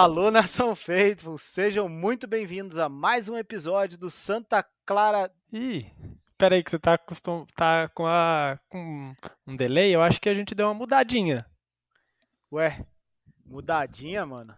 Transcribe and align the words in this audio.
Alô, 0.00 0.30
Nação 0.30 0.74
Faithful, 0.74 1.36
sejam 1.36 1.86
muito 1.86 2.26
bem-vindos 2.26 2.78
a 2.78 2.88
mais 2.88 3.28
um 3.28 3.36
episódio 3.36 3.98
do 3.98 4.08
Santa 4.08 4.64
Clara. 4.86 5.30
Ih, 5.52 5.92
peraí 6.38 6.64
que 6.64 6.70
você 6.70 6.78
tá, 6.78 6.96
costum... 6.96 7.44
tá 7.54 7.86
com, 7.90 8.06
a... 8.06 8.58
com 8.70 9.14
um 9.46 9.54
delay, 9.54 9.94
eu 9.94 10.00
acho 10.00 10.18
que 10.18 10.30
a 10.30 10.32
gente 10.32 10.54
deu 10.54 10.68
uma 10.68 10.72
mudadinha. 10.72 11.44
Ué, 12.50 12.82
mudadinha, 13.44 14.24
mano? 14.24 14.56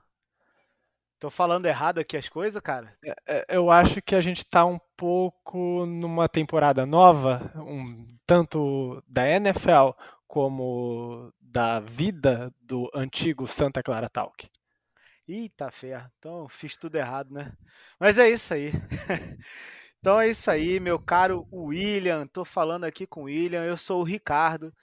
Tô 1.18 1.28
falando 1.28 1.66
errado 1.66 1.98
aqui 1.98 2.16
as 2.16 2.28
coisas, 2.28 2.62
cara? 2.62 2.96
É, 3.04 3.16
é, 3.26 3.44
eu 3.48 3.68
acho 3.68 4.00
que 4.00 4.14
a 4.14 4.20
gente 4.20 4.46
tá 4.46 4.64
um 4.64 4.78
pouco 4.96 5.84
numa 5.86 6.28
temporada 6.28 6.86
nova, 6.86 7.50
um, 7.56 8.16
tanto 8.24 9.02
da 9.08 9.28
NFL 9.28 9.90
como 10.28 11.32
da 11.40 11.80
vida 11.80 12.54
do 12.60 12.88
antigo 12.94 13.48
Santa 13.48 13.82
Clara 13.82 14.08
Talk. 14.08 14.48
Eita 15.28 15.70
ferro, 15.70 16.10
então 16.18 16.48
fiz 16.48 16.76
tudo 16.76 16.96
errado, 16.96 17.32
né? 17.32 17.52
Mas 17.98 18.18
é 18.18 18.28
isso 18.28 18.52
aí. 18.52 18.72
então 20.00 20.20
é 20.20 20.28
isso 20.28 20.50
aí, 20.50 20.80
meu 20.80 20.98
caro 20.98 21.46
William. 21.52 22.26
Tô 22.26 22.44
falando 22.44 22.84
aqui 22.84 23.06
com 23.06 23.22
o 23.22 23.24
William. 23.24 23.62
Eu 23.62 23.76
sou 23.76 24.00
o 24.00 24.04
Ricardo. 24.04 24.74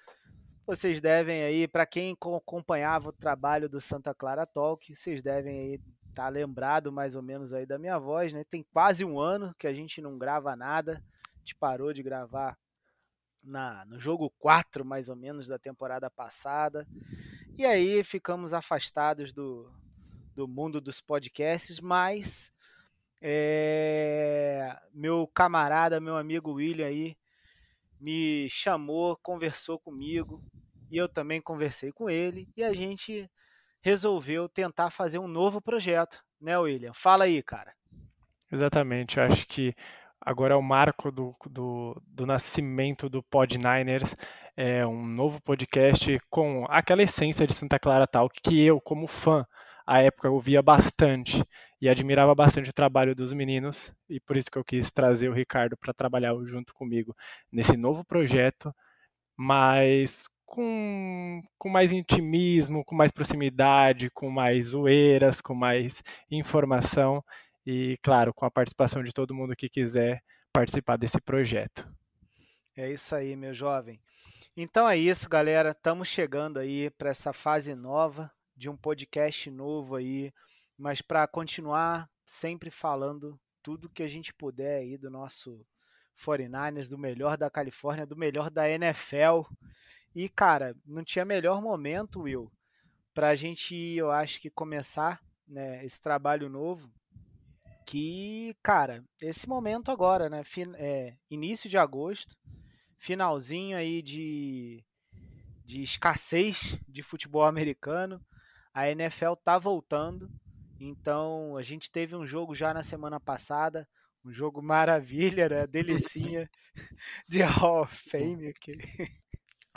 Vocês 0.66 1.02
devem 1.02 1.44
aí, 1.44 1.68
para 1.68 1.86
quem 1.86 2.16
acompanhava 2.38 3.10
o 3.10 3.14
trabalho 3.14 3.68
do 3.68 3.82
Santa 3.82 4.14
Clara 4.14 4.46
Talk, 4.46 4.96
vocês 4.96 5.22
devem 5.22 5.60
aí 5.60 5.74
estar 6.08 6.24
tá 6.24 6.30
lembrado 6.30 6.92
mais 6.92 7.16
ou 7.16 7.22
menos 7.22 7.52
aí 7.52 7.66
da 7.66 7.78
minha 7.78 8.00
voz, 8.00 8.32
né? 8.32 8.46
Tem 8.50 8.64
quase 8.72 9.04
um 9.04 9.20
ano 9.20 9.54
que 9.60 9.68
a 9.68 9.74
gente 9.74 10.02
não 10.02 10.18
grava 10.18 10.56
nada. 10.56 11.04
A 11.36 11.40
gente 11.40 11.56
parou 11.56 11.92
de 11.92 12.02
gravar 12.02 12.58
na, 13.44 13.84
no 13.86 14.00
jogo 14.00 14.30
4, 14.40 14.86
mais 14.86 15.10
ou 15.10 15.18
menos, 15.18 15.48
da 15.48 15.60
temporada 15.60 16.10
passada. 16.10 16.88
E 17.58 17.66
aí 17.66 18.04
ficamos 18.06 18.54
afastados 18.54 19.34
do, 19.34 19.70
do 20.40 20.48
mundo 20.48 20.80
dos 20.80 21.02
podcasts, 21.02 21.82
mas 21.82 22.50
é, 23.22 24.74
meu 24.94 25.28
camarada, 25.28 26.00
meu 26.00 26.16
amigo 26.16 26.54
William 26.54 26.88
aí, 26.88 27.18
me 28.00 28.48
chamou, 28.50 29.18
conversou 29.18 29.78
comigo 29.78 30.42
e 30.90 30.96
eu 30.96 31.10
também 31.10 31.42
conversei 31.42 31.92
com 31.92 32.10
ele 32.10 32.48
e 32.56 32.64
a 32.64 32.72
gente 32.72 33.30
resolveu 33.82 34.48
tentar 34.48 34.92
fazer 34.92 35.20
um 35.20 35.28
novo 35.28 35.62
projeto, 35.62 36.24
né, 36.40 36.58
William? 36.58 36.94
Fala 36.94 37.26
aí, 37.26 37.44
cara. 37.44 37.74
Exatamente, 38.50 39.18
eu 39.18 39.26
acho 39.26 39.46
que 39.46 39.76
agora 40.22 40.54
é 40.54 40.58
o 40.58 40.64
marco 40.64 41.12
do, 41.12 41.34
do, 41.50 42.02
do 42.08 42.26
nascimento 42.26 43.10
do 43.10 43.22
Pod 43.22 43.58
Niners, 43.58 44.16
é 44.56 44.88
um 44.88 45.06
novo 45.06 45.42
podcast 45.42 46.18
com 46.30 46.66
aquela 46.70 47.04
essência 47.04 47.46
de 47.46 47.54
Santa 47.54 47.78
Clara 47.78 48.08
Talk 48.08 48.40
que 48.42 48.62
eu, 48.62 48.80
como 48.80 49.06
fã, 49.06 49.46
à 49.90 50.04
época 50.04 50.28
eu 50.28 50.40
via 50.40 50.62
bastante 50.62 51.44
e 51.82 51.90
admirava 51.90 52.36
bastante 52.36 52.70
o 52.70 52.74
trabalho 52.74 53.16
dos 53.16 53.34
meninos 53.34 53.92
e 54.08 54.20
por 54.20 54.38
isso 54.38 54.52
que 54.52 54.58
eu 54.60 54.64
quis 54.64 54.92
trazer 54.92 55.30
o 55.30 55.34
Ricardo 55.34 55.76
para 55.76 55.92
trabalhar 55.92 56.36
junto 56.46 56.76
comigo 56.76 57.16
nesse 57.52 57.76
novo 57.76 58.06
projeto, 58.06 58.72
mas 59.36 60.28
com, 60.46 61.42
com 61.58 61.70
mais 61.70 61.92
intimismo, 61.92 62.86
com 62.86 62.94
mais 62.94 63.12
proximidade, 63.12 64.12
com 64.12 64.30
mais 64.30 64.68
zoeiras, 64.68 65.42
com 65.42 65.56
mais 65.56 66.04
informação 66.30 67.24
e, 67.66 67.98
claro, 68.04 68.32
com 68.32 68.46
a 68.46 68.52
participação 68.52 69.02
de 69.02 69.12
todo 69.12 69.34
mundo 69.34 69.56
que 69.56 69.68
quiser 69.68 70.22
participar 70.54 70.98
desse 70.98 71.20
projeto. 71.20 71.88
É 72.78 72.92
isso 72.92 73.16
aí, 73.16 73.36
meu 73.36 73.56
jovem. 73.56 74.00
Então 74.56 74.88
é 74.88 74.96
isso, 74.96 75.28
galera. 75.28 75.70
Estamos 75.70 76.08
chegando 76.08 76.60
aí 76.60 76.92
para 76.92 77.10
essa 77.10 77.34
fase 77.34 77.74
nova 77.74 78.32
de 78.60 78.70
um 78.70 78.76
podcast 78.76 79.50
novo 79.50 79.96
aí, 79.96 80.34
mas 80.78 81.02
para 81.02 81.26
continuar 81.26 82.10
sempre 82.26 82.70
falando 82.70 83.40
tudo 83.64 83.90
que 83.90 84.04
a 84.04 84.08
gente 84.08 84.34
puder 84.34 84.80
aí 84.80 84.98
do 84.98 85.10
nosso 85.10 85.66
49ers, 86.22 86.90
do 86.90 86.98
melhor 86.98 87.38
da 87.38 87.50
Califórnia, 87.50 88.06
do 88.06 88.18
melhor 88.18 88.50
da 88.50 88.70
NFL. 88.70 89.44
E, 90.14 90.28
cara, 90.28 90.76
não 90.86 91.06
tinha 91.06 91.24
melhor 91.24 91.62
momento, 91.62 92.24
Will, 92.24 92.52
para 93.14 93.30
a 93.30 93.36
gente, 93.36 93.74
eu 93.74 94.12
acho 94.12 94.42
que 94.42 94.50
começar 94.50 95.22
né, 95.48 95.86
esse 95.86 96.02
trabalho 96.02 96.50
novo, 96.50 96.92
que, 97.86 98.54
cara, 98.62 99.06
esse 99.22 99.48
momento 99.48 99.90
agora, 99.90 100.30
né, 100.30 100.44
fin 100.44 100.74
é, 100.76 101.16
início 101.30 101.70
de 101.70 101.78
agosto, 101.78 102.36
finalzinho 102.98 103.78
aí 103.78 104.02
de, 104.02 104.84
de 105.64 105.82
escassez 105.82 106.78
de 106.90 107.02
futebol 107.02 107.46
americano, 107.46 108.22
a 108.74 108.90
NFL 108.90 109.34
tá 109.44 109.58
voltando. 109.58 110.30
Então, 110.80 111.58
a 111.58 111.62
gente 111.62 111.92
teve 111.92 112.16
um 112.16 112.26
jogo 112.26 112.56
já 112.56 112.74
na 112.74 112.84
semana 112.84 113.20
passada, 113.20 113.88
um 114.24 114.32
jogo 114.32 114.62
maravilha, 114.62 115.50
né? 115.50 115.68
Delicinha 115.68 116.50
de 117.28 117.42
Hall 117.42 117.82
of 117.82 117.96
Fame 117.96 118.48
aqui. 118.48 118.78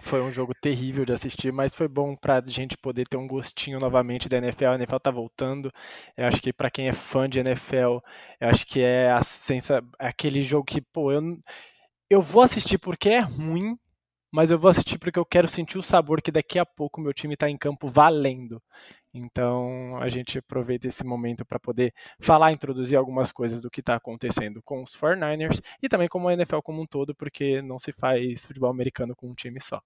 Foi 0.00 0.20
um 0.20 0.32
jogo 0.32 0.52
terrível 0.60 1.04
de 1.04 1.12
assistir, 1.12 1.52
mas 1.52 1.74
foi 1.74 1.86
bom 1.86 2.16
para 2.16 2.38
a 2.38 2.42
gente 2.46 2.76
poder 2.76 3.06
ter 3.06 3.16
um 3.16 3.26
gostinho 3.26 3.78
novamente 3.78 4.28
da 4.28 4.38
NFL. 4.38 4.66
A 4.66 4.74
NFL 4.74 4.96
tá 4.96 5.10
voltando. 5.10 5.70
Eu 6.16 6.26
acho 6.26 6.40
que 6.42 6.52
para 6.52 6.70
quem 6.70 6.88
é 6.88 6.92
fã 6.92 7.28
de 7.28 7.38
NFL, 7.38 7.98
eu 8.40 8.48
acho 8.48 8.66
que 8.66 8.80
é 8.80 9.12
a 9.12 9.22
sensa, 9.22 9.82
é 10.00 10.08
aquele 10.08 10.42
jogo 10.42 10.64
que, 10.64 10.80
pô, 10.80 11.12
eu 11.12 11.38
eu 12.10 12.20
vou 12.20 12.42
assistir 12.42 12.78
porque 12.78 13.08
é 13.08 13.20
ruim, 13.20 13.78
mas 14.32 14.50
eu 14.50 14.58
vou 14.58 14.70
assistir 14.70 14.98
porque 14.98 15.18
eu 15.18 15.26
quero 15.26 15.46
sentir 15.46 15.78
o 15.78 15.82
sabor 15.82 16.22
que 16.22 16.32
daqui 16.32 16.58
a 16.58 16.64
pouco 16.64 17.00
meu 17.00 17.12
time 17.12 17.34
está 17.34 17.48
em 17.50 17.58
campo 17.58 17.86
valendo. 17.86 18.62
Então 19.14 19.98
a 19.98 20.08
gente 20.08 20.38
aproveita 20.38 20.88
esse 20.88 21.04
momento 21.04 21.44
para 21.44 21.60
poder 21.60 21.92
falar, 22.18 22.50
introduzir 22.50 22.96
algumas 22.96 23.30
coisas 23.30 23.60
do 23.60 23.70
que 23.70 23.80
está 23.80 23.94
acontecendo 23.94 24.62
com 24.62 24.82
os 24.82 24.96
49ers 24.96 25.60
e 25.82 25.88
também 25.88 26.08
como 26.08 26.28
a 26.28 26.32
NFL 26.32 26.60
como 26.60 26.80
um 26.80 26.86
todo, 26.86 27.14
porque 27.14 27.60
não 27.60 27.78
se 27.78 27.92
faz 27.92 28.46
futebol 28.46 28.70
americano 28.70 29.14
com 29.14 29.28
um 29.28 29.34
time 29.34 29.60
só. 29.60 29.80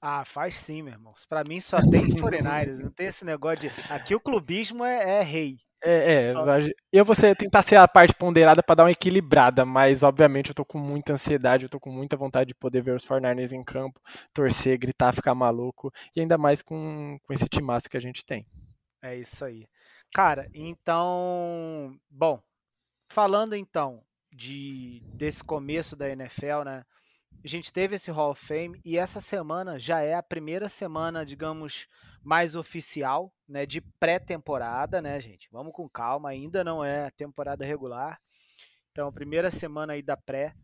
Ah, 0.00 0.24
faz 0.24 0.56
sim, 0.56 0.82
meu 0.82 0.94
irmão. 0.94 1.14
Para 1.28 1.44
mim 1.44 1.60
só 1.60 1.78
tem 1.90 2.06
49ers, 2.08 2.80
não 2.80 2.90
tem 2.90 3.06
esse 3.06 3.24
negócio 3.24 3.68
de. 3.68 3.92
Aqui 3.92 4.14
o 4.14 4.20
clubismo 4.20 4.84
é, 4.84 5.20
é 5.20 5.22
rei. 5.22 5.58
É, 5.82 6.28
é 6.28 6.32
Só... 6.32 6.44
eu 6.92 7.04
vou 7.04 7.14
ser, 7.14 7.34
tentar 7.34 7.62
ser 7.62 7.76
a 7.76 7.88
parte 7.88 8.14
ponderada 8.14 8.62
para 8.62 8.74
dar 8.74 8.84
uma 8.84 8.90
equilibrada, 8.90 9.64
mas 9.64 10.02
obviamente 10.02 10.50
eu 10.50 10.54
tô 10.54 10.64
com 10.64 10.78
muita 10.78 11.14
ansiedade, 11.14 11.64
eu 11.64 11.70
tô 11.70 11.80
com 11.80 11.90
muita 11.90 12.16
vontade 12.16 12.48
de 12.48 12.54
poder 12.54 12.82
ver 12.82 12.94
os 12.94 13.06
49ers 13.06 13.52
em 13.52 13.64
campo, 13.64 14.00
torcer, 14.34 14.78
gritar, 14.78 15.14
ficar 15.14 15.34
maluco, 15.34 15.92
e 16.14 16.20
ainda 16.20 16.36
mais 16.36 16.60
com, 16.60 17.18
com 17.22 17.32
esse 17.32 17.48
timaço 17.48 17.88
que 17.88 17.96
a 17.96 18.00
gente 18.00 18.24
tem. 18.24 18.46
É 19.02 19.16
isso 19.16 19.44
aí. 19.44 19.66
Cara, 20.12 20.50
então, 20.52 21.96
bom, 22.10 22.42
falando 23.08 23.54
então 23.54 24.02
de 24.32 25.02
desse 25.14 25.42
começo 25.42 25.96
da 25.96 26.08
NFL, 26.08 26.62
né? 26.64 26.84
A 27.42 27.48
gente 27.48 27.72
teve 27.72 27.96
esse 27.96 28.10
Hall 28.10 28.32
of 28.32 28.46
Fame 28.46 28.78
e 28.84 28.98
essa 28.98 29.18
semana 29.18 29.78
já 29.78 30.00
é 30.00 30.14
a 30.14 30.22
primeira 30.22 30.68
semana, 30.68 31.24
digamos, 31.24 31.86
mais 32.22 32.54
oficial, 32.54 33.32
né, 33.48 33.64
de 33.64 33.80
pré-temporada, 33.98 35.00
né, 35.00 35.18
gente? 35.22 35.48
Vamos 35.50 35.72
com 35.72 35.88
calma, 35.88 36.28
ainda 36.28 36.62
não 36.62 36.84
é 36.84 37.10
temporada 37.12 37.64
regular. 37.64 38.20
Então, 38.90 39.08
a 39.08 39.12
primeira 39.12 39.50
semana 39.50 39.94
aí 39.94 40.02
da 40.02 40.18
pré, 40.18 40.54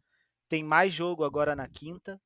tem 0.50 0.62
mais 0.62 0.93
jogo 0.93 1.25
agora 1.25 1.56
na 1.56 1.67
quinta 1.67 2.20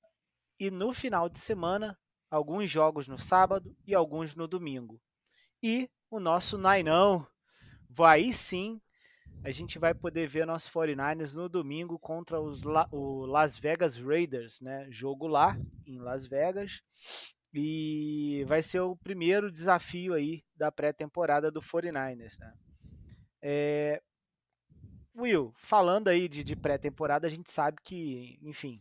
e 0.59 0.69
no 0.69 0.93
final 0.93 1.29
de 1.29 1.39
semana, 1.39 1.97
alguns 2.29 2.69
jogos 2.69 3.07
no 3.07 3.19
sábado 3.21 3.77
e 3.87 3.95
alguns 3.95 4.35
no 4.35 4.49
domingo. 4.49 5.01
E 5.63 5.89
o 6.11 6.19
nosso 6.19 6.59
Nainão, 6.59 7.25
aí 8.01 8.33
sim, 8.33 8.81
a 9.43 9.51
gente 9.51 9.79
vai 9.79 9.95
poder 9.95 10.29
ver 10.29 10.47
nosso 10.47 10.71
49ers 10.71 11.35
no 11.35 11.49
domingo 11.49 11.99
contra 11.99 12.41
os 12.41 12.63
La 12.63 12.89
o 12.93 13.25
Las 13.25 13.59
Vegas 13.59 13.97
Raiders, 13.97 14.61
né? 14.61 14.87
Jogo 14.91 15.27
lá 15.27 15.59
em 15.87 15.99
Las 15.99 16.27
Vegas. 16.27 16.83
E 17.53 18.45
vai 18.47 18.63
ser 18.63 18.81
o 18.81 18.95
primeiro 18.97 19.51
desafio 19.51 20.15
aí 20.15 20.45
da 20.55 20.71
pré-temporada 20.71 21.51
do 21.51 21.61
49ers, 21.61 22.39
né? 22.39 22.55
É... 23.43 24.03
Will, 25.17 25.53
falando 25.57 26.09
aí 26.09 26.29
de, 26.29 26.45
de 26.45 26.55
pré-temporada, 26.55 27.27
a 27.27 27.31
gente 27.31 27.51
sabe 27.51 27.79
que, 27.83 28.39
enfim, 28.43 28.81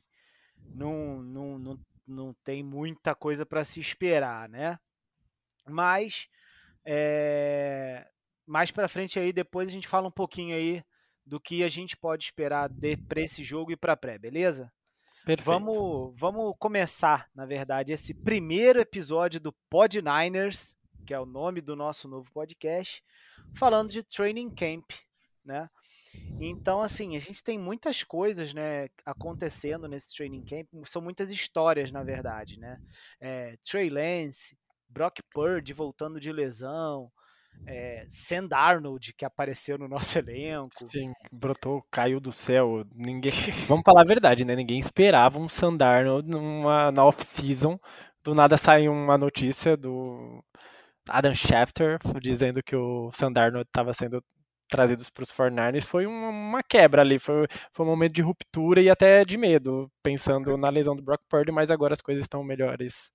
não, 0.76 1.22
não, 1.24 1.58
não, 1.58 1.80
não 2.06 2.34
tem 2.44 2.62
muita 2.62 3.16
coisa 3.16 3.46
para 3.46 3.64
se 3.64 3.80
esperar, 3.80 4.48
né? 4.48 4.78
Mas 5.68 6.30
é, 6.86 8.08
mais 8.50 8.72
para 8.72 8.90
frente 8.90 9.20
aí, 9.20 9.32
depois 9.32 9.70
a 9.70 9.72
gente 9.72 9.88
fala 9.88 10.08
um 10.08 10.12
pouquinho 10.12 10.56
aí 10.56 10.84
do 11.24 11.40
que 11.40 11.64
a 11.64 11.70
gente 11.70 11.96
pode 11.96 12.24
esperar 12.24 12.68
para 13.08 13.22
esse 13.22 13.44
jogo 13.44 13.72
e 13.72 13.78
para 13.78 13.96
pré, 13.96 14.18
beleza? 14.18 14.72
Perfeito. 15.24 15.46
Vamos, 15.46 16.20
vamos 16.20 16.56
começar, 16.58 17.30
na 17.36 17.46
verdade, 17.46 17.94
esse 17.94 18.12
primeiro 18.12 18.80
episódio 18.80 19.40
do 19.40 19.54
Pod 19.70 20.02
Niners, 20.02 20.76
que 21.06 21.14
é 21.14 21.20
o 21.20 21.28
nome 21.28 21.62
do 21.62 21.76
nosso 21.76 22.08
novo 22.08 22.28
podcast, 22.34 23.04
falando 23.56 23.92
de 23.92 24.02
training 24.02 24.50
camp, 24.50 24.90
né? 25.46 25.70
Então, 26.40 26.82
assim, 26.82 27.16
a 27.16 27.20
gente 27.20 27.44
tem 27.44 27.60
muitas 27.60 28.02
coisas, 28.02 28.52
né, 28.52 28.90
acontecendo 29.06 29.88
nesse 29.88 30.16
training 30.16 30.44
camp, 30.44 30.68
são 30.88 31.04
muitas 31.04 31.30
histórias, 31.30 31.92
na 31.92 32.02
verdade, 32.02 32.58
né? 32.58 32.82
É, 33.22 33.56
Trey 33.64 33.92
Lance, 33.92 34.58
Brock 34.88 35.20
Purdy 35.32 35.72
voltando 35.72 36.20
de 36.20 36.32
lesão, 36.32 37.12
é, 37.66 38.06
Sand 38.10 38.50
Arnold, 38.52 39.14
que 39.14 39.26
apareceu 39.26 39.78
no 39.78 39.88
nosso 39.88 40.18
elenco. 40.20 40.70
Sim, 40.90 41.14
brotou, 41.32 41.84
caiu 41.92 42.20
do 42.20 42.32
céu. 42.32 42.84
Ninguém. 42.94 43.32
Vamos 43.68 43.84
falar 43.86 44.02
a 44.02 44.08
verdade, 44.08 44.44
né? 44.44 44.56
Ninguém 44.56 44.80
esperava 44.80 45.40
um 45.40 45.50
Sand 45.50 45.78
Arnold 45.82 46.28
numa, 46.30 46.92
na 46.92 47.06
off-season. 47.06 47.80
Do 48.24 48.34
nada 48.34 48.58
saiu 48.58 48.92
uma 48.92 49.18
notícia 49.18 49.78
do 49.78 50.44
Adam 51.10 51.34
Schefter 51.34 52.00
dizendo 52.20 52.62
que 52.62 52.76
o 52.76 53.12
Sand 53.12 53.34
Arnold 53.38 53.68
estava 53.68 53.94
sendo 53.94 54.24
trazidos 54.70 55.10
para 55.10 55.24
os 55.24 55.32
49ers 55.32 55.86
foi 55.86 56.06
uma 56.06 56.62
quebra 56.62 57.02
ali, 57.02 57.18
foi, 57.18 57.48
foi 57.74 57.86
um 57.86 57.90
momento 57.90 58.14
de 58.14 58.22
ruptura 58.22 58.80
e 58.80 58.90
até 58.90 59.26
de 59.26 59.36
medo, 59.36 59.92
pensando 60.04 60.56
na 60.58 60.70
lesão 60.70 60.96
do 60.96 61.02
Brock 61.02 61.22
Purdy, 61.28 61.52
mas 61.52 61.72
agora 61.72 61.94
as 61.94 62.02
coisas 62.02 62.24
estão 62.24 62.44
melhores 62.44 63.12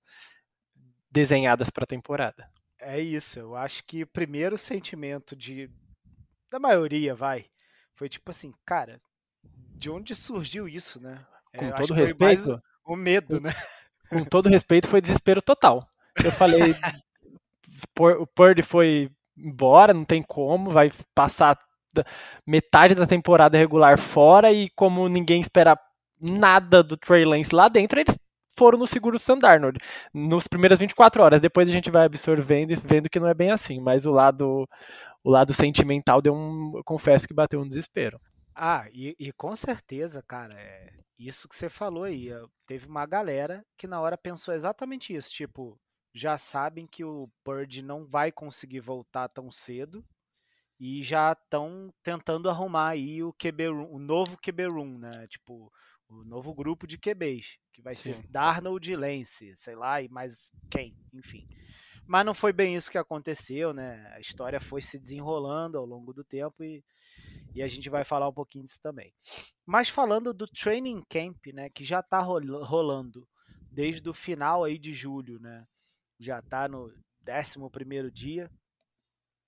desenhadas 1.09 1.69
para 1.69 1.85
a 1.85 1.87
temporada. 1.87 2.45
É 2.87 2.99
isso, 2.99 3.39
eu 3.39 3.55
acho 3.55 3.83
que 3.83 4.03
o 4.03 4.07
primeiro 4.07 4.59
sentimento 4.59 5.35
de 5.35 5.71
da 6.51 6.59
maioria, 6.59 7.15
vai, 7.15 7.47
foi 7.95 8.07
tipo 8.07 8.29
assim, 8.29 8.53
cara, 8.63 9.01
de 9.75 9.89
onde 9.89 10.13
surgiu 10.13 10.69
isso, 10.69 11.01
né? 11.01 11.25
É, 11.51 11.57
com 11.57 11.65
é, 11.65 11.71
todo 11.71 11.93
respeito, 11.95 12.61
o 12.85 12.95
medo, 12.95 13.41
né? 13.41 13.55
Com 14.07 14.23
todo 14.23 14.49
respeito, 14.49 14.87
foi 14.87 15.01
desespero 15.01 15.41
total. 15.41 15.89
Eu 16.23 16.31
falei, 16.31 16.75
o 18.19 18.27
Purdy 18.27 18.61
foi 18.61 19.11
embora, 19.35 19.91
não 19.91 20.05
tem 20.05 20.21
como, 20.21 20.69
vai 20.69 20.91
passar 21.15 21.59
metade 22.45 22.93
da 22.93 23.07
temporada 23.07 23.57
regular 23.57 23.97
fora 23.97 24.51
e 24.51 24.69
como 24.69 25.09
ninguém 25.09 25.41
espera 25.41 25.75
nada 26.21 26.83
do 26.83 26.95
Trey 26.95 27.25
Lance 27.25 27.53
lá 27.53 27.67
dentro, 27.67 27.99
eles 27.99 28.15
foram 28.57 28.77
no 28.77 28.87
seguro 28.87 29.19
Sam 29.19 29.39
Darnold 29.39 29.77
nos 30.13 30.47
primeiras 30.47 30.79
24 30.79 31.21
horas. 31.23 31.41
Depois 31.41 31.67
a 31.67 31.71
gente 31.71 31.91
vai 31.91 32.05
absorvendo 32.05 32.71
e 32.71 32.75
vendo 32.75 33.09
que 33.09 33.19
não 33.19 33.27
é 33.27 33.33
bem 33.33 33.51
assim, 33.51 33.79
mas 33.79 34.05
o 34.05 34.11
lado 34.11 34.67
o 35.23 35.29
lado 35.29 35.53
sentimental 35.53 36.21
deu 36.21 36.35
um, 36.35 36.81
confesso 36.85 37.27
que 37.27 37.33
bateu 37.33 37.59
um 37.59 37.67
desespero. 37.67 38.19
Ah, 38.53 38.87
e, 38.93 39.15
e 39.19 39.31
com 39.33 39.55
certeza, 39.55 40.21
cara, 40.21 40.53
é 40.53 40.93
isso 41.17 41.49
que 41.49 41.55
você 41.55 41.67
falou 41.67 42.03
aí. 42.03 42.29
Teve 42.67 42.87
uma 42.87 43.05
galera 43.05 43.65
que 43.77 43.87
na 43.87 43.99
hora 43.99 44.17
pensou 44.17 44.53
exatamente 44.53 45.13
isso, 45.13 45.29
tipo, 45.31 45.79
já 46.13 46.37
sabem 46.37 46.87
que 46.87 47.03
o 47.03 47.29
Bird 47.45 47.81
não 47.81 48.05
vai 48.05 48.31
conseguir 48.31 48.79
voltar 48.79 49.27
tão 49.27 49.51
cedo 49.51 50.05
e 50.79 51.03
já 51.03 51.31
estão 51.33 51.93
tentando 52.03 52.49
arrumar 52.49 52.89
aí 52.89 53.23
o 53.23 53.33
QB 53.33 53.69
o 53.69 53.99
novo 53.99 54.37
QB 54.37 54.67
room, 54.67 54.97
né? 54.97 55.27
Tipo, 55.27 55.71
o 56.07 56.23
novo 56.23 56.53
grupo 56.53 56.85
de 56.85 56.97
QBs, 56.97 57.57
que 57.75 57.81
vai 57.81 57.93
Sim. 57.93 58.13
ser 58.13 58.27
Darnold 58.27 58.95
Lance, 58.95 59.53
sei 59.57 59.75
lá, 59.75 60.01
e 60.01 60.07
mais 60.07 60.49
quem, 60.71 60.95
enfim. 61.13 61.45
Mas 62.07 62.25
não 62.25 62.33
foi 62.33 62.53
bem 62.53 62.75
isso 62.75 62.89
que 62.89 62.97
aconteceu, 62.97 63.73
né? 63.73 64.09
A 64.15 64.19
história 64.19 64.61
foi 64.61 64.81
se 64.81 64.97
desenrolando 64.97 65.77
ao 65.77 65.85
longo 65.85 66.13
do 66.13 66.23
tempo 66.23 66.63
e, 66.63 66.81
e 67.53 67.61
a 67.61 67.67
gente 67.67 67.89
vai 67.89 68.05
falar 68.05 68.29
um 68.29 68.33
pouquinho 68.33 68.63
disso 68.63 68.79
também. 68.81 69.13
Mas 69.65 69.89
falando 69.89 70.33
do 70.33 70.47
training 70.47 71.03
camp, 71.09 71.47
né, 71.47 71.69
que 71.69 71.83
já 71.83 71.99
está 71.99 72.19
rolando 72.19 73.27
desde 73.71 74.07
o 74.09 74.13
final 74.13 74.63
aí 74.63 74.79
de 74.79 74.93
julho, 74.93 75.39
né? 75.39 75.65
já 76.19 76.39
está 76.39 76.67
no 76.67 76.93
11 77.27 78.11
dia. 78.11 78.49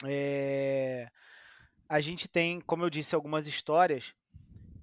É, 0.05 1.07
a 1.87 2.01
gente 2.01 2.27
tem, 2.27 2.59
como 2.61 2.83
eu 2.83 2.89
disse, 2.89 3.15
algumas 3.15 3.47
histórias. 3.47 4.13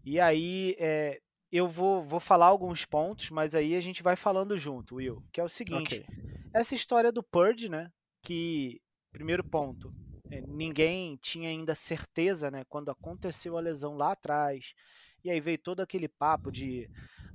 E 0.04 0.18
aí 0.18 0.74
é, 0.78 1.20
eu 1.56 1.68
vou, 1.68 2.02
vou 2.04 2.20
falar 2.20 2.46
alguns 2.46 2.84
pontos, 2.84 3.30
mas 3.30 3.54
aí 3.54 3.74
a 3.74 3.80
gente 3.80 4.02
vai 4.02 4.16
falando 4.16 4.56
junto, 4.56 4.96
Will. 4.96 5.22
Que 5.32 5.40
é 5.40 5.44
o 5.44 5.48
seguinte: 5.48 6.00
okay. 6.00 6.06
essa 6.52 6.74
história 6.74 7.12
do 7.12 7.22
Purge, 7.22 7.68
né? 7.68 7.90
Que, 8.22 8.80
primeiro 9.12 9.44
ponto, 9.44 9.92
é, 10.30 10.40
ninguém 10.40 11.16
tinha 11.22 11.48
ainda 11.48 11.74
certeza, 11.74 12.50
né? 12.50 12.64
Quando 12.68 12.90
aconteceu 12.90 13.56
a 13.56 13.60
lesão 13.60 13.96
lá 13.96 14.12
atrás. 14.12 14.74
E 15.22 15.30
aí 15.30 15.40
veio 15.40 15.58
todo 15.58 15.80
aquele 15.80 16.08
papo 16.08 16.50
de: 16.50 16.88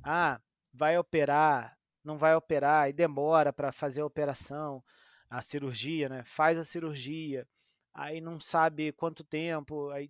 ah, 0.04 0.40
vai 0.74 0.98
operar 0.98 1.80
não 2.04 2.18
vai 2.18 2.36
operar 2.36 2.90
e 2.90 2.94
demora 2.94 3.52
para 3.54 3.72
fazer 3.72 4.02
a 4.02 4.06
operação, 4.06 4.84
a 5.30 5.42
cirurgia, 5.42 6.10
né? 6.10 6.24
Faz 6.26 6.58
a 6.58 6.64
cirurgia, 6.64 7.48
aí 7.94 8.22
não 8.22 8.40
sabe 8.40 8.92
quanto 8.94 9.24
tempo, 9.24 9.90
aí 9.92 10.10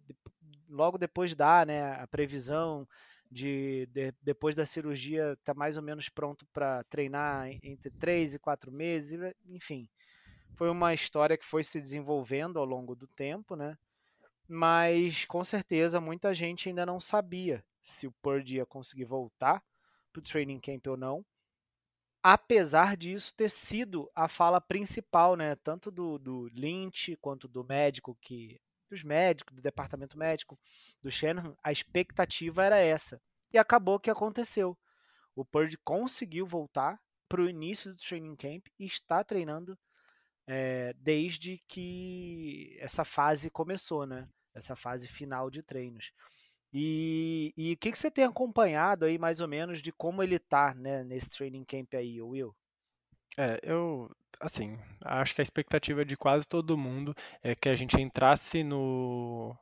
logo 0.68 0.98
depois 0.98 1.36
dá, 1.36 1.66
né? 1.66 1.94
A 1.94 2.08
previsão 2.08 2.88
de, 3.30 3.88
de 3.92 4.14
depois 4.22 4.56
da 4.56 4.66
cirurgia 4.66 5.38
tá 5.44 5.54
mais 5.54 5.78
ou 5.78 5.84
menos 5.84 6.10
pronto 6.10 6.46
para 6.54 6.84
treinar 6.86 7.50
entre 7.64 7.90
três 7.92 8.34
e 8.34 8.40
quatro 8.40 8.72
meses, 8.72 9.20
enfim. 9.48 9.88
Foi 10.56 10.70
uma 10.70 10.94
história 10.94 11.38
que 11.38 11.46
foi 11.46 11.64
se 11.64 11.80
desenvolvendo 11.80 12.60
ao 12.60 12.66
longo 12.66 12.96
do 12.96 13.08
tempo, 13.08 13.56
né? 13.56 13.78
Mas 14.48 15.26
com 15.26 15.44
certeza 15.44 16.02
muita 16.02 16.34
gente 16.34 16.70
ainda 16.70 16.86
não 16.86 17.00
sabia 17.00 17.64
se 17.84 18.08
o 18.08 18.12
Purdy 18.22 18.56
ia 18.56 18.66
conseguir 18.66 19.06
voltar 19.06 19.64
para 20.12 20.20
o 20.20 20.24
training 20.24 20.60
camp 20.60 20.88
ou 20.88 20.98
não 20.98 21.26
apesar 22.22 22.98
disso 22.98 23.34
ter 23.34 23.50
sido 23.50 24.10
a 24.14 24.28
fala 24.28 24.60
principal, 24.60 25.36
né, 25.36 25.56
tanto 25.56 25.90
do, 25.90 26.18
do 26.18 26.50
Lynch 26.54 27.16
quanto 27.18 27.48
do 27.48 27.64
médico 27.64 28.18
que 28.22 28.60
dos 28.90 29.04
médicos, 29.04 29.56
do 29.56 29.62
departamento 29.62 30.18
médico, 30.18 30.60
do 31.02 31.12
Shanahan, 31.12 31.56
a 31.64 31.72
expectativa 31.72 32.64
era 32.64 32.78
essa. 32.78 33.22
E 33.54 33.58
acabou 33.58 34.00
que 34.00 34.10
aconteceu. 34.10 34.78
O 35.36 35.46
Purdy 35.46 35.78
conseguiu 35.78 36.46
voltar 36.46 37.00
para 37.28 37.42
o 37.42 37.50
início 37.50 37.94
do 37.94 37.98
training 37.98 38.36
camp 38.36 38.68
e 38.78 38.86
está 38.86 39.24
treinando 39.24 39.78
é, 40.48 40.94
desde 40.98 41.62
que 41.68 42.76
essa 42.80 43.06
fase 43.06 43.50
começou, 43.50 44.06
né? 44.06 44.28
Essa 44.54 44.76
fase 44.76 45.08
final 45.08 45.50
de 45.50 45.62
treinos. 45.62 46.12
E, 46.74 47.54
e 47.58 47.74
o 47.74 47.78
que, 47.78 47.92
que 47.92 47.98
você 47.98 48.12
tem 48.12 48.26
acompanhado 48.26 49.06
aí, 49.06 49.18
mais 49.18 49.40
ou 49.40 49.48
menos, 49.48 49.82
de 49.82 49.92
como 49.92 50.22
ele 50.22 50.40
tá, 50.40 50.74
né, 50.74 51.04
nesse 51.04 51.30
training 51.30 51.64
camp 51.66 51.94
aí, 51.94 52.22
Will? 52.22 52.56
É, 53.40 53.58
eu, 53.64 54.12
assim, 54.38 54.78
acho 55.00 55.34
que 55.34 55.40
a 55.40 55.44
expectativa 55.44 56.04
de 56.04 56.18
quase 56.18 56.46
todo 56.46 56.78
mundo 56.78 57.16
é 57.42 57.56
que 57.56 57.70
a 57.70 57.76
gente 57.76 57.96
entrasse 57.96 58.66
no, 58.66 59.56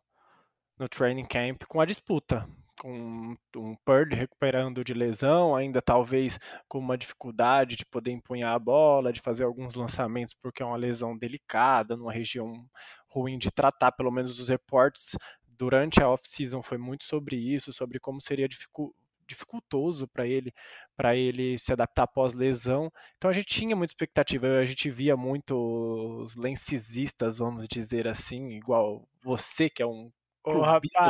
no 0.79 0.89
training 0.89 1.27
camp 1.27 1.61
com 1.67 1.79
a 1.79 1.85
disputa, 1.85 2.49
com 2.81 3.37
um 3.55 3.75
Purdy 3.85 4.15
recuperando 4.15 4.83
de 4.83 4.95
lesão, 4.95 5.55
ainda 5.55 5.79
talvez 5.79 6.39
com 6.67 6.79
uma 6.79 6.97
dificuldade 6.97 7.75
de 7.75 7.85
poder 7.85 8.09
empunhar 8.09 8.55
a 8.55 8.57
bola, 8.57 9.13
de 9.13 9.21
fazer 9.21 9.43
alguns 9.43 9.75
lançamentos, 9.75 10.33
porque 10.33 10.63
é 10.63 10.65
uma 10.65 10.75
lesão 10.75 11.15
delicada, 11.15 11.95
numa 11.95 12.11
região 12.11 12.65
ruim 13.07 13.37
de 13.37 13.51
tratar, 13.51 13.91
pelo 13.91 14.09
menos 14.09 14.39
os 14.39 14.49
reportes 14.49 15.15
durante 15.45 16.01
a 16.01 16.09
off-season 16.09 16.63
foi 16.63 16.79
muito 16.79 17.03
sobre 17.03 17.35
isso, 17.35 17.71
sobre 17.71 17.99
como 17.99 18.19
seria 18.19 18.49
dificu 18.49 18.91
dificultoso 19.27 20.07
para 20.07 20.25
ele, 20.25 20.53
para 20.95 21.15
ele 21.15 21.57
se 21.57 21.71
adaptar 21.71 22.03
após 22.03 22.33
lesão. 22.33 22.91
Então 23.17 23.29
a 23.29 23.33
gente 23.33 23.47
tinha 23.47 23.75
muita 23.75 23.91
expectativa, 23.91 24.47
a 24.47 24.65
gente 24.65 24.89
via 24.89 25.15
muitos 25.17 26.35
lencesistas, 26.35 27.37
vamos 27.37 27.67
dizer 27.67 28.07
assim, 28.07 28.49
igual 28.51 29.07
você 29.21 29.69
que 29.69 29.83
é 29.83 29.87
um 29.87 30.11
clubista 30.43 31.01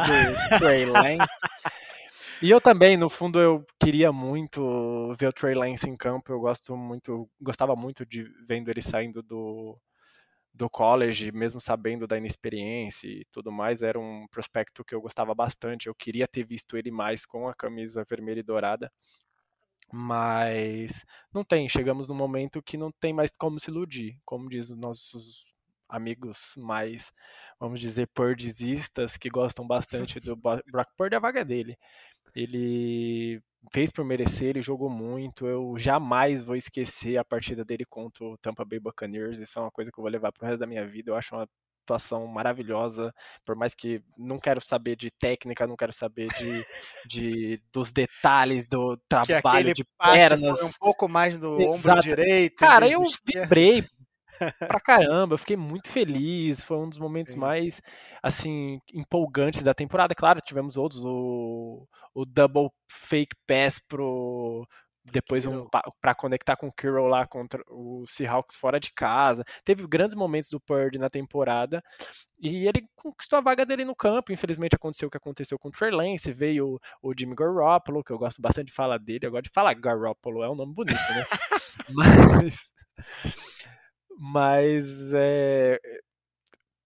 do 0.51 0.59
Trey 0.59 0.86
Lance. 0.86 1.31
E 2.41 2.51
eu 2.51 2.62
também, 2.62 2.97
no 2.97 3.09
fundo, 3.09 3.39
eu 3.39 3.65
queria 3.79 4.12
muito 4.12 5.12
ver 5.17 5.27
o 5.27 5.33
Trey 5.33 5.55
Lance 5.55 5.89
em 5.89 5.97
campo. 5.97 6.31
Eu 6.31 6.39
gosto 6.39 6.75
muito, 6.77 7.27
gostava 7.41 7.75
muito 7.75 8.05
de 8.05 8.24
vendo 8.47 8.69
ele 8.69 8.81
saindo 8.81 9.24
do 9.24 9.75
do 10.58 10.70
college, 10.70 11.32
mesmo 11.32 11.62
sabendo 11.62 12.08
da 12.08 12.18
inexperiência 12.18 13.08
e 13.08 13.26
tudo 13.32 13.52
mais, 13.52 13.82
era 13.82 14.00
um 14.00 14.28
prospecto 14.30 14.84
que 14.84 14.96
eu 14.96 15.02
gostava 15.02 15.34
bastante. 15.36 15.88
Eu 15.88 15.96
queria 15.96 16.28
ter 16.28 16.44
visto 16.44 16.76
ele 16.76 16.92
mais 16.92 17.26
com 17.26 17.48
a 17.48 17.54
camisa 17.54 18.04
vermelha 18.10 18.40
e 18.40 18.44
dourada, 18.44 18.92
mas 19.92 21.06
não 21.34 21.44
tem. 21.44 21.70
Chegamos 21.70 22.08
num 22.08 22.16
momento 22.16 22.62
que 22.62 22.78
não 22.78 22.92
tem 22.92 23.14
mais 23.14 23.32
como 23.38 23.60
se 23.60 23.70
iludir, 23.70 24.20
como 24.26 24.50
diz 24.50 24.70
os 24.70 24.78
nossos 24.78 25.46
amigos 25.90 26.54
mais, 26.58 27.14
vamos 27.60 27.80
dizer, 27.80 28.08
purdizistas, 28.14 29.16
que 29.18 29.30
gostam 29.30 29.66
bastante 29.66 30.20
do 30.20 30.36
Brock 30.36 30.90
Purdy, 30.98 31.16
a 31.16 31.20
vaga 31.20 31.42
é 31.42 31.46
dele. 31.46 31.78
Ele 32.38 33.41
fez 33.72 33.89
por 33.91 34.06
merecer, 34.06 34.50
ele 34.50 34.62
jogou 34.62 34.91
muito. 34.91 35.48
Eu 35.48 35.75
jamais 35.75 36.46
vou 36.46 36.56
esquecer 36.56 37.17
a 37.17 37.25
partida 37.25 37.65
dele 37.65 37.84
contra 37.84 38.24
o 38.24 38.38
Tampa 38.38 38.63
Bay 38.63 38.79
Buccaneers. 38.79 39.39
Isso 39.39 39.58
é 39.58 39.62
uma 39.63 39.72
coisa 39.72 39.91
que 39.91 40.00
eu 40.00 40.03
vou 40.03 40.12
levar 40.12 40.32
pro 40.32 40.46
resto 40.46 40.60
da 40.60 40.67
minha 40.67 40.86
vida. 40.86 41.10
Eu 41.10 41.15
acho 41.15 41.36
uma 41.36 41.48
atuação 41.88 42.27
maravilhosa, 42.27 43.13
por 43.46 43.56
mais 43.56 43.74
que 43.74 44.01
não 44.17 44.38
quero 44.38 44.60
saber 44.62 44.98
de 44.98 45.10
técnica, 45.10 45.65
não 45.65 45.77
quero 45.77 45.94
saber 45.94 46.27
de, 46.34 46.65
de 47.08 47.62
dos 47.72 47.94
detalhes 47.94 48.67
do 48.67 48.98
trabalho 49.08 49.74
de 49.74 49.86
pernas. 49.98 50.60
Foi 50.60 50.67
um 50.67 50.74
pouco 50.77 51.08
mais 51.08 51.38
do 51.38 51.60
Exato. 51.62 52.00
ombro 52.00 52.01
direito. 52.01 52.58
Cara, 52.58 52.89
eu 52.89 53.01
vibrei 53.25 53.86
pra 54.60 54.79
caramba, 54.79 55.34
eu 55.34 55.38
fiquei 55.38 55.58
muito 55.58 55.89
feliz, 55.89 56.63
foi 56.63 56.77
um 56.77 56.89
dos 56.89 56.98
momentos 56.98 57.34
Sim. 57.34 57.39
mais, 57.39 57.82
assim, 58.22 58.79
empolgantes 58.94 59.63
da 59.63 59.74
temporada, 59.74 60.15
claro, 60.15 60.41
tivemos 60.41 60.77
outros, 60.77 61.03
o, 61.06 61.88
o 62.13 62.25
double 62.25 62.70
fake 62.89 63.36
pass 63.46 63.79
pro, 63.79 64.67
depois 65.12 65.46
um 65.46 65.67
para 66.01 66.15
conectar 66.15 66.56
com 66.56 66.67
o 66.67 66.72
Kirill 66.72 67.08
lá 67.08 67.25
contra 67.25 67.62
o 67.70 68.06
Seahawks 68.08 68.56
fora 68.56 68.79
de 68.79 68.91
casa. 68.91 69.44
Teve 69.63 69.88
grandes 69.88 70.15
momentos 70.15 70.50
do 70.50 70.60
Purdy 70.60 70.98
na 70.98 71.10
temporada 71.10 71.84
e 72.39 72.67
ele 72.67 72.88
conquistou 72.96 73.38
a 73.38 73.41
vaga 73.41 73.65
dele 73.65 73.86
no 73.86 73.96
campo. 73.96 74.32
Infelizmente 74.32 74.75
aconteceu 74.75 75.08
o 75.08 75.12
que 75.12 75.17
aconteceu 75.17 75.58
com 75.58 75.70
o 75.70 75.72
Trey 75.72 75.91
Lance, 75.91 76.32
veio 76.32 76.79
o, 77.01 77.13
Jimmy 77.17 77.36
Garoppolo, 77.36 78.03
que 78.03 78.12
eu 78.12 78.17
gosto 78.17 78.41
bastante 78.41 78.67
de 78.67 78.74
falar 78.74 78.98
dele. 78.98 79.25
Eu 79.25 79.32
gosto 79.32 79.46
de 79.46 79.51
falar 79.51 79.74
Garoppolo, 79.74 80.44
é 80.44 80.50
um 80.50 80.56
nome 80.56 80.74
bonito, 80.74 80.96
né? 80.96 81.25
mas 81.94 82.60
mas 84.17 85.13
é, 85.13 85.79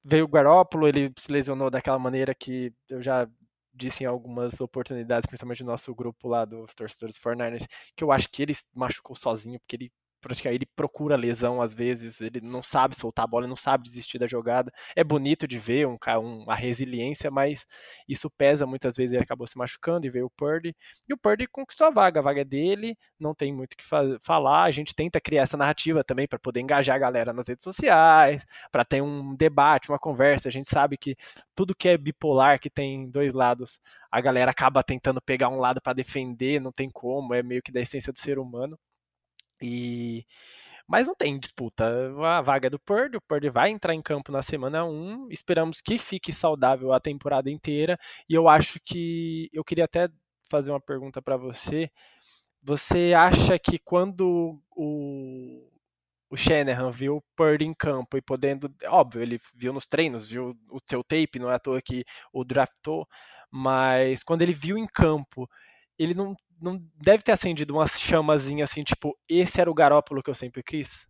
veio 0.04 0.26
o 0.26 0.28
Garoppolo, 0.28 0.88
ele 0.88 1.14
se 1.18 1.32
lesionou 1.32 1.70
daquela 1.70 2.00
maneira 2.00 2.34
que 2.36 2.74
eu 2.90 3.02
já 3.02 3.28
disse 3.74 4.04
em 4.04 4.08
algumas 4.08 4.60
oportunidades, 4.60 5.26
principalmente 5.26 5.64
no 5.64 5.72
nosso 5.72 5.94
grupo 5.96 6.28
lá 6.28 6.46
dos 6.46 6.76
torcedores 6.76 7.18
49ers, 7.18 7.68
que 7.96 8.04
eu 8.04 8.12
acho 8.12 8.30
que 8.30 8.44
ele 8.44 8.54
machucou 8.76 9.16
sozinho, 9.16 9.60
porque 9.60 9.76
ele 9.76 9.92
praticamente 10.22 10.64
ele 10.64 10.72
procura 10.76 11.16
lesão 11.16 11.62
às 11.62 11.74
vezes, 11.74 12.22
ele 12.22 12.40
não 12.42 12.62
sabe 12.64 12.96
soltar 12.96 13.26
a 13.26 13.28
bola, 13.28 13.48
não 13.48 13.56
sabe 13.56 13.84
desistir 13.84 14.20
da 14.20 14.28
jogada. 14.28 14.72
É 14.96 15.04
bonito 15.04 15.48
de 15.48 15.60
ver 15.60 15.88
um, 15.88 15.98
uma 16.20 16.56
resiliência, 16.56 17.32
mas 17.32 17.66
isso 18.08 18.30
pesa 18.30 18.66
muitas 18.66 18.96
vezes. 18.96 19.14
Ele 19.14 19.24
acabou 19.24 19.48
se 19.48 19.58
machucando 19.58 20.06
e 20.06 20.10
veio 20.10 20.28
o 20.28 20.30
Purdy. 20.30 20.76
E 21.10 21.14
o 21.14 21.18
Purdy 21.18 21.48
conquistou 21.48 21.88
a 21.88 21.90
vaga, 21.92 22.20
a 22.20 22.24
vaga 22.24 22.42
é 22.42 22.46
dele, 22.46 22.98
não 23.20 23.34
tem 23.34 23.52
muito 23.54 23.74
o 23.74 23.78
que 23.78 23.84
falar. 24.22 24.64
A 24.64 24.72
gente 24.72 24.96
tenta 24.96 25.20
criar 25.20 25.44
essa 25.44 25.58
narrativa 25.58 26.04
também 26.04 26.28
para 26.28 26.40
poder 26.40 26.62
engajar 26.62 26.96
a 26.96 27.00
galera 27.00 27.34
nas 27.34 27.48
redes 27.48 27.64
sociais, 27.64 28.46
para 28.72 28.86
ter 28.86 29.02
um 29.02 29.36
debate, 29.36 29.90
uma 29.90 30.00
conversa. 30.00 30.48
A 30.48 30.52
gente 30.52 30.70
sabe 30.70 30.98
que 30.98 31.16
tudo 31.56 31.76
que 31.76 31.90
é 31.90 31.98
bipolar, 31.98 32.60
que 32.60 32.70
tem 32.70 33.10
dois 33.10 33.34
lados, 33.34 33.80
a 34.12 34.22
galera 34.22 34.52
acaba 34.52 34.84
tentando 34.84 35.22
pegar 35.22 35.50
um 35.50 35.60
lado 35.60 35.82
para 35.82 35.94
defender, 35.94 36.60
não 36.60 36.72
tem 36.72 36.90
como, 36.90 37.34
é 37.34 37.42
meio 37.42 37.62
que 37.62 37.72
da 37.72 37.82
essência 37.82 38.12
do 38.12 38.20
ser 38.20 38.38
humano. 38.40 38.78
E 39.62 40.26
mas 40.92 41.08
não 41.08 41.16
tem 41.16 41.40
disputa. 41.40 41.86
A 42.22 42.42
vaga 42.42 42.68
é 42.68 42.70
do 42.70 42.78
Purdy, 42.78 43.16
o 43.16 43.22
Purdy 43.22 43.50
vai 43.50 43.70
entrar 43.70 43.96
em 43.96 44.02
campo 44.02 44.30
na 44.30 44.42
semana 44.42 44.84
1. 44.84 45.30
Esperamos 45.32 45.80
que 45.80 45.98
fique 45.98 46.34
saudável 46.34 46.92
a 46.92 47.00
temporada 47.00 47.50
inteira. 47.50 47.98
E 48.28 48.34
eu 48.34 48.50
acho 48.50 48.78
que 48.84 49.50
eu 49.54 49.64
queria 49.64 49.86
até 49.86 50.10
fazer 50.50 50.70
uma 50.70 50.82
pergunta 50.82 51.22
para 51.22 51.38
você. 51.38 51.90
Você 52.62 53.14
acha 53.16 53.58
que 53.58 53.80
quando 53.80 54.62
o, 54.76 55.66
o 56.30 56.36
Shanahan 56.36 56.92
viu 56.92 57.18
o 57.18 57.24
Purdy 57.38 57.66
em 57.66 57.74
campo 57.74 58.18
e 58.18 58.22
podendo, 58.22 58.70
óbvio, 58.88 59.22
ele 59.22 59.40
viu 59.56 59.72
nos 59.72 59.88
treinos, 59.88 60.30
viu 60.30 60.58
o 60.70 60.80
seu 60.86 61.04
tape, 61.06 61.40
não 61.40 61.50
é 61.50 61.56
à 61.56 61.60
toa 61.60 61.82
que 61.82 62.04
o 62.34 62.44
draftou, 62.44 63.08
mas 63.50 64.24
quando 64.24 64.42
ele 64.42 64.54
viu 64.54 64.78
em 64.78 64.88
campo, 64.88 65.50
ele 65.98 66.14
não 66.14 66.36
não 66.62 66.78
deve 66.96 67.24
ter 67.24 67.32
acendido 67.32 67.74
uma 67.74 67.88
chamazinha 67.88 68.64
assim, 68.64 68.84
tipo, 68.84 69.18
esse 69.28 69.60
era 69.60 69.70
o 69.70 69.74
Garópolo 69.74 70.22
que 70.22 70.30
eu 70.30 70.36
sempre 70.36 70.64
quis? 70.64 71.08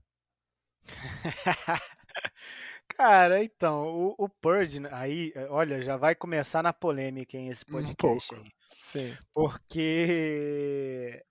Cara, 2.98 3.43
então, 3.43 3.84
o, 3.84 4.15
o 4.17 4.29
Purge 4.29 4.79
né, 4.79 4.89
aí, 4.91 5.31
eh, 5.36 5.48
olha, 5.50 5.81
já 5.81 5.98
vai 5.98 6.13
começar 6.13 6.62
na 6.62 6.74
polêmica 6.74 7.38
em 7.38 7.50
esse 7.50 7.65
podcast 7.65 8.34
um 8.34 8.38
aí. 8.38 8.51
Sim. 8.81 9.17
Porque 9.34 11.24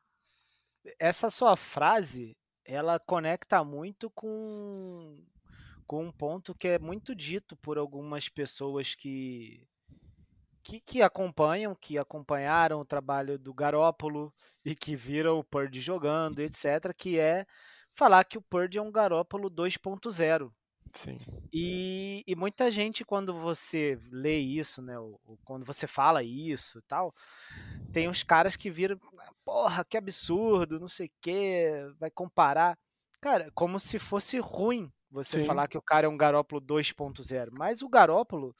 essa 0.98 1.30
sua 1.30 1.56
frase, 1.56 2.36
ela 2.64 2.98
conecta 2.98 3.62
muito 3.62 4.10
com, 4.10 5.22
com 5.86 6.06
um 6.06 6.12
ponto 6.12 6.54
que 6.54 6.68
é 6.68 6.78
muito 6.78 7.14
dito 7.14 7.56
por 7.56 7.78
algumas 7.78 8.28
pessoas 8.28 8.94
que 8.94 9.66
que, 10.62 10.80
que 10.80 11.02
acompanham, 11.02 11.74
que 11.74 11.98
acompanharam 11.98 12.80
o 12.80 12.84
trabalho 12.84 13.38
do 13.38 13.52
Garópolo 13.52 14.32
e 14.64 14.74
que 14.74 14.96
viram 14.96 15.38
o 15.38 15.44
Purdy 15.44 15.80
jogando, 15.80 16.40
etc., 16.40 16.94
que 16.96 17.18
é 17.18 17.46
falar 17.94 18.24
que 18.24 18.38
o 18.38 18.42
Purdy 18.42 18.78
é 18.78 18.82
um 18.82 18.92
Garópolo 18.92 19.50
2.0. 19.50 20.50
Sim. 20.94 21.18
E, 21.52 22.24
e, 22.26 22.34
muita 22.34 22.70
gente, 22.70 23.04
quando 23.04 23.32
você 23.32 23.98
lê 24.10 24.38
isso, 24.38 24.82
né, 24.82 24.98
ou, 24.98 25.20
ou 25.24 25.38
quando 25.44 25.64
você 25.64 25.86
fala 25.86 26.22
isso 26.22 26.78
e 26.78 26.82
tal, 26.82 27.14
tem 27.92 28.08
uns 28.08 28.22
caras 28.22 28.56
que 28.56 28.70
viram, 28.70 28.98
porra, 29.44 29.84
que 29.84 29.96
absurdo, 29.96 30.80
não 30.80 30.88
sei 30.88 31.06
o 31.06 31.12
que, 31.20 31.92
vai 31.98 32.10
comparar. 32.10 32.76
Cara, 33.20 33.50
como 33.54 33.78
se 33.78 33.98
fosse 33.98 34.38
ruim 34.38 34.90
você 35.10 35.40
Sim. 35.40 35.46
falar 35.46 35.68
que 35.68 35.76
o 35.76 35.82
cara 35.82 36.06
é 36.06 36.10
um 36.10 36.16
Garópolo 36.16 36.60
2.0. 36.60 37.48
Mas 37.52 37.82
o 37.82 37.88
Garópolo, 37.88 38.54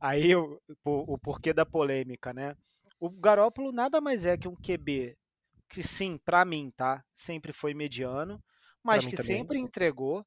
Aí 0.00 0.34
o, 0.34 0.60
o, 0.84 1.18
porquê 1.18 1.52
da 1.52 1.66
polêmica, 1.66 2.32
né? 2.32 2.56
O 3.00 3.10
Garópolo 3.10 3.72
nada 3.72 4.00
mais 4.00 4.24
é 4.26 4.36
que 4.36 4.48
um 4.48 4.54
QB 4.54 5.16
que 5.68 5.82
sim, 5.82 6.18
para 6.24 6.44
mim, 6.44 6.72
tá? 6.76 7.04
Sempre 7.14 7.52
foi 7.52 7.74
mediano, 7.74 8.42
mas 8.82 9.04
que 9.04 9.16
também. 9.16 9.38
sempre 9.38 9.58
entregou 9.58 10.26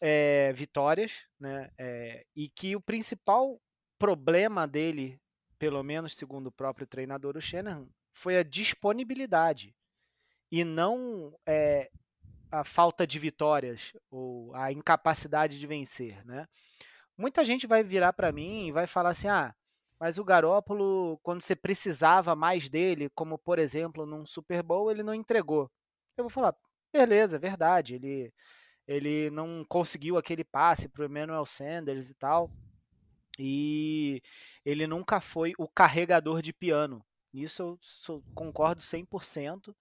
é, 0.00 0.52
vitórias, 0.52 1.12
né? 1.38 1.70
É, 1.76 2.24
e 2.34 2.48
que 2.48 2.74
o 2.74 2.80
principal 2.80 3.60
problema 3.98 4.66
dele, 4.66 5.20
pelo 5.58 5.82
menos 5.82 6.14
segundo 6.14 6.46
o 6.46 6.52
próprio 6.52 6.86
treinador, 6.86 7.36
o 7.36 7.40
Shanahan, 7.40 7.88
foi 8.12 8.38
a 8.38 8.42
disponibilidade 8.42 9.74
e 10.50 10.64
não 10.64 11.36
é, 11.46 11.90
a 12.50 12.64
falta 12.64 13.06
de 13.06 13.18
vitórias 13.18 13.92
ou 14.10 14.54
a 14.54 14.72
incapacidade 14.72 15.58
de 15.58 15.66
vencer, 15.66 16.24
né? 16.24 16.46
Muita 17.18 17.44
gente 17.44 17.66
vai 17.66 17.82
virar 17.82 18.12
para 18.12 18.32
mim 18.32 18.68
e 18.68 18.72
vai 18.72 18.86
falar 18.86 19.10
assim: 19.10 19.28
ah, 19.28 19.54
mas 19.98 20.16
o 20.16 20.24
Garópolo, 20.24 21.18
quando 21.22 21.42
você 21.42 21.56
precisava 21.56 22.36
mais 22.36 22.68
dele, 22.68 23.10
como 23.10 23.36
por 23.36 23.58
exemplo 23.58 24.06
num 24.06 24.24
Super 24.24 24.62
Bowl, 24.62 24.90
ele 24.90 25.02
não 25.02 25.12
entregou. 25.12 25.70
Eu 26.16 26.24
vou 26.24 26.30
falar: 26.30 26.54
beleza, 26.92 27.38
verdade, 27.38 27.96
ele, 27.96 28.32
ele 28.86 29.28
não 29.30 29.64
conseguiu 29.68 30.16
aquele 30.16 30.44
passe 30.44 30.88
para 30.88 31.02
o 31.02 31.06
Emmanuel 31.06 31.44
Sanders 31.44 32.08
e 32.08 32.14
tal. 32.14 32.50
E 33.38 34.22
ele 34.64 34.86
nunca 34.86 35.20
foi 35.20 35.52
o 35.58 35.68
carregador 35.68 36.42
de 36.42 36.52
piano. 36.52 37.04
Nisso 37.32 37.62
eu 37.62 37.78
sou, 37.80 38.22
concordo 38.34 38.80
100%. 38.80 39.74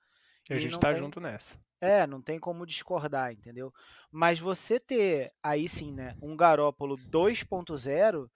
E 0.49 0.53
a 0.53 0.59
gente 0.59 0.73
está 0.73 0.93
tem... 0.93 1.01
junto 1.01 1.19
nessa. 1.19 1.57
É, 1.79 2.07
não 2.07 2.21
tem 2.21 2.39
como 2.39 2.65
discordar, 2.65 3.31
entendeu? 3.31 3.71
Mas 4.11 4.39
você 4.39 4.79
ter 4.79 5.31
aí 5.43 5.69
sim, 5.69 5.93
né, 5.93 6.15
um 6.21 6.35
Garópolo 6.35 6.97
2.0, 6.97 8.27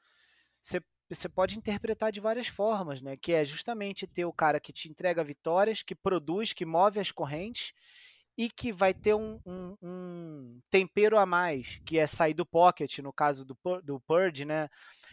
você, 0.62 0.82
você 1.10 1.28
pode 1.28 1.58
interpretar 1.58 2.12
de 2.12 2.20
várias 2.20 2.48
formas, 2.48 3.02
né? 3.02 3.18
Que 3.18 3.34
é 3.34 3.44
justamente 3.44 4.06
ter 4.06 4.26
o 4.26 4.34
cara 4.34 4.60
que 4.60 4.72
te 4.72 4.90
entrega 4.90 5.24
vitórias, 5.24 5.82
que 5.82 5.96
produz, 5.96 6.54
que 6.54 6.66
move 6.66 7.00
as 7.00 7.12
correntes 7.12 7.74
e 8.38 8.50
que 8.50 8.72
vai 8.72 8.94
ter 8.94 9.14
um, 9.14 9.40
um, 9.46 9.76
um 9.82 10.62
tempero 10.70 11.18
a 11.18 11.26
mais, 11.26 11.80
que 11.86 11.98
é 11.98 12.08
sair 12.08 12.34
do 12.34 12.46
pocket, 12.46 13.00
no 13.00 13.12
caso 13.12 13.44
do, 13.46 13.58
do 13.84 14.00
Purge, 14.02 14.46
né? 14.46 14.70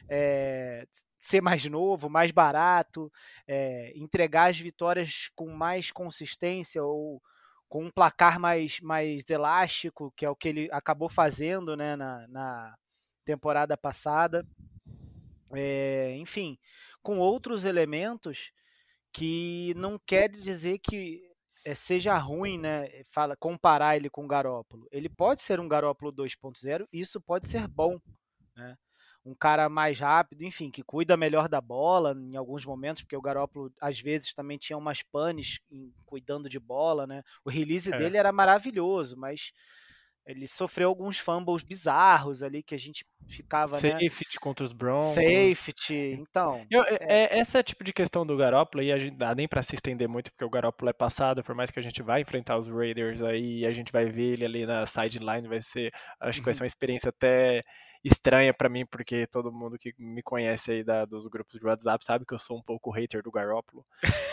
É, 0.08 0.86
ser 1.18 1.40
mais 1.40 1.64
novo, 1.66 2.08
mais 2.08 2.30
barato, 2.30 3.10
é, 3.46 3.92
entregar 3.96 4.50
as 4.50 4.58
vitórias 4.58 5.30
com 5.34 5.50
mais 5.50 5.90
consistência 5.90 6.82
ou 6.82 7.20
com 7.68 7.84
um 7.84 7.90
placar 7.90 8.40
mais, 8.40 8.80
mais 8.80 9.28
elástico, 9.28 10.12
que 10.16 10.24
é 10.24 10.30
o 10.30 10.36
que 10.36 10.48
ele 10.48 10.68
acabou 10.72 11.08
fazendo 11.08 11.76
né, 11.76 11.96
na, 11.96 12.26
na 12.28 12.74
temporada 13.24 13.76
passada. 13.76 14.46
É, 15.52 16.14
enfim, 16.16 16.58
com 17.02 17.18
outros 17.18 17.64
elementos 17.64 18.50
que 19.12 19.72
não 19.76 19.98
quer 19.98 20.30
dizer 20.30 20.78
que 20.78 21.22
é, 21.64 21.74
seja 21.74 22.16
ruim, 22.16 22.58
né? 22.58 23.04
Fala, 23.10 23.36
comparar 23.36 23.96
ele 23.96 24.08
com 24.08 24.24
o 24.24 24.28
Garópolo. 24.28 24.86
Ele 24.90 25.08
pode 25.08 25.42
ser 25.42 25.60
um 25.60 25.68
Garópolo 25.68 26.12
2.0, 26.12 26.86
isso 26.92 27.20
pode 27.20 27.48
ser 27.48 27.66
bom, 27.68 27.98
né? 28.56 28.76
Um 29.24 29.34
cara 29.34 29.68
mais 29.68 30.00
rápido, 30.00 30.42
enfim, 30.42 30.70
que 30.70 30.82
cuida 30.82 31.16
melhor 31.16 31.48
da 31.48 31.60
bola 31.60 32.14
em 32.16 32.36
alguns 32.36 32.64
momentos, 32.64 33.02
porque 33.02 33.16
o 33.16 33.22
Garoppolo 33.22 33.72
às 33.80 34.00
vezes 34.00 34.32
também 34.32 34.58
tinha 34.58 34.76
umas 34.76 35.02
panes 35.02 35.60
em, 35.70 35.92
cuidando 36.06 36.48
de 36.48 36.58
bola, 36.58 37.06
né? 37.06 37.22
O 37.44 37.50
release 37.50 37.92
é. 37.92 37.98
dele 37.98 38.16
era 38.16 38.32
maravilhoso, 38.32 39.16
mas 39.16 39.52
ele 40.28 40.46
sofreu 40.46 40.90
alguns 40.90 41.18
fumbles 41.18 41.62
bizarros 41.62 42.42
ali 42.42 42.62
que 42.62 42.74
a 42.74 42.78
gente 42.78 43.02
ficava, 43.26 43.80
né? 43.80 43.92
Safety 43.92 44.36
né? 44.36 44.40
contra 44.40 44.62
os 44.62 44.74
Broncos. 44.74 45.14
Safety, 45.14 46.18
então. 46.20 46.66
Eu, 46.70 46.82
é... 46.84 46.98
É, 47.00 47.38
essa 47.38 47.58
é 47.58 47.62
tipo 47.62 47.82
de 47.82 47.94
questão 47.94 48.26
do 48.26 48.36
Garoppolo, 48.36 48.82
e 48.82 48.92
a 48.92 48.98
gente 48.98 49.16
dá 49.16 49.34
nem 49.34 49.48
para 49.48 49.62
se 49.62 49.74
estender 49.74 50.06
muito, 50.06 50.30
porque 50.30 50.44
o 50.44 50.50
Garoppolo 50.50 50.90
é 50.90 50.92
passado, 50.92 51.42
por 51.42 51.54
mais 51.54 51.70
que 51.70 51.80
a 51.80 51.82
gente 51.82 52.02
vai 52.02 52.20
enfrentar 52.20 52.58
os 52.58 52.68
Raiders 52.68 53.22
aí, 53.22 53.64
a 53.64 53.72
gente 53.72 53.90
vai 53.90 54.04
ver 54.04 54.34
ele 54.34 54.44
ali 54.44 54.66
na 54.66 54.84
sideline, 54.84 55.48
vai 55.48 55.62
ser, 55.62 55.92
acho 56.20 56.40
que 56.40 56.44
vai 56.44 56.52
ser 56.52 56.60
uhum. 56.60 56.64
uma 56.64 56.68
experiência 56.68 57.08
até 57.08 57.62
estranha 58.04 58.54
para 58.54 58.68
mim, 58.68 58.86
porque 58.86 59.26
todo 59.26 59.52
mundo 59.52 59.78
que 59.78 59.94
me 59.98 60.22
conhece 60.22 60.72
aí 60.72 60.84
da, 60.84 61.04
dos 61.04 61.26
grupos 61.26 61.58
de 61.58 61.66
WhatsApp 61.66 62.04
sabe 62.04 62.24
que 62.24 62.34
eu 62.34 62.38
sou 62.38 62.58
um 62.58 62.62
pouco 62.62 62.90
hater 62.90 63.22
do 63.22 63.30
Garoppolo. 63.30 63.84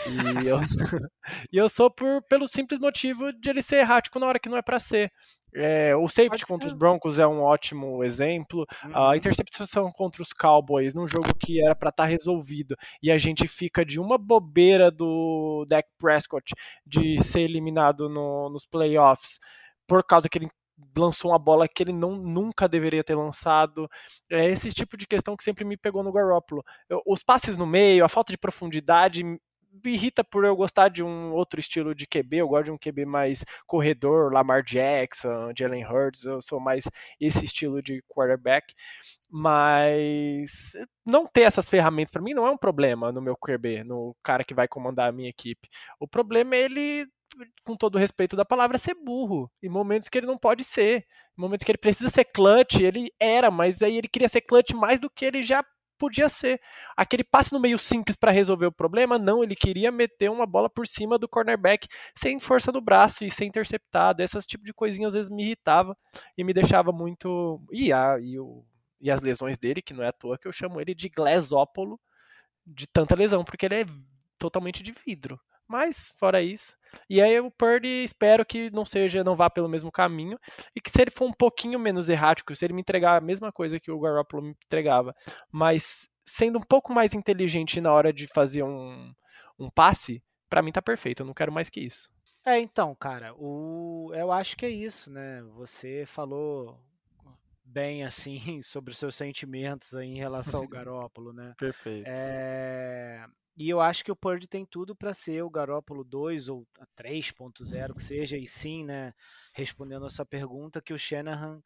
E 0.06 0.10
eu, 0.48 0.58
e 1.52 1.56
eu 1.56 1.68
sou 1.68 1.90
por, 1.90 2.22
pelo 2.22 2.48
simples 2.48 2.80
motivo 2.80 3.32
de 3.32 3.50
ele 3.50 3.62
ser 3.62 3.76
errático 3.76 4.18
na 4.18 4.26
hora 4.26 4.38
que 4.38 4.48
não 4.48 4.56
é 4.56 4.62
para 4.62 4.78
ser. 4.78 5.12
É, 5.54 5.96
o 5.96 6.06
safety 6.06 6.44
contra 6.44 6.68
os 6.68 6.74
Broncos 6.74 7.18
é 7.18 7.26
um 7.26 7.40
ótimo 7.40 8.04
exemplo. 8.04 8.66
Uhum. 8.84 9.08
A 9.08 9.16
interceptação 9.16 9.90
contra 9.90 10.20
os 10.20 10.32
Cowboys 10.32 10.94
num 10.94 11.06
jogo 11.06 11.34
que 11.38 11.64
era 11.64 11.74
para 11.74 11.88
estar 11.88 12.02
tá 12.02 12.08
resolvido 12.08 12.76
e 13.02 13.10
a 13.10 13.16
gente 13.16 13.48
fica 13.48 13.84
de 13.84 13.98
uma 13.98 14.18
bobeira 14.18 14.90
do 14.90 15.64
Dak 15.66 15.88
Prescott 15.98 16.52
de 16.84 17.22
ser 17.22 17.40
eliminado 17.40 18.08
no, 18.08 18.50
nos 18.50 18.66
playoffs 18.66 19.38
por 19.86 20.04
causa 20.04 20.28
que 20.28 20.36
ele 20.36 20.50
lançou 20.96 21.30
uma 21.30 21.38
bola 21.38 21.68
que 21.68 21.82
ele 21.82 21.92
não, 21.92 22.16
nunca 22.16 22.68
deveria 22.68 23.04
ter 23.04 23.14
lançado. 23.14 23.88
É 24.30 24.46
esse 24.50 24.70
tipo 24.72 24.96
de 24.96 25.06
questão 25.06 25.36
que 25.36 25.44
sempre 25.44 25.64
me 25.64 25.76
pegou 25.76 26.02
no 26.02 26.12
Garoppolo. 26.12 26.62
Os 27.06 27.22
passes 27.22 27.56
no 27.56 27.66
meio, 27.66 28.04
a 28.04 28.08
falta 28.08 28.32
de 28.32 28.38
profundidade 28.38 29.22
me 29.84 29.92
irrita 29.92 30.24
por 30.24 30.44
eu 30.44 30.56
gostar 30.56 30.88
de 30.88 31.02
um 31.02 31.32
outro 31.32 31.60
estilo 31.60 31.94
de 31.94 32.06
QB, 32.06 32.38
eu 32.38 32.48
gosto 32.48 32.66
de 32.66 32.70
um 32.70 32.78
QB 32.78 33.04
mais 33.04 33.44
corredor, 33.66 34.32
Lamar 34.32 34.62
Jackson, 34.62 35.52
Jalen 35.56 35.84
Hurts, 35.84 36.24
eu 36.24 36.40
sou 36.40 36.58
mais 36.60 36.84
esse 37.20 37.44
estilo 37.44 37.82
de 37.82 38.02
quarterback, 38.08 38.74
mas 39.30 40.72
não 41.04 41.26
ter 41.26 41.42
essas 41.42 41.68
ferramentas 41.68 42.12
para 42.12 42.22
mim 42.22 42.34
não 42.34 42.46
é 42.46 42.50
um 42.50 42.56
problema 42.56 43.12
no 43.12 43.20
meu 43.20 43.36
QB, 43.36 43.84
no 43.84 44.16
cara 44.22 44.44
que 44.44 44.54
vai 44.54 44.68
comandar 44.68 45.08
a 45.08 45.12
minha 45.12 45.28
equipe. 45.28 45.68
O 46.00 46.08
problema 46.08 46.54
é 46.56 46.60
ele 46.60 47.06
com 47.64 47.76
todo 47.76 47.96
o 47.96 47.98
respeito 47.98 48.36
da 48.36 48.44
palavra, 48.44 48.78
ser 48.78 48.94
burro. 48.94 49.50
Em 49.62 49.68
momentos 49.68 50.08
que 50.08 50.18
ele 50.18 50.26
não 50.26 50.38
pode 50.38 50.64
ser. 50.64 51.06
Em 51.36 51.40
momentos 51.40 51.64
que 51.64 51.70
ele 51.70 51.78
precisa 51.78 52.10
ser 52.10 52.24
clutch, 52.24 52.80
ele 52.80 53.10
era, 53.20 53.50
mas 53.50 53.82
aí 53.82 53.96
ele 53.96 54.08
queria 54.08 54.28
ser 54.28 54.40
clutch 54.40 54.72
mais 54.72 54.98
do 55.00 55.10
que 55.10 55.24
ele 55.24 55.42
já 55.42 55.64
podia 55.98 56.28
ser. 56.28 56.60
Aquele 56.96 57.24
passe 57.24 57.52
no 57.52 57.60
meio 57.60 57.78
simples 57.78 58.16
para 58.16 58.30
resolver 58.30 58.66
o 58.66 58.72
problema, 58.72 59.18
não, 59.18 59.42
ele 59.42 59.56
queria 59.56 59.90
meter 59.90 60.30
uma 60.30 60.46
bola 60.46 60.68
por 60.68 60.86
cima 60.86 61.18
do 61.18 61.28
cornerback 61.28 61.88
sem 62.14 62.38
força 62.38 62.70
no 62.70 62.80
braço 62.80 63.24
e 63.24 63.30
ser 63.30 63.44
interceptado. 63.44 64.22
Essas 64.22 64.46
tipo 64.46 64.64
de 64.64 64.72
coisinhas 64.72 65.08
às 65.08 65.14
vezes 65.14 65.30
me 65.30 65.44
irritava 65.44 65.96
e 66.36 66.44
me 66.44 66.52
deixava 66.52 66.92
muito. 66.92 67.60
E, 67.72 67.92
a, 67.92 68.18
e, 68.20 68.38
o, 68.38 68.64
e 69.00 69.10
as 69.10 69.20
lesões 69.20 69.58
dele, 69.58 69.82
que 69.82 69.94
não 69.94 70.04
é 70.04 70.08
à 70.08 70.12
toa 70.12 70.38
que 70.38 70.46
eu 70.46 70.52
chamo 70.52 70.80
ele 70.80 70.94
de 70.94 71.08
Glesópolo, 71.08 72.00
de 72.66 72.86
tanta 72.86 73.14
lesão, 73.14 73.44
porque 73.44 73.66
ele 73.66 73.82
é 73.82 73.86
totalmente 74.38 74.82
de 74.82 74.92
vidro. 75.06 75.40
Mas, 75.68 76.12
fora 76.16 76.42
isso. 76.42 76.76
E 77.10 77.20
aí 77.20 77.38
o 77.40 77.50
Purdy 77.50 78.04
espero 78.04 78.44
que 78.44 78.70
não 78.70 78.84
seja, 78.84 79.24
não 79.24 79.36
vá 79.36 79.50
pelo 79.50 79.68
mesmo 79.68 79.90
caminho. 79.90 80.38
E 80.74 80.80
que 80.80 80.90
se 80.90 81.00
ele 81.02 81.10
for 81.10 81.26
um 81.26 81.32
pouquinho 81.32 81.78
menos 81.78 82.08
errático, 82.08 82.54
se 82.54 82.64
ele 82.64 82.74
me 82.74 82.80
entregar 82.80 83.16
a 83.16 83.20
mesma 83.20 83.52
coisa 83.52 83.80
que 83.80 83.90
o 83.90 84.00
Garoppolo 84.00 84.42
me 84.42 84.50
entregava, 84.50 85.14
mas 85.50 86.08
sendo 86.24 86.58
um 86.58 86.62
pouco 86.62 86.92
mais 86.92 87.14
inteligente 87.14 87.80
na 87.80 87.92
hora 87.92 88.12
de 88.12 88.26
fazer 88.34 88.62
um, 88.62 89.12
um 89.58 89.70
passe, 89.70 90.22
para 90.48 90.62
mim 90.62 90.72
tá 90.72 90.82
perfeito. 90.82 91.22
Eu 91.22 91.26
não 91.26 91.34
quero 91.34 91.52
mais 91.52 91.68
que 91.68 91.80
isso. 91.80 92.08
É, 92.44 92.58
então, 92.60 92.94
cara, 92.94 93.34
o... 93.36 94.12
eu 94.14 94.30
acho 94.30 94.56
que 94.56 94.64
é 94.64 94.70
isso, 94.70 95.10
né? 95.10 95.42
Você 95.56 96.04
falou 96.06 96.80
bem 97.64 98.04
assim 98.04 98.38
sobre 98.62 98.92
os 98.92 98.98
seus 98.98 99.16
sentimentos 99.16 99.92
aí 99.94 100.08
em 100.08 100.18
relação 100.18 100.60
ao 100.60 100.68
Garópolo, 100.68 101.32
né? 101.32 101.54
Perfeito. 101.58 102.06
É... 102.06 103.26
E 103.56 103.70
eu 103.70 103.80
acho 103.80 104.04
que 104.04 104.12
o 104.12 104.16
Purdy 104.16 104.46
tem 104.46 104.66
tudo 104.66 104.94
para 104.94 105.14
ser 105.14 105.42
o 105.42 105.50
Garópolo 105.50 106.04
2 106.04 106.48
ou 106.48 106.66
3.0 106.94 107.94
que 107.94 108.02
seja, 108.02 108.36
e 108.36 108.46
sim, 108.46 108.84
né, 108.84 109.14
respondendo 109.54 110.04
a 110.04 110.10
sua 110.10 110.26
pergunta, 110.26 110.82
que 110.82 110.92
o 110.92 110.98
Shanahan 110.98 111.62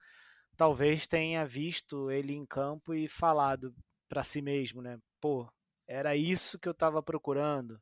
talvez 0.57 1.09
tenha 1.09 1.45
visto 1.45 2.09
ele 2.11 2.33
em 2.33 2.47
campo 2.47 2.95
e 2.95 3.09
falado 3.09 3.75
para 4.09 4.23
si 4.23 4.41
mesmo, 4.41 4.81
né, 4.81 5.01
pô, 5.21 5.51
era 5.87 6.15
isso 6.15 6.61
que 6.61 6.69
eu 6.69 6.73
estava 6.73 7.03
procurando. 7.03 7.81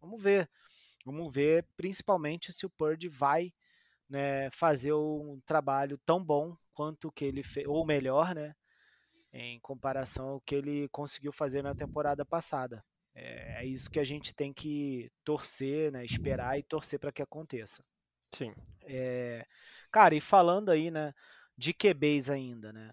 Vamos 0.00 0.20
ver. 0.20 0.50
Vamos 1.04 1.32
ver, 1.32 1.64
principalmente 1.76 2.52
se 2.52 2.66
o 2.66 2.70
Purdy 2.70 3.08
vai 3.08 3.52
né, 4.08 4.50
fazer 4.50 4.94
um 4.94 5.40
trabalho 5.46 5.98
tão 6.04 6.24
bom 6.24 6.56
quanto 6.72 7.12
que 7.12 7.24
ele 7.24 7.44
fez, 7.44 7.66
ou 7.68 7.86
melhor, 7.86 8.34
né, 8.34 8.54
em 9.32 9.60
comparação 9.60 10.28
ao 10.30 10.40
que 10.40 10.54
ele 10.54 10.88
conseguiu 10.88 11.32
fazer 11.32 11.62
na 11.62 11.74
temporada 11.74 12.24
passada. 12.24 12.82
É, 13.14 13.62
é 13.62 13.66
isso 13.66 13.90
que 13.90 14.00
a 14.00 14.04
gente 14.04 14.34
tem 14.34 14.52
que 14.52 15.10
torcer, 15.24 15.92
né? 15.92 16.04
Esperar 16.04 16.58
e 16.58 16.62
torcer 16.62 16.98
para 16.98 17.12
que 17.12 17.22
aconteça. 17.22 17.84
Sim. 18.32 18.52
É, 18.82 19.46
cara, 19.90 20.14
e 20.14 20.20
falando 20.20 20.70
aí, 20.70 20.90
né, 20.90 21.14
de 21.56 21.72
QBs 21.72 22.28
ainda, 22.28 22.72
né? 22.72 22.92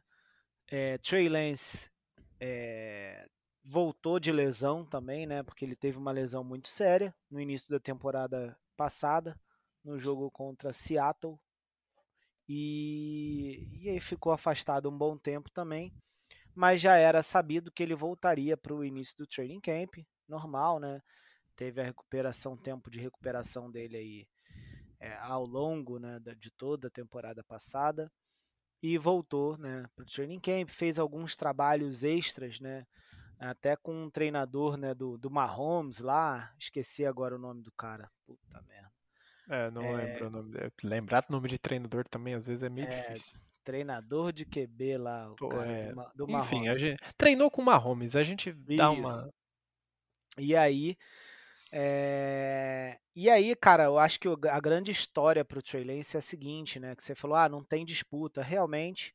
É, 0.68 0.98
Trey 1.00 1.28
Lance 1.28 1.90
é, 2.40 3.28
voltou 3.64 4.20
de 4.20 4.32
lesão 4.32 4.86
também, 4.86 5.26
né? 5.26 5.44
Porque 5.44 5.66
ele 5.66 5.76
teve 5.76 5.98
uma 5.98 6.12
lesão 6.12 6.44
muito 6.44 6.68
séria 6.70 7.14
no 7.30 7.42
início 7.42 7.70
da 7.70 7.80
temporada 7.80 8.58
passada, 8.78 9.38
no 9.84 10.00
jogo 10.00 10.30
contra 10.30 10.72
Seattle. 10.72 11.40
E, 12.48 13.68
e 13.82 13.90
aí 13.90 14.00
ficou 14.00 14.32
afastado 14.32 14.90
um 14.90 14.98
bom 14.98 15.18
tempo 15.18 15.50
também 15.50 15.94
mas 16.56 16.82
já 16.82 16.96
era 16.96 17.24
sabido 17.24 17.72
que 17.72 17.82
ele 17.82 17.96
voltaria 17.96 18.58
para 18.58 18.74
o 18.74 18.84
início 18.84 19.18
do 19.18 19.28
training 19.28 19.62
camp, 19.62 19.96
normal, 20.28 20.80
né? 20.80 21.02
Teve 21.56 21.82
a 21.82 21.84
recuperação, 21.84 22.58
tempo 22.58 22.90
de 22.90 23.00
recuperação 23.00 23.70
dele 23.70 23.98
aí 23.98 24.28
é, 25.00 25.16
ao 25.18 25.46
longo 25.46 26.00
né, 26.00 26.20
de 26.38 26.52
toda 26.52 26.88
a 26.88 26.92
temporada 26.92 27.44
passada 27.44 28.12
e 28.82 28.98
voltou 28.98 29.58
né, 29.58 29.86
para 29.96 30.04
o 30.04 30.06
training 30.06 30.40
camp, 30.40 30.70
fez 30.70 30.98
alguns 30.98 31.36
trabalhos 31.36 32.04
extras, 32.04 32.60
né? 32.60 32.86
Até 33.40 33.76
com 33.76 34.04
um 34.04 34.10
treinador 34.10 34.78
né, 34.78 34.94
do, 34.94 35.18
do 35.18 35.32
Mahomes 35.32 35.98
lá, 35.98 36.54
esqueci 36.60 37.04
agora 37.04 37.36
o 37.36 37.40
nome 37.40 37.64
do 37.64 37.72
cara. 37.72 38.10
Puta 38.26 38.62
merda. 38.68 38.92
É, 39.50 39.72
não 39.72 39.82
é, 39.82 39.96
lembro 39.96 40.28
o 40.28 40.30
nome. 40.30 40.58
Lembrar 40.84 41.26
o 41.28 41.32
nome 41.32 41.50
de 41.50 41.58
treinador 41.58 42.08
também 42.08 42.36
às 42.36 42.46
vezes 42.46 42.62
é 42.62 42.70
meio 42.70 42.88
é, 42.88 43.02
difícil 43.02 43.40
treinador 43.64 44.32
de 44.32 44.46
QB 44.46 44.98
lá, 44.98 45.32
o 45.32 45.36
Pô, 45.36 45.50
cara 45.50 45.72
é. 45.72 45.94
do, 45.94 46.26
do 46.26 46.32
Enfim, 46.38 46.68
a 46.68 46.76
gente 46.76 47.02
treinou 47.18 47.50
com 47.50 47.62
o 47.62 47.66
Mahomes, 47.66 48.16
a 48.16 48.24
gente 48.24 48.50
Isso. 48.50 48.78
dá 48.78 48.90
uma. 48.90 49.32
E 50.38 50.56
aí. 50.56 50.98
É... 51.72 52.98
E 53.16 53.30
aí, 53.30 53.56
cara, 53.56 53.86
eu 53.86 53.98
acho 53.98 54.20
que 54.20 54.28
a 54.28 54.60
grande 54.60 54.92
história 54.92 55.44
para 55.44 55.60
o 55.60 55.62
Trey 55.62 55.84
Lance 55.84 56.18
é 56.18 56.20
a 56.20 56.22
seguinte, 56.22 56.80
né? 56.80 56.96
Que 56.96 57.04
você 57.04 57.16
falou, 57.16 57.38
ah, 57.38 57.48
não 57.48 57.64
tem 57.64 57.86
disputa. 57.86 58.42
Realmente, 58.42 59.14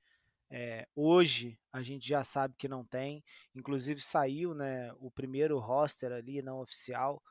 é, 0.51 0.87
hoje 0.95 1.59
a 1.73 1.83
gente 1.83 2.07
já 2.07 2.25
sabe 2.25 2.55
que 2.57 2.69
não 2.69 2.85
tem. 2.85 3.23
Inclusive 3.55 4.01
saiu, 4.01 4.55
né, 4.55 4.93
o 4.99 5.11
primeiro 5.11 5.59
roster 5.59 6.13
ali 6.13 6.41
não 6.41 6.61
oficial, 6.61 7.23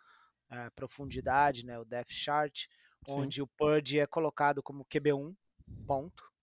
é, 0.50 0.70
profundidade, 0.72 1.66
né, 1.66 1.80
o 1.80 1.86
depth 1.86 2.12
chart, 2.12 2.66
onde 3.08 3.36
Sim. 3.36 3.42
o 3.42 3.48
Purdy 3.48 4.00
é 4.00 4.08
colocado 4.08 4.62
como 4.62 4.86
QB1, 4.86 5.36
ponto 5.88 6.35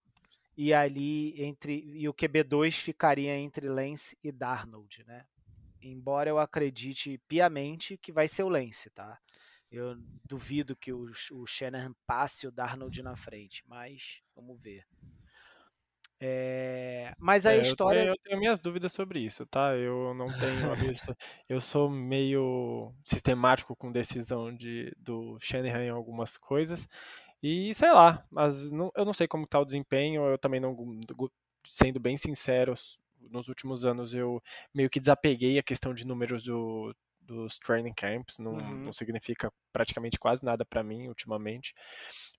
e 0.56 0.72
ali 0.72 1.42
entre 1.42 1.82
e 1.94 2.08
o 2.08 2.14
QB2 2.14 2.72
ficaria 2.72 3.36
entre 3.36 3.68
Lance 3.68 4.16
e 4.22 4.30
Darnold, 4.30 5.04
né? 5.06 5.24
Embora 5.80 6.30
eu 6.30 6.38
acredite 6.38 7.18
piamente 7.26 7.96
que 7.96 8.12
vai 8.12 8.28
ser 8.28 8.44
o 8.44 8.48
Lance, 8.48 8.90
tá? 8.90 9.18
Eu 9.70 9.96
duvido 10.24 10.76
que 10.76 10.92
o, 10.92 11.10
o 11.32 11.46
Shanahan 11.46 11.94
passe 12.06 12.46
o 12.46 12.52
Darnold 12.52 13.02
na 13.02 13.16
frente, 13.16 13.64
mas 13.66 14.20
vamos 14.36 14.60
ver. 14.60 14.86
É, 16.24 17.12
mas 17.18 17.44
a 17.44 17.52
é, 17.52 17.62
história. 17.62 17.98
Eu 17.98 18.04
tenho, 18.04 18.12
eu 18.12 18.18
tenho, 18.22 18.38
minhas 18.38 18.60
dúvidas 18.60 18.92
sobre 18.92 19.18
isso, 19.18 19.44
tá? 19.44 19.74
Eu 19.74 20.14
não 20.14 20.28
tenho. 20.38 20.70
eu 21.48 21.60
sou 21.60 21.90
meio 21.90 22.94
sistemático 23.04 23.74
com 23.74 23.90
decisão 23.90 24.54
de, 24.54 24.94
do 24.96 25.36
Shanahan 25.40 25.84
em 25.84 25.90
algumas 25.90 26.38
coisas. 26.38 26.86
E 27.42 27.74
sei 27.74 27.90
lá, 27.90 28.24
mas 28.30 28.70
não, 28.70 28.92
eu 28.96 29.04
não 29.04 29.12
sei 29.12 29.26
como 29.26 29.44
está 29.44 29.58
o 29.58 29.64
desempenho, 29.64 30.24
eu 30.26 30.38
também 30.38 30.60
não, 30.60 30.76
sendo 31.66 31.98
bem 31.98 32.16
sincero, 32.16 32.74
nos 33.30 33.48
últimos 33.48 33.84
anos 33.84 34.14
eu 34.14 34.40
meio 34.72 34.88
que 34.88 35.00
desapeguei 35.00 35.58
a 35.58 35.62
questão 35.62 35.92
de 35.92 36.06
números 36.06 36.44
do, 36.44 36.94
dos 37.20 37.58
training 37.58 37.94
camps, 37.94 38.38
não, 38.38 38.52
uhum. 38.52 38.84
não 38.84 38.92
significa 38.92 39.52
praticamente 39.72 40.18
quase 40.18 40.44
nada 40.44 40.64
para 40.64 40.82
mim 40.82 41.08
ultimamente, 41.08 41.74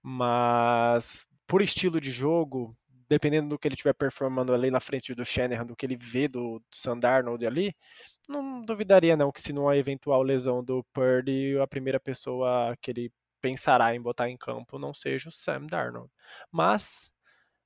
mas 0.02 1.26
por 1.48 1.62
estilo 1.62 2.00
de 2.00 2.12
jogo, 2.12 2.76
dependendo 3.10 3.50
do 3.50 3.60
que 3.60 3.68
ele 3.68 3.76
estiver 3.76 3.94
performando 3.94 4.54
ali 4.54 4.72
na 4.72 4.80
frente 4.80 5.14
do 5.14 5.26
Shanahan, 5.26 5.66
do 5.66 5.76
que 5.76 5.86
ele 5.86 5.98
vê 5.98 6.28
do, 6.28 6.60
do 6.60 6.76
Sandarnold 6.76 7.46
ali, 7.46 7.76
não 8.28 8.62
duvidaria 8.62 9.18
não 9.18 9.32
que 9.32 9.42
se 9.42 9.52
numa 9.52 9.76
eventual 9.76 10.24
lesão 10.24 10.64
do 10.64 10.84
Purdy, 10.94 11.58
a 11.60 11.68
primeira 11.68 12.00
pessoa 12.00 12.76
que 12.82 12.92
ele 12.92 13.12
pensará 13.44 13.94
em 13.94 14.02
botar 14.02 14.30
em 14.30 14.38
campo 14.38 14.80
não 14.80 14.94
seja 14.94 15.28
o 15.28 15.32
Sam 15.32 15.66
Darnold. 15.70 16.10
Mas 16.50 17.12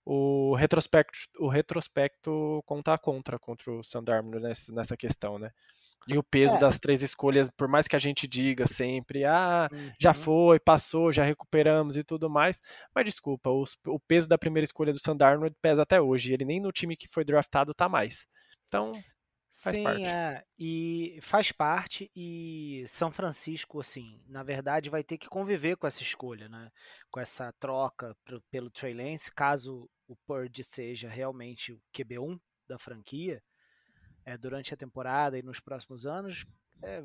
o 0.03 0.55
retrospecto, 0.55 1.17
o 1.39 1.47
retrospecto 1.47 2.63
conta 2.65 2.97
contra 2.97 3.37
contra 3.37 3.71
o 3.71 3.83
Sam 3.83 4.03
Darnold 4.03 4.41
nessa, 4.41 4.73
nessa 4.73 4.97
questão, 4.97 5.37
né? 5.37 5.51
E 6.07 6.17
o 6.17 6.23
peso 6.23 6.55
é. 6.55 6.59
das 6.59 6.79
três 6.79 7.03
escolhas, 7.03 7.49
por 7.55 7.67
mais 7.67 7.87
que 7.87 7.95
a 7.95 7.99
gente 7.99 8.25
diga 8.27 8.65
sempre, 8.65 9.25
ah, 9.25 9.67
uhum. 9.71 9.91
já 9.99 10.13
foi, 10.13 10.57
passou, 10.57 11.11
já 11.11 11.23
recuperamos 11.23 11.97
e 11.97 12.03
tudo 12.03 12.29
mais, 12.29 12.61
mas 12.95 13.05
desculpa, 13.05 13.49
os, 13.49 13.77
o 13.85 13.99
peso 13.99 14.27
da 14.27 14.37
primeira 14.37 14.63
escolha 14.63 14.93
do 14.93 14.99
Sam 14.99 15.17
Darnold 15.17 15.55
pesa 15.61 15.83
até 15.83 16.01
hoje. 16.01 16.33
Ele 16.33 16.45
nem 16.45 16.61
no 16.61 16.71
time 16.71 16.95
que 16.95 17.09
foi 17.09 17.25
draftado 17.25 17.73
tá 17.73 17.89
mais. 17.89 18.25
Então, 18.67 18.93
Faz 19.59 19.75
Sim, 19.75 19.83
parte. 19.83 20.03
é. 20.03 20.43
E 20.59 21.19
faz 21.21 21.51
parte. 21.51 22.11
E 22.15 22.85
São 22.87 23.11
Francisco, 23.11 23.79
assim, 23.79 24.21
na 24.27 24.43
verdade, 24.43 24.89
vai 24.89 25.03
ter 25.03 25.17
que 25.17 25.27
conviver 25.27 25.77
com 25.77 25.87
essa 25.87 26.03
escolha, 26.03 26.47
né? 26.47 26.71
Com 27.09 27.19
essa 27.19 27.51
troca 27.59 28.15
pro- 28.23 28.41
pelo 28.51 28.69
Trey 28.69 28.93
Lance, 28.93 29.31
caso 29.33 29.89
o 30.07 30.15
Purdy 30.27 30.63
seja 30.63 31.09
realmente 31.09 31.73
o 31.73 31.81
QB1 31.93 32.39
da 32.67 32.77
franquia, 32.77 33.41
é, 34.25 34.37
durante 34.37 34.73
a 34.73 34.77
temporada 34.77 35.37
e 35.39 35.41
nos 35.41 35.59
próximos 35.59 36.05
anos, 36.05 36.45
é, 36.83 37.03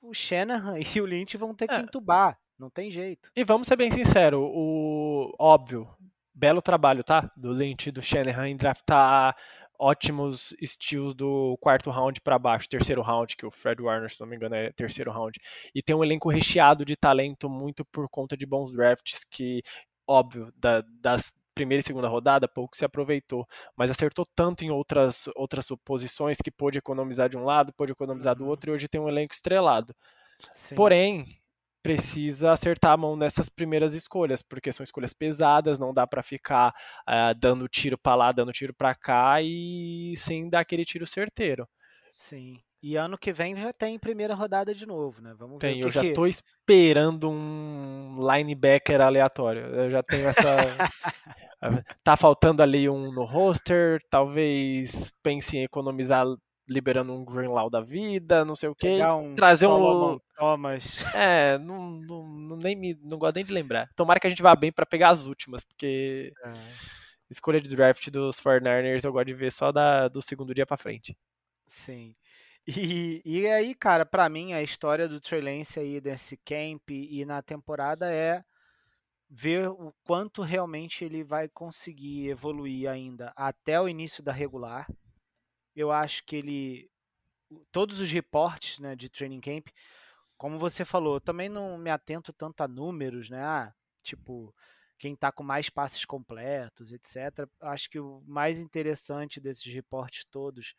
o 0.00 0.14
Shanahan 0.14 0.76
e 0.98 1.00
o 1.00 1.06
Lynch 1.06 1.36
vão 1.36 1.54
ter 1.54 1.66
que 1.66 1.74
É. 1.74 1.80
entubar. 1.80 2.38
Não 2.56 2.70
tem 2.70 2.88
jeito. 2.90 3.32
E 3.34 3.42
vamos 3.42 3.66
ser 3.66 3.74
bem 3.76 3.90
sinceros, 3.90 4.38
o 4.40 5.34
óbvio, 5.40 5.88
belo 6.32 6.62
trabalho, 6.62 7.02
tá? 7.02 7.32
Do 7.36 7.50
Lynch 7.50 7.88
e 7.88 7.92
do 7.92 8.00
Shanahan 8.00 8.48
em 8.48 8.56
draftar 8.56 9.36
ótimos 9.78 10.54
estilos 10.60 11.14
do 11.14 11.56
quarto 11.60 11.90
round 11.90 12.20
pra 12.20 12.38
baixo, 12.38 12.68
terceiro 12.68 13.02
round, 13.02 13.36
que 13.36 13.46
o 13.46 13.50
Fred 13.50 13.80
Warner, 13.82 14.10
se 14.10 14.20
não 14.20 14.26
me 14.26 14.36
engano, 14.36 14.54
é 14.54 14.72
terceiro 14.72 15.10
round. 15.10 15.38
E 15.74 15.82
tem 15.82 15.94
um 15.94 16.04
elenco 16.04 16.28
recheado 16.30 16.84
de 16.84 16.96
talento 16.96 17.48
muito 17.48 17.84
por 17.84 18.08
conta 18.08 18.36
de 18.36 18.46
bons 18.46 18.72
drafts 18.72 19.24
que, 19.24 19.62
óbvio, 20.06 20.52
da- 20.56 20.82
das 21.00 21.32
primeira 21.54 21.80
e 21.80 21.84
segunda 21.84 22.08
rodada, 22.08 22.48
pouco 22.48 22.76
se 22.76 22.84
aproveitou, 22.84 23.46
mas 23.76 23.88
acertou 23.88 24.26
tanto 24.34 24.64
em 24.64 24.70
outras 24.70 25.28
outras 25.36 25.68
posições 25.84 26.38
que 26.42 26.50
pôde 26.50 26.78
economizar 26.78 27.28
de 27.28 27.36
um 27.36 27.44
lado, 27.44 27.72
pôde 27.72 27.92
economizar 27.92 28.34
do 28.34 28.42
Uhum. 28.42 28.50
outro 28.50 28.70
e 28.70 28.74
hoje 28.74 28.88
tem 28.88 29.00
um 29.00 29.08
elenco 29.08 29.32
estrelado. 29.32 29.94
Sim. 30.54 30.74
Porém, 30.74 31.26
precisa 31.84 32.50
acertar 32.50 32.92
a 32.92 32.96
mão 32.96 33.14
nessas 33.14 33.50
primeiras 33.50 33.92
escolhas, 33.92 34.40
porque 34.42 34.72
são 34.72 34.82
escolhas 34.82 35.12
pesadas, 35.12 35.78
não 35.78 35.92
dá 35.92 36.06
pra 36.06 36.22
ficar 36.22 36.74
ah, 37.06 37.34
dando 37.34 37.68
tiro 37.68 37.98
pra 37.98 38.14
lá, 38.14 38.32
dando 38.32 38.52
tiro 38.52 38.72
pra 38.72 38.94
cá 38.94 39.42
e 39.42 40.14
sem 40.16 40.48
dar 40.48 40.60
aquele 40.60 40.82
tiro 40.86 41.06
certeiro. 41.06 41.68
Sim. 42.14 42.58
E 42.82 42.96
ano 42.96 43.16
que 43.18 43.32
vem 43.32 43.54
já 43.56 43.72
tem 43.72 43.98
primeira 43.98 44.34
rodada 44.34 44.74
de 44.74 44.86
novo, 44.86 45.20
né? 45.20 45.34
Vamos 45.38 45.58
ver 45.58 45.68
Tem, 45.68 45.80
que 45.80 45.86
eu 45.86 45.90
já 45.90 46.00
que- 46.00 46.12
tô 46.14 46.26
esperando 46.26 47.30
um 47.30 48.16
linebacker 48.18 49.00
aleatório. 49.00 49.62
Eu 49.66 49.90
já 49.90 50.02
tenho 50.02 50.26
essa. 50.28 50.42
tá 52.04 52.16
faltando 52.16 52.62
ali 52.62 52.88
um 52.88 53.12
no 53.12 53.24
roster, 53.24 54.00
talvez 54.10 55.12
pense 55.22 55.56
em 55.56 55.64
economizar 55.64 56.26
liberando 56.68 57.12
um 57.12 57.24
Greenlaw 57.24 57.68
da 57.68 57.80
vida, 57.80 58.44
não 58.44 58.56
sei 58.56 58.68
o 58.68 58.74
quê. 58.74 58.88
pegar 58.88 59.16
um 59.16 59.34
trazer 59.34 59.66
um- 59.66 60.18
Thomas. 60.36 60.96
É, 61.14 61.58
não, 61.58 61.90
não, 61.90 62.56
nem 62.56 62.74
me, 62.74 62.98
não 63.02 63.18
gosto 63.18 63.36
nem 63.36 63.44
de 63.44 63.52
lembrar. 63.52 63.88
Tomara 63.94 64.18
que 64.18 64.26
a 64.26 64.30
gente 64.30 64.42
vá 64.42 64.54
bem 64.56 64.72
pra 64.72 64.86
pegar 64.86 65.10
as 65.10 65.26
últimas, 65.26 65.62
porque 65.64 66.32
escolha 67.30 67.60
de 67.60 67.68
draft 67.74 68.08
dos 68.10 68.40
49ers 68.40 69.04
eu 69.04 69.12
gosto 69.12 69.26
de 69.26 69.34
ver 69.34 69.52
só 69.52 69.70
da, 69.72 70.08
do 70.08 70.20
segundo 70.22 70.54
dia 70.54 70.66
pra 70.66 70.76
frente. 70.76 71.16
Sim. 71.66 72.14
E, 72.66 73.20
e 73.24 73.46
aí, 73.46 73.74
cara, 73.74 74.06
pra 74.06 74.28
mim 74.28 74.54
a 74.54 74.62
história 74.62 75.06
do 75.06 75.20
Trey 75.20 75.40
Lance 75.40 75.78
aí 75.78 76.00
desse 76.00 76.36
camp 76.38 76.90
e 76.90 77.24
na 77.24 77.42
temporada 77.42 78.10
é 78.10 78.42
ver 79.28 79.68
o 79.68 79.92
quanto 80.04 80.42
realmente 80.42 81.04
ele 81.04 81.22
vai 81.22 81.48
conseguir 81.48 82.28
evoluir 82.28 82.88
ainda 82.88 83.32
até 83.36 83.80
o 83.80 83.88
início 83.88 84.22
da 84.22 84.32
regular. 84.32 84.86
Eu 85.74 85.90
acho 85.92 86.24
que 86.24 86.36
ele 86.36 86.90
todos 87.72 88.00
os 88.00 88.10
reportes, 88.10 88.78
né, 88.78 88.96
de 88.96 89.08
training 89.08 89.40
camp, 89.40 89.68
como 90.36 90.58
você 90.58 90.84
falou, 90.84 91.16
eu 91.16 91.20
também 91.20 91.48
não 91.48 91.78
me 91.78 91.90
atento 91.90 92.32
tanto 92.32 92.62
a 92.62 92.68
números, 92.68 93.30
né? 93.30 93.42
Ah, 93.42 93.74
tipo, 94.02 94.54
quem 94.98 95.16
tá 95.16 95.32
com 95.32 95.44
mais 95.44 95.70
passes 95.70 96.04
completos, 96.04 96.92
etc. 96.92 97.48
Acho 97.60 97.90
que 97.90 98.00
o 98.00 98.22
mais 98.26 98.60
interessante 98.60 99.40
desses 99.40 99.72
reportes 99.72 100.24
todos 100.30 100.74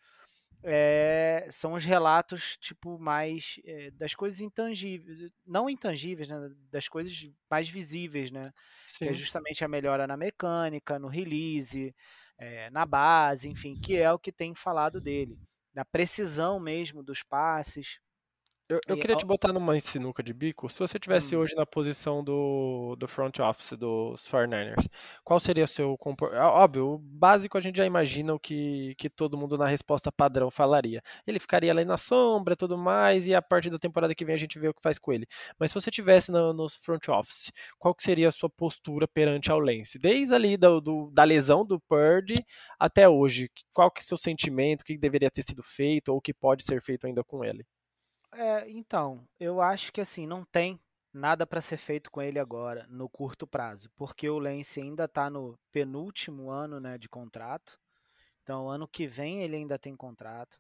é, 0.64 1.48
são 1.52 1.74
os 1.74 1.86
relatos 1.86 2.58
tipo 2.60 2.98
mais 3.00 3.60
é, 3.66 3.92
das 3.92 4.16
coisas 4.16 4.42
intangíveis, 4.42 5.32
não 5.46 5.70
intangíveis, 5.70 6.28
né, 6.30 6.38
das 6.72 6.88
coisas 6.88 7.14
mais 7.50 7.70
visíveis, 7.70 8.32
né, 8.32 8.52
que 9.02 9.10
é 9.10 9.14
Sim. 9.14 9.16
justamente 9.16 9.64
a 9.64 9.68
melhora 9.68 10.08
na 10.08 10.18
mecânica, 10.18 10.98
no 11.00 11.08
release, 11.08 11.96
é, 12.38 12.70
na 12.70 12.86
base, 12.86 13.50
enfim, 13.50 13.76
que 13.76 13.98
é 13.98 14.12
o 14.12 14.20
que 14.20 14.32
tem 14.32 14.54
falado 14.54 15.00
dele, 15.00 15.38
na 15.74 15.86
precisão 15.86 16.60
mesmo 16.60 17.04
dos 17.04 17.24
passes. 17.24 18.00
Eu, 18.68 18.82
eu 18.88 18.98
queria 18.98 19.16
te 19.16 19.24
botar 19.24 19.54
numa 19.54 19.80
sinuca 19.80 20.24
de 20.24 20.34
bico. 20.34 20.68
Se 20.70 20.80
você 20.80 20.98
tivesse 20.98 21.36
Hum. 21.36 21.40
hoje 21.40 21.54
na 21.56 21.68
posição 21.68 22.24
do, 22.24 22.96
do 22.98 23.08
front 23.08 23.38
office 23.38 23.78
dos 23.78 24.28
49ers, 24.28 24.90
qual 25.24 25.40
seria 25.40 25.66
o 25.66 25.68
seu 25.68 25.96
comportamento? 26.00 26.48
Óbvio, 26.48 26.88
o 26.94 26.98
básico 26.98 27.60
a 27.60 27.62
gente 27.62 27.78
já 27.78 27.86
imagina 27.86 28.34
o 28.34 28.40
que, 28.40 28.96
que 28.98 29.08
todo 29.08 29.38
mundo 29.38 29.56
na 29.56 29.68
resposta 29.68 30.12
padrão 30.12 30.50
falaria. 30.50 31.04
Ele 31.28 31.40
ficaria 31.40 31.70
ali 31.72 31.86
na 31.86 31.96
sombra 31.96 32.54
e 32.54 32.58
tudo 32.58 32.76
mais, 32.76 33.28
e 33.28 33.36
a 33.36 33.42
partir 33.42 33.70
da 33.70 33.78
temporada 33.78 34.16
que 34.16 34.26
vem 34.26 34.34
a 34.34 34.38
gente 34.38 34.58
vê 34.58 34.68
o 34.68 34.74
que 34.74 34.82
faz 34.82 34.98
com 34.98 35.14
ele. 35.14 35.28
Mas 35.60 35.70
se 35.70 35.76
você 35.76 35.92
tivesse 35.92 36.32
no, 36.32 36.52
nos 36.52 36.76
front 36.78 37.08
office, 37.08 37.52
qual 37.78 37.94
que 37.94 38.02
seria 38.02 38.30
a 38.30 38.32
sua 38.32 38.50
postura 38.50 39.08
perante 39.08 39.52
ao 39.52 39.60
Lance? 39.60 40.00
Desde 40.00 40.34
ali 40.34 40.58
do, 40.58 40.82
do- 40.82 41.12
da 41.14 41.24
lesão 41.24 41.64
do 41.64 41.80
Purdy 41.82 42.44
até 42.80 43.08
hoje, 43.08 43.48
qual 43.72 43.92
que 43.92 44.02
é 44.02 44.04
o 44.04 44.08
seu 44.08 44.18
sentimento, 44.18 44.82
o 44.82 44.86
que 44.86 44.98
deveria 44.98 45.30
ter 45.30 45.44
sido 45.44 45.62
feito, 45.62 46.10
ou 46.10 46.18
o 46.18 46.22
que 46.22 46.34
pode 46.34 46.64
ser 46.64 46.82
feito 46.82 47.06
ainda 47.06 47.24
com 47.24 47.44
ele? 47.46 47.64
É, 48.36 48.70
então, 48.70 49.26
eu 49.40 49.62
acho 49.62 49.92
que 49.94 50.02
assim, 50.02 50.28
não 50.28 50.44
tem 50.44 50.80
nada 51.14 51.48
para 51.48 51.62
ser 51.62 51.78
feito 51.78 52.12
com 52.12 52.22
ele 52.22 52.38
agora, 52.38 52.86
no 52.90 53.08
curto 53.08 53.48
prazo, 53.48 53.90
porque 53.96 54.30
o 54.30 54.38
Lance 54.38 54.82
ainda 54.82 55.06
está 55.06 55.30
no 55.30 55.58
penúltimo 55.72 56.50
ano, 56.50 56.80
né, 56.80 56.98
de 56.98 57.08
contrato. 57.08 57.80
Então, 58.44 58.70
ano 58.70 58.88
que 58.88 59.08
vem 59.08 59.42
ele 59.42 59.56
ainda 59.56 59.80
tem 59.80 59.96
contrato. 59.96 60.60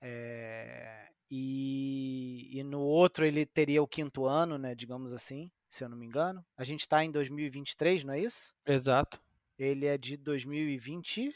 É, 0.00 1.08
e, 1.28 2.48
e 2.52 2.62
no 2.62 2.80
outro 2.80 3.26
ele 3.26 3.44
teria 3.44 3.82
o 3.82 3.88
quinto 3.88 4.24
ano, 4.26 4.56
né, 4.56 4.74
digamos 4.74 5.12
assim, 5.12 5.50
se 5.68 5.82
eu 5.82 5.88
não 5.88 5.96
me 5.96 6.06
engano. 6.06 6.44
A 6.56 6.62
gente 6.62 6.82
está 6.82 7.04
em 7.04 7.10
2023, 7.10 8.04
não 8.04 8.14
é 8.14 8.20
isso? 8.20 8.54
Exato. 8.64 9.20
Ele 9.58 9.86
é 9.86 9.98
de 9.98 10.16
2021 10.16 11.32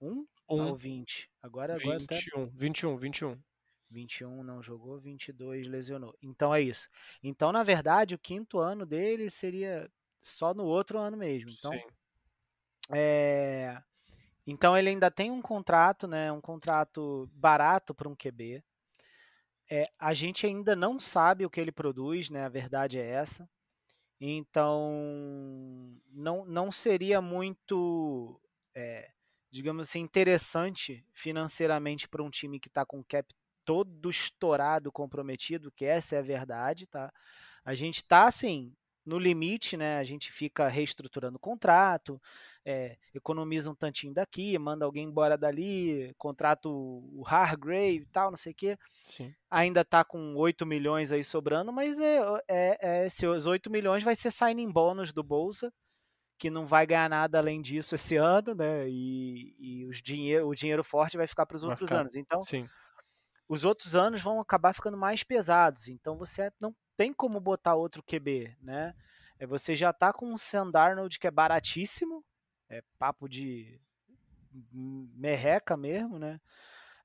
Um, 0.00 0.26
ou 0.46 0.76
20? 0.76 1.30
Agora, 1.42 1.76
agora 1.76 2.02
até 2.02 2.18
21, 2.54 2.96
21, 2.96 3.38
21. 3.90 4.36
21 4.36 4.42
não 4.42 4.62
jogou, 4.62 4.98
22 4.98 5.66
lesionou. 5.66 6.16
Então 6.22 6.54
é 6.54 6.60
isso. 6.60 6.88
Então, 7.22 7.52
na 7.52 7.62
verdade, 7.62 8.14
o 8.14 8.18
quinto 8.18 8.58
ano 8.58 8.84
dele 8.84 9.30
seria 9.30 9.90
só 10.22 10.52
no 10.52 10.64
outro 10.64 10.98
ano 10.98 11.16
mesmo. 11.16 11.50
Então, 11.50 11.72
Sim. 11.72 11.82
é... 12.90 13.80
então 14.46 14.76
ele 14.76 14.90
ainda 14.90 15.10
tem 15.10 15.30
um 15.30 15.42
contrato, 15.42 16.06
né? 16.06 16.30
Um 16.32 16.40
contrato 16.40 17.30
barato 17.32 17.94
para 17.94 18.08
um 18.08 18.16
QB. 18.16 18.62
É, 19.68 19.90
a 19.98 20.14
gente 20.14 20.46
ainda 20.46 20.76
não 20.76 21.00
sabe 21.00 21.44
o 21.44 21.50
que 21.50 21.60
ele 21.60 21.72
produz, 21.72 22.30
né? 22.30 22.44
A 22.44 22.48
verdade 22.48 22.98
é 22.98 23.06
essa. 23.06 23.48
Então, 24.20 26.00
não, 26.10 26.44
não 26.46 26.72
seria 26.72 27.20
muito, 27.20 28.40
é, 28.74 29.10
digamos 29.50 29.88
assim, 29.88 30.00
interessante 30.00 31.04
financeiramente 31.12 32.08
para 32.08 32.22
um 32.22 32.30
time 32.30 32.58
que 32.58 32.68
está 32.68 32.86
com 32.86 33.04
cap 33.04 33.28
todo 33.66 34.08
estourado, 34.08 34.90
comprometido, 34.90 35.70
que 35.72 35.84
essa 35.84 36.16
é 36.16 36.18
a 36.20 36.22
verdade, 36.22 36.86
tá? 36.86 37.12
A 37.64 37.74
gente 37.74 38.02
tá 38.04 38.24
assim, 38.24 38.72
no 39.04 39.18
limite, 39.18 39.76
né? 39.76 39.98
A 39.98 40.04
gente 40.04 40.32
fica 40.32 40.68
reestruturando 40.68 41.36
o 41.36 41.40
contrato, 41.40 42.20
é, 42.64 42.96
economiza 43.12 43.70
um 43.70 43.74
tantinho 43.74 44.14
daqui, 44.14 44.56
manda 44.58 44.84
alguém 44.84 45.04
embora 45.04 45.36
dali, 45.36 46.14
contrato 46.16 46.70
o 46.70 47.22
Hargrave 47.26 48.02
e 48.02 48.06
tal, 48.06 48.30
não 48.30 48.38
sei 48.38 48.52
o 48.52 48.54
quê. 48.54 48.78
Sim. 49.04 49.34
Ainda 49.50 49.84
tá 49.84 50.04
com 50.04 50.34
8 50.36 50.64
milhões 50.64 51.12
aí 51.12 51.22
sobrando, 51.22 51.72
mas 51.72 51.98
é, 52.00 52.18
é, 52.48 52.78
é 52.80 53.06
esses 53.06 53.46
8 53.46 53.70
milhões 53.70 54.02
vai 54.02 54.14
ser 54.16 54.30
signing 54.30 54.70
bônus 54.70 55.12
do 55.12 55.22
Bolsa, 55.22 55.72
que 56.38 56.50
não 56.50 56.66
vai 56.66 56.86
ganhar 56.86 57.08
nada 57.08 57.38
além 57.38 57.62
disso 57.62 57.94
esse 57.94 58.16
ano, 58.16 58.54
né? 58.54 58.88
E, 58.88 59.54
e 59.58 59.86
os 59.86 60.02
dinheiro, 60.02 60.48
o 60.48 60.54
dinheiro 60.54 60.84
forte 60.84 61.16
vai 61.16 61.26
ficar 61.26 61.46
para 61.46 61.56
os 61.56 61.62
outros 61.64 61.88
ficar- 61.88 62.00
anos. 62.00 62.16
Então, 62.16 62.42
Sim. 62.42 62.68
Os 63.48 63.64
outros 63.64 63.94
anos 63.94 64.20
vão 64.20 64.40
acabar 64.40 64.74
ficando 64.74 64.96
mais 64.96 65.22
pesados. 65.22 65.88
Então 65.88 66.16
você 66.16 66.50
não 66.60 66.74
tem 66.96 67.12
como 67.12 67.40
botar 67.40 67.74
outro 67.74 68.02
QB, 68.02 68.56
né? 68.60 68.94
É, 69.38 69.46
Você 69.46 69.76
já 69.76 69.92
tá 69.92 70.12
com 70.12 70.32
um 70.32 70.38
Sam 70.38 70.70
Darnold 70.70 71.18
que 71.18 71.26
é 71.26 71.30
baratíssimo, 71.30 72.24
é 72.68 72.82
papo 72.98 73.28
de 73.28 73.80
merreca 75.14 75.76
mesmo, 75.76 76.18
né? 76.18 76.40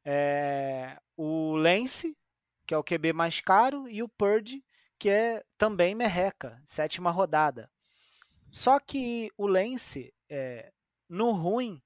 É, 0.04 0.97
o 1.15 1.56
Lance, 1.56 2.17
que 2.65 2.73
é 2.73 2.77
o 2.77 2.84
QB 2.84 3.13
mais 3.13 3.41
caro, 3.41 3.88
e 3.88 4.01
o 4.01 4.10
Purdy, 4.10 4.63
que 4.97 5.10
é 5.10 5.43
também 5.58 5.93
merreca, 5.93 6.62
sétima 6.65 7.12
rodada. 7.12 7.69
Só 8.49 8.80
que 8.80 9.30
o 9.38 9.45
Lance, 9.45 10.13
é, 10.30 10.71
no 11.08 11.32
ruim, 11.32 11.82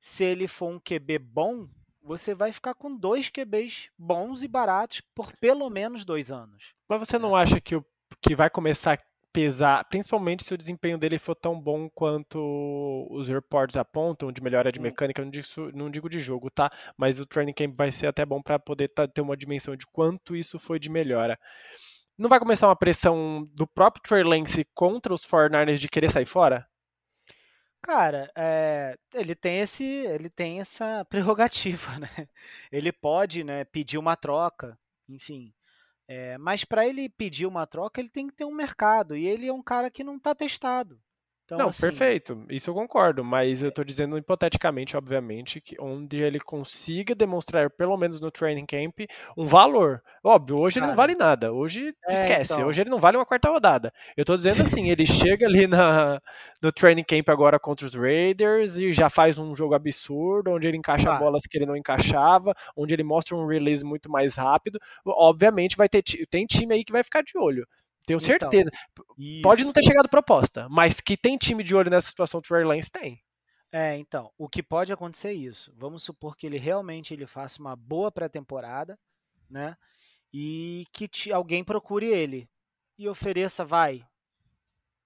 se 0.00 0.24
ele 0.24 0.46
for 0.46 0.68
um 0.68 0.80
QB 0.80 1.18
bom, 1.18 1.68
você 2.08 2.34
vai 2.34 2.52
ficar 2.52 2.72
com 2.72 2.96
dois 2.96 3.28
QBs 3.28 3.90
bons 3.98 4.42
e 4.42 4.48
baratos 4.48 5.02
por 5.14 5.30
pelo 5.38 5.68
menos 5.68 6.06
dois 6.06 6.30
anos. 6.30 6.72
Mas 6.88 6.98
você 7.00 7.18
não 7.18 7.36
acha 7.36 7.60
que, 7.60 7.76
o, 7.76 7.84
que 8.22 8.34
vai 8.34 8.48
começar 8.48 8.98
pesar, 9.30 9.84
principalmente 9.84 10.42
se 10.42 10.54
o 10.54 10.58
desempenho 10.58 10.96
dele 10.96 11.18
for 11.18 11.34
tão 11.34 11.60
bom 11.60 11.88
quanto 11.90 13.06
os 13.10 13.28
reports 13.28 13.76
apontam 13.76 14.32
de 14.32 14.42
melhora 14.42 14.72
de 14.72 14.80
mecânica, 14.80 15.22
não 15.22 15.30
digo, 15.30 15.46
não 15.74 15.90
digo 15.90 16.08
de 16.08 16.18
jogo, 16.18 16.50
tá? 16.50 16.72
Mas 16.96 17.20
o 17.20 17.26
training 17.26 17.52
camp 17.52 17.76
vai 17.76 17.92
ser 17.92 18.06
até 18.06 18.24
bom 18.24 18.40
para 18.42 18.58
poder 18.58 18.88
tá, 18.88 19.06
ter 19.06 19.20
uma 19.20 19.36
dimensão 19.36 19.76
de 19.76 19.86
quanto 19.86 20.34
isso 20.34 20.58
foi 20.58 20.78
de 20.78 20.88
melhora. 20.88 21.38
Não 22.16 22.30
vai 22.30 22.40
começar 22.40 22.66
uma 22.66 22.74
pressão 22.74 23.46
do 23.52 23.66
próprio 23.66 24.02
Trey 24.02 24.24
Lance 24.24 24.66
contra 24.74 25.12
os 25.12 25.26
49ers 25.26 25.76
de 25.76 25.88
querer 25.88 26.10
sair 26.10 26.26
fora? 26.26 26.66
Cara, 27.82 28.30
é, 28.36 28.98
ele 29.14 29.34
tem 29.34 29.60
esse, 29.60 29.84
ele 29.84 30.28
tem 30.28 30.60
essa 30.60 31.04
prerrogativa, 31.08 31.98
né? 31.98 32.28
Ele 32.70 32.92
pode, 32.92 33.44
né, 33.44 33.64
pedir 33.64 33.98
uma 33.98 34.16
troca, 34.16 34.78
enfim. 35.08 35.54
É, 36.08 36.38
mas 36.38 36.64
para 36.64 36.86
ele 36.86 37.08
pedir 37.08 37.46
uma 37.46 37.66
troca, 37.66 38.00
ele 38.00 38.10
tem 38.10 38.28
que 38.28 38.34
ter 38.34 38.44
um 38.46 38.52
mercado. 38.54 39.16
E 39.16 39.26
ele 39.26 39.46
é 39.48 39.52
um 39.52 39.62
cara 39.62 39.90
que 39.90 40.04
não 40.04 40.16
está 40.16 40.34
testado. 40.34 41.00
Então, 41.48 41.56
não, 41.56 41.68
assim, 41.68 41.80
perfeito, 41.80 42.44
isso 42.50 42.68
eu 42.68 42.74
concordo, 42.74 43.24
mas 43.24 43.62
eu 43.62 43.70
estou 43.70 43.82
dizendo 43.82 44.18
hipoteticamente, 44.18 44.94
obviamente, 44.98 45.62
que 45.62 45.80
onde 45.80 46.18
ele 46.18 46.38
consiga 46.38 47.14
demonstrar, 47.14 47.70
pelo 47.70 47.96
menos 47.96 48.20
no 48.20 48.30
training 48.30 48.66
camp, 48.66 49.00
um 49.34 49.46
valor. 49.46 50.02
Óbvio, 50.22 50.58
hoje 50.58 50.74
Cara, 50.74 50.84
ele 50.84 50.90
não 50.90 50.96
vale 50.96 51.14
nada, 51.14 51.50
hoje 51.50 51.94
é, 52.06 52.12
esquece, 52.12 52.52
então... 52.52 52.66
hoje 52.66 52.82
ele 52.82 52.90
não 52.90 52.98
vale 52.98 53.16
uma 53.16 53.24
quarta 53.24 53.48
rodada. 53.48 53.90
Eu 54.14 54.24
estou 54.24 54.36
dizendo 54.36 54.60
assim, 54.60 54.90
ele 54.90 55.06
chega 55.08 55.46
ali 55.46 55.66
na, 55.66 56.20
no 56.60 56.70
training 56.70 57.04
camp 57.04 57.30
agora 57.30 57.58
contra 57.58 57.86
os 57.86 57.94
Raiders 57.94 58.76
e 58.76 58.92
já 58.92 59.08
faz 59.08 59.38
um 59.38 59.56
jogo 59.56 59.74
absurdo, 59.74 60.50
onde 60.50 60.68
ele 60.68 60.76
encaixa 60.76 61.10
ah. 61.10 61.18
bolas 61.18 61.44
que 61.46 61.56
ele 61.56 61.64
não 61.64 61.76
encaixava, 61.76 62.54
onde 62.76 62.92
ele 62.92 63.02
mostra 63.02 63.34
um 63.34 63.46
release 63.46 63.82
muito 63.82 64.10
mais 64.10 64.34
rápido. 64.34 64.78
Obviamente 65.02 65.78
vai 65.78 65.88
ter 65.88 66.02
tem 66.28 66.44
time 66.44 66.74
aí 66.74 66.84
que 66.84 66.92
vai 66.92 67.02
ficar 67.02 67.22
de 67.22 67.38
olho. 67.38 67.66
Tenho 68.08 68.16
então, 68.16 68.50
certeza. 68.50 68.70
Então, 69.18 69.42
Pode 69.42 69.64
não 69.64 69.72
ter 69.72 69.84
chegado 69.84 70.08
proposta, 70.08 70.66
mas 70.70 70.98
que 70.98 71.14
tem 71.14 71.36
time 71.36 71.62
de 71.62 71.76
olho 71.76 71.90
nessa 71.90 72.08
situação 72.08 72.40
do 72.40 72.48
Trey 72.48 72.64
Lance, 72.64 72.90
tem. 72.90 73.22
É, 73.70 73.98
então, 73.98 74.32
o 74.38 74.48
que 74.48 74.62
pode 74.62 74.90
acontecer 74.90 75.28
é 75.28 75.34
isso. 75.34 75.70
Vamos 75.76 76.02
supor 76.02 76.34
que 76.34 76.46
ele 76.46 76.58
realmente 76.58 77.12
ele 77.12 77.26
faça 77.26 77.60
uma 77.60 77.76
boa 77.76 78.10
pré-temporada, 78.10 78.98
né? 79.50 79.76
E 80.32 80.86
que 80.90 81.06
te, 81.06 81.30
alguém 81.30 81.62
procure 81.62 82.06
ele 82.06 82.48
e 82.96 83.06
ofereça, 83.06 83.62
vai, 83.62 84.02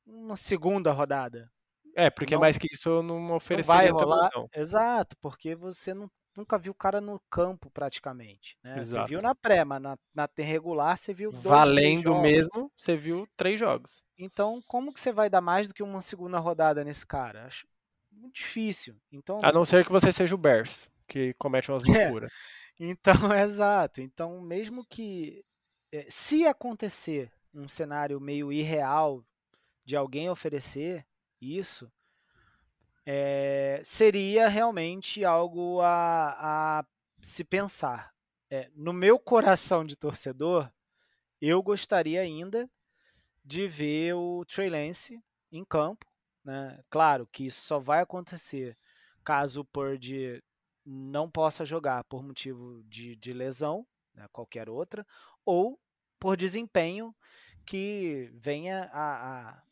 uma 0.07 0.37
segunda 0.37 0.93
rodada. 0.93 1.51
É, 1.97 2.09
porque 2.09 2.35
não, 2.35 2.41
mais 2.41 2.57
que 2.57 2.69
isso 2.73 2.88
eu 2.88 3.03
não 3.03 3.33
ofereceria 3.33 3.91
não 3.91 3.99
vai 3.99 4.07
rolar. 4.07 4.31
Não. 4.33 4.49
Exato, 4.55 5.17
porque 5.21 5.57
você 5.57 5.93
não 5.93 6.09
nunca 6.37 6.59
viu 6.59 6.73
o 6.73 6.75
cara 6.75 7.01
no 7.01 7.21
campo 7.31 7.71
praticamente. 7.71 8.57
Né? 8.62 8.85
Você 8.85 9.05
viu 9.05 9.23
na 9.23 9.35
pré, 9.35 9.64
mas 9.64 9.81
na, 9.81 9.99
na 10.14 10.29
regular 10.38 10.97
você 10.97 11.12
viu 11.12 11.31
dois, 11.31 11.45
Valendo 11.45 12.21
mesmo, 12.21 12.71
você 12.77 12.97
viu 12.97 13.29
três 13.37 13.59
jogos. 13.59 14.05
Então, 14.18 14.62
como 14.66 14.92
que 14.92 15.01
você 15.01 15.12
vai 15.12 15.29
dar 15.29 15.40
mais 15.40 15.68
do 15.68 15.75
que 15.75 15.83
uma 15.83 16.01
segunda 16.01 16.38
rodada 16.38 16.85
nesse 16.85 17.07
cara? 17.07 17.47
Acho 17.47 17.66
muito 18.11 18.35
difícil. 18.35 18.97
Então, 19.11 19.38
a 19.42 19.53
não 19.53 19.64
ser 19.64 19.85
que 19.85 19.92
você 19.92 20.12
seja 20.12 20.35
o 20.35 20.38
Bears, 20.38 20.90
que 21.07 21.35
comete 21.35 21.71
umas 21.71 21.83
é. 21.88 22.05
loucuras. 22.05 22.33
É. 22.33 22.62
Então, 22.79 23.14
exato. 23.37 24.01
Então, 24.01 24.40
mesmo 24.40 24.85
que 24.88 25.45
é, 25.92 26.07
se 26.09 26.47
acontecer 26.47 27.31
um 27.55 27.68
cenário 27.68 28.21
meio 28.21 28.53
irreal 28.53 29.25
de 29.85 29.97
alguém 29.97 30.31
oferecer 30.31 31.05
isso, 31.40 31.90
é, 33.05 33.81
seria 33.85 34.49
realmente 34.49 35.25
algo 35.25 35.81
a, 35.81 36.81
a 36.81 36.87
se 37.21 37.45
pensar. 37.45 38.12
É, 38.51 38.71
no 38.75 38.93
meu 38.93 39.19
coração 39.19 39.85
de 39.85 39.97
torcedor, 39.97 40.71
eu 41.41 41.62
gostaria 41.62 42.21
ainda 42.21 42.71
de 43.45 43.67
ver 43.67 44.15
o 44.15 44.45
Trey 44.45 44.69
Lance 44.69 45.23
em 45.51 45.65
campo. 45.65 46.07
Né? 46.45 46.83
Claro 46.91 47.27
que 47.27 47.47
isso 47.47 47.62
só 47.62 47.79
vai 47.79 48.01
acontecer 48.01 48.77
caso 49.25 49.61
o 49.61 49.65
Purdy 49.65 50.43
não 50.85 51.31
possa 51.31 51.65
jogar 51.65 52.05
por 52.05 52.23
motivo 52.23 52.83
de, 52.85 53.17
de 53.17 53.33
lesão, 53.33 53.87
né? 54.15 54.27
qualquer 54.33 54.69
outra, 54.69 55.07
ou 55.45 55.79
por 56.19 56.37
desempenho 56.37 57.15
que 57.65 58.31
venha 58.35 58.91
a, 58.93 59.51
a 59.51 59.62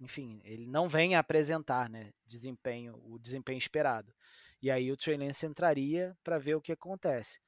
enfim, 0.00 0.40
ele 0.44 0.66
não 0.66 0.88
vem 0.88 1.14
a 1.14 1.20
apresentar, 1.20 1.88
né, 1.88 2.10
desempenho, 2.26 3.00
o 3.04 3.18
desempenho 3.18 3.58
esperado. 3.58 4.12
E 4.62 4.70
aí 4.70 4.90
o 4.90 4.96
Trey 4.96 5.16
Lance 5.16 5.44
entraria 5.44 6.16
para 6.24 6.38
ver 6.38 6.54
o 6.54 6.60
que 6.60 6.72
acontece. 6.72 7.38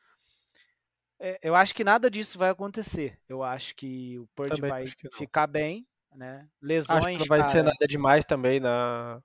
É, 1.19 1.39
eu 1.43 1.55
acho 1.55 1.75
que 1.75 1.83
nada 1.83 2.11
disso 2.11 2.39
vai 2.39 2.51
acontecer. 2.51 3.19
Eu 3.29 3.43
acho 3.43 3.75
que 3.75 4.19
o 4.19 4.27
Purdy 4.35 4.57
também 4.57 4.71
vai 4.71 4.87
ficar 5.15 5.47
bem, 5.47 5.87
né? 6.15 6.47
Lesões. 6.61 7.05
Acho 7.05 7.15
que 7.15 7.19
não 7.19 7.27
vai 7.27 7.41
cara... 7.41 7.53
ser 7.53 7.63
nada 7.63 7.87
demais 7.89 8.25
também 8.25 8.61
na. 8.61 9.23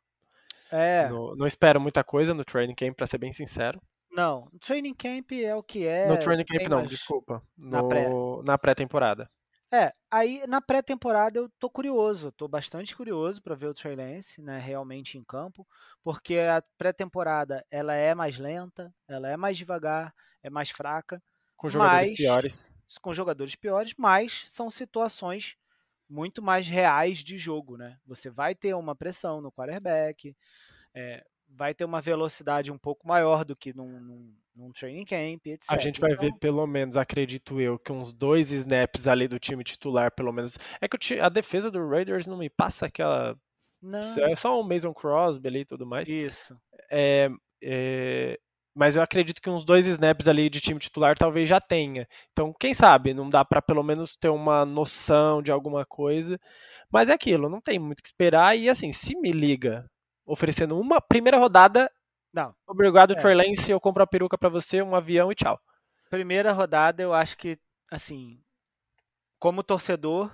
É. 0.72 1.10
No, 1.10 1.36
não 1.36 1.46
espero 1.46 1.82
muita 1.82 2.02
coisa 2.02 2.34
no 2.34 2.46
training 2.46 2.76
camp, 2.76 2.96
para 2.96 3.08
ser 3.08 3.18
bem 3.18 3.34
sincero. 3.34 3.82
Não, 4.10 4.48
no 4.52 4.60
training 4.60 4.94
camp 4.94 5.32
é 5.34 5.54
o 5.54 5.62
que 5.62 5.86
é. 5.86 6.08
No 6.08 6.18
training 6.18 6.46
camp 6.46 6.70
não, 6.70 6.84
desculpa. 6.84 7.44
No, 7.58 8.42
na 8.44 8.58
pré-temporada. 8.58 9.30
É, 9.74 9.94
aí 10.10 10.46
na 10.48 10.60
pré-temporada 10.62 11.40
eu 11.40 11.50
tô 11.58 11.70
curioso, 11.70 12.30
tô 12.34 12.46
bastante 12.48 12.94
curioso 12.96 13.42
para 13.42 13.56
ver 13.56 13.68
o 13.68 13.74
Trey 13.74 13.96
Lance, 13.96 14.42
né, 14.42 14.60
realmente 14.60 15.18
em 15.18 15.24
campo, 15.24 15.66
porque 16.04 16.38
a 16.40 16.62
pré-temporada 16.78 17.66
ela 17.72 17.94
é 17.96 18.14
mais 18.14 18.38
lenta, 18.38 18.94
ela 19.08 19.30
é 19.30 19.38
mais 19.38 19.58
devagar, 19.58 20.14
é 20.44 20.50
mais 20.50 20.70
fraca, 20.72 21.24
com 21.56 21.70
jogadores 21.70 22.10
mas, 22.10 22.12
piores, 22.12 22.74
com 23.02 23.14
jogadores 23.14 23.56
piores, 23.56 23.94
mas 23.98 24.44
são 24.48 24.70
situações 24.70 25.56
muito 26.10 26.42
mais 26.42 26.68
reais 26.68 27.20
de 27.20 27.38
jogo, 27.38 27.78
né? 27.78 27.98
Você 28.06 28.30
vai 28.30 28.56
ter 28.56 28.74
uma 28.76 28.96
pressão 28.96 29.42
no 29.42 29.52
quarterback, 29.52 30.36
é, 30.96 31.26
vai 31.48 31.74
ter 31.76 31.86
uma 31.86 32.02
velocidade 32.02 32.72
um 32.72 32.78
pouco 32.80 33.08
maior 33.08 33.46
do 33.46 33.56
que 33.56 33.74
num, 33.74 34.00
num, 34.02 34.36
num 34.56 34.72
training 34.72 35.06
camp, 35.06 35.46
etc. 35.46 35.70
A 35.70 35.78
gente 35.78 36.00
vai 36.00 36.12
então... 36.12 36.26
ver, 36.26 36.34
pelo 36.40 36.66
menos, 36.68 36.98
acredito 36.98 37.60
eu, 37.60 37.80
que 37.80 37.92
uns 37.92 38.14
dois 38.14 38.52
snaps 38.52 39.08
ali 39.08 39.28
do 39.28 39.40
time 39.40 39.64
titular, 39.64 40.12
pelo 40.14 40.32
menos. 40.32 40.58
É 40.80 40.88
que 40.88 41.20
a 41.20 41.30
defesa 41.30 41.72
do 41.72 41.88
Raiders 41.88 42.28
não 42.28 42.38
me 42.38 42.50
passa 42.50 42.86
aquela. 42.86 43.36
Não. 43.82 44.00
É 44.26 44.36
só 44.36 44.60
o 44.60 44.64
Mason 44.64 44.94
Crosby 44.94 45.48
ali 45.48 45.60
e 45.62 45.66
tudo 45.66 45.86
mais. 45.86 46.08
Isso. 46.08 46.56
É, 46.92 47.30
é, 47.64 48.40
mas 48.76 48.96
eu 48.96 49.02
acredito 49.02 49.42
que 49.42 49.50
uns 49.50 49.66
dois 49.66 49.86
snaps 49.86 50.28
ali 50.28 50.50
de 50.50 50.62
time 50.62 50.80
titular 50.80 51.18
talvez 51.18 51.50
já 51.50 51.60
tenha. 51.60 52.08
Então, 52.32 52.54
quem 52.60 52.74
sabe, 52.74 53.14
não 53.14 53.30
dá 53.30 53.44
para 53.44 53.62
pelo 53.62 53.84
menos 53.84 54.16
ter 54.16 54.30
uma 54.30 54.66
noção 54.66 55.42
de 55.42 55.52
alguma 55.52 55.86
coisa. 55.86 56.40
Mas 56.92 57.10
é 57.10 57.14
aquilo, 57.14 57.50
não 57.50 57.62
tem 57.62 57.80
muito 57.80 58.00
o 58.00 58.04
que 58.04 58.10
esperar. 58.10 58.56
E 58.58 58.70
assim, 58.70 58.92
se 58.92 59.16
me 59.16 59.32
liga 59.32 59.90
oferecendo 60.26 60.80
uma 60.80 61.02
primeira 61.02 61.38
rodada. 61.38 61.92
Não. 62.34 62.56
Obrigado, 62.68 63.14
é. 63.14 63.16
Trey 63.16 63.36
Lance. 63.36 63.72
Eu 63.72 63.80
compro 63.80 64.04
a 64.04 64.08
peruca 64.08 64.38
para 64.38 64.50
você, 64.50 64.82
um 64.82 64.96
avião 64.96 65.32
e 65.32 65.36
tchau. 65.36 65.60
Primeira 66.10 66.52
rodada, 66.52 67.02
eu 67.02 67.14
acho 67.14 67.38
que, 67.38 67.58
assim, 67.90 68.42
como 69.40 69.64
torcedor, 69.64 70.32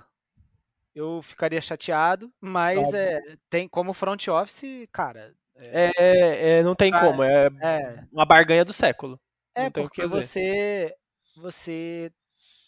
eu 0.94 1.22
ficaria 1.22 1.60
chateado, 1.62 2.32
mas 2.40 2.92
é, 2.92 3.20
tem 3.48 3.68
como 3.68 3.94
front 3.94 4.26
office, 4.28 4.88
cara. 4.92 5.34
É, 5.56 5.90
é, 5.96 6.58
é 6.58 6.62
não 6.62 6.74
tem 6.74 6.90
cara, 6.90 7.06
como, 7.06 7.22
é, 7.22 7.46
é, 7.60 8.04
uma 8.12 8.24
barganha 8.24 8.64
do 8.64 8.72
século. 8.72 9.20
É 9.54 9.70
porque 9.70 10.06
você, 10.06 10.94
você 11.36 12.12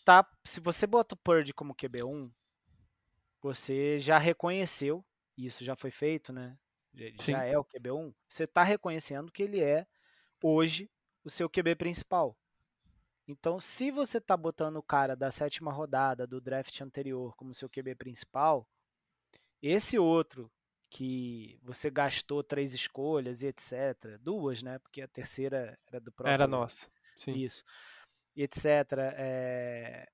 tá, 0.04 0.26
se 0.44 0.60
você 0.60 0.86
bota 0.86 1.14
o 1.14 1.18
Purdy 1.18 1.52
como 1.52 1.74
QB1, 1.74 2.30
você 3.42 4.00
já 4.00 4.18
reconheceu, 4.18 5.04
isso 5.36 5.64
já 5.64 5.76
foi 5.76 5.90
feito, 5.90 6.32
né? 6.32 6.56
Ele 6.94 7.16
Sim. 7.20 7.32
já 7.32 7.44
é 7.44 7.58
o 7.58 7.64
QB1, 7.64 8.12
você 8.28 8.44
está 8.44 8.62
reconhecendo 8.62 9.30
que 9.30 9.42
ele 9.42 9.60
é 9.60 9.86
hoje 10.42 10.90
o 11.24 11.30
seu 11.30 11.48
QB 11.48 11.76
principal. 11.76 12.36
Então, 13.28 13.60
se 13.60 13.90
você 13.90 14.18
está 14.18 14.36
botando 14.36 14.76
o 14.76 14.82
cara 14.82 15.14
da 15.14 15.30
sétima 15.30 15.72
rodada 15.72 16.26
do 16.26 16.40
draft 16.40 16.80
anterior 16.80 17.36
como 17.36 17.54
seu 17.54 17.68
QB 17.68 17.94
principal, 17.94 18.66
esse 19.62 19.98
outro 19.98 20.50
que 20.90 21.60
você 21.62 21.88
gastou 21.88 22.42
três 22.42 22.74
escolhas 22.74 23.42
e 23.42 23.46
etc, 23.46 24.18
duas, 24.20 24.62
né? 24.62 24.80
Porque 24.80 25.00
a 25.00 25.06
terceira 25.06 25.78
era 25.86 26.00
do 26.00 26.10
próprio. 26.10 26.32
Era 26.32 26.46
nossa. 26.48 26.90
Sim. 27.16 27.32
Isso. 27.32 27.64
E 28.34 28.42
etc. 28.42 28.64
É... 29.16 30.08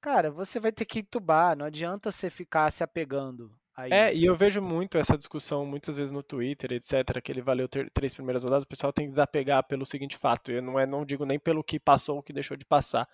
Cara, 0.00 0.30
você 0.30 0.60
vai 0.60 0.70
ter 0.70 0.84
que 0.84 1.00
entubar. 1.00 1.56
Não 1.56 1.64
adianta 1.64 2.12
você 2.12 2.28
ficar 2.28 2.70
se 2.70 2.84
apegando 2.84 3.58
é, 3.90 4.14
e 4.14 4.24
eu 4.24 4.34
vejo 4.34 4.60
muito 4.60 4.98
essa 4.98 5.16
discussão 5.16 5.64
muitas 5.64 5.96
vezes 5.96 6.12
no 6.12 6.22
Twitter, 6.22 6.72
etc, 6.72 7.20
que 7.22 7.30
ele 7.30 7.42
valeu 7.42 7.68
ter, 7.68 7.90
três 7.90 8.12
primeiras 8.12 8.42
rodadas, 8.42 8.64
o 8.64 8.68
pessoal 8.68 8.92
tem 8.92 9.06
que 9.06 9.10
desapegar 9.10 9.62
pelo 9.64 9.86
seguinte 9.86 10.16
fato, 10.16 10.50
eu 10.50 10.62
não, 10.62 10.78
é, 10.78 10.86
não 10.86 11.04
digo 11.04 11.24
nem 11.24 11.38
pelo 11.38 11.62
que 11.62 11.78
passou 11.78 12.16
ou 12.16 12.22
que 12.22 12.32
deixou 12.32 12.56
de 12.56 12.64
passar. 12.64 13.08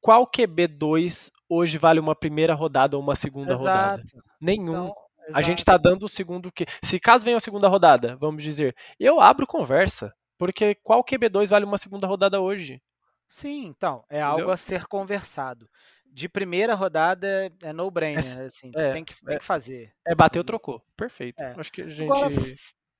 Qual 0.00 0.26
QB2 0.26 1.30
hoje 1.48 1.78
vale 1.78 2.00
uma 2.00 2.14
primeira 2.14 2.54
rodada 2.54 2.96
ou 2.96 3.02
uma 3.02 3.14
segunda 3.14 3.54
Exato. 3.54 3.62
rodada? 3.62 4.02
Nenhum. 4.40 4.72
Então, 4.72 4.94
a 5.32 5.42
gente 5.42 5.58
está 5.58 5.76
dando 5.76 6.04
o 6.04 6.08
segundo 6.08 6.50
que. 6.50 6.66
Se 6.82 6.98
caso 6.98 7.24
venha 7.24 7.36
a 7.36 7.40
segunda 7.40 7.68
rodada, 7.68 8.16
vamos 8.16 8.42
dizer, 8.42 8.74
eu 8.98 9.20
abro 9.20 9.46
conversa. 9.46 10.12
Porque 10.36 10.74
qual 10.82 11.04
QB2 11.04 11.46
vale 11.46 11.64
uma 11.64 11.78
segunda 11.78 12.04
rodada 12.04 12.40
hoje? 12.40 12.82
Sim, 13.28 13.66
então, 13.66 14.04
é 14.10 14.18
Entendeu? 14.18 14.26
algo 14.26 14.50
a 14.50 14.56
ser 14.56 14.86
conversado. 14.86 15.68
De 16.12 16.28
primeira 16.28 16.74
rodada 16.74 17.50
é 17.62 17.72
no-brainer, 17.72 18.24
é, 18.24 18.44
assim, 18.44 18.70
é, 18.76 18.92
tem, 18.92 19.04
que, 19.04 19.14
tem 19.24 19.34
é, 19.34 19.38
que 19.38 19.44
fazer. 19.44 19.92
É, 20.06 20.14
bateu, 20.14 20.44
trocou. 20.44 20.84
Perfeito. 20.96 21.40
É. 21.40 21.54
Acho 21.56 21.72
que 21.72 21.82
a 21.82 21.88
gente... 21.88 22.10
Agora, 22.10 22.34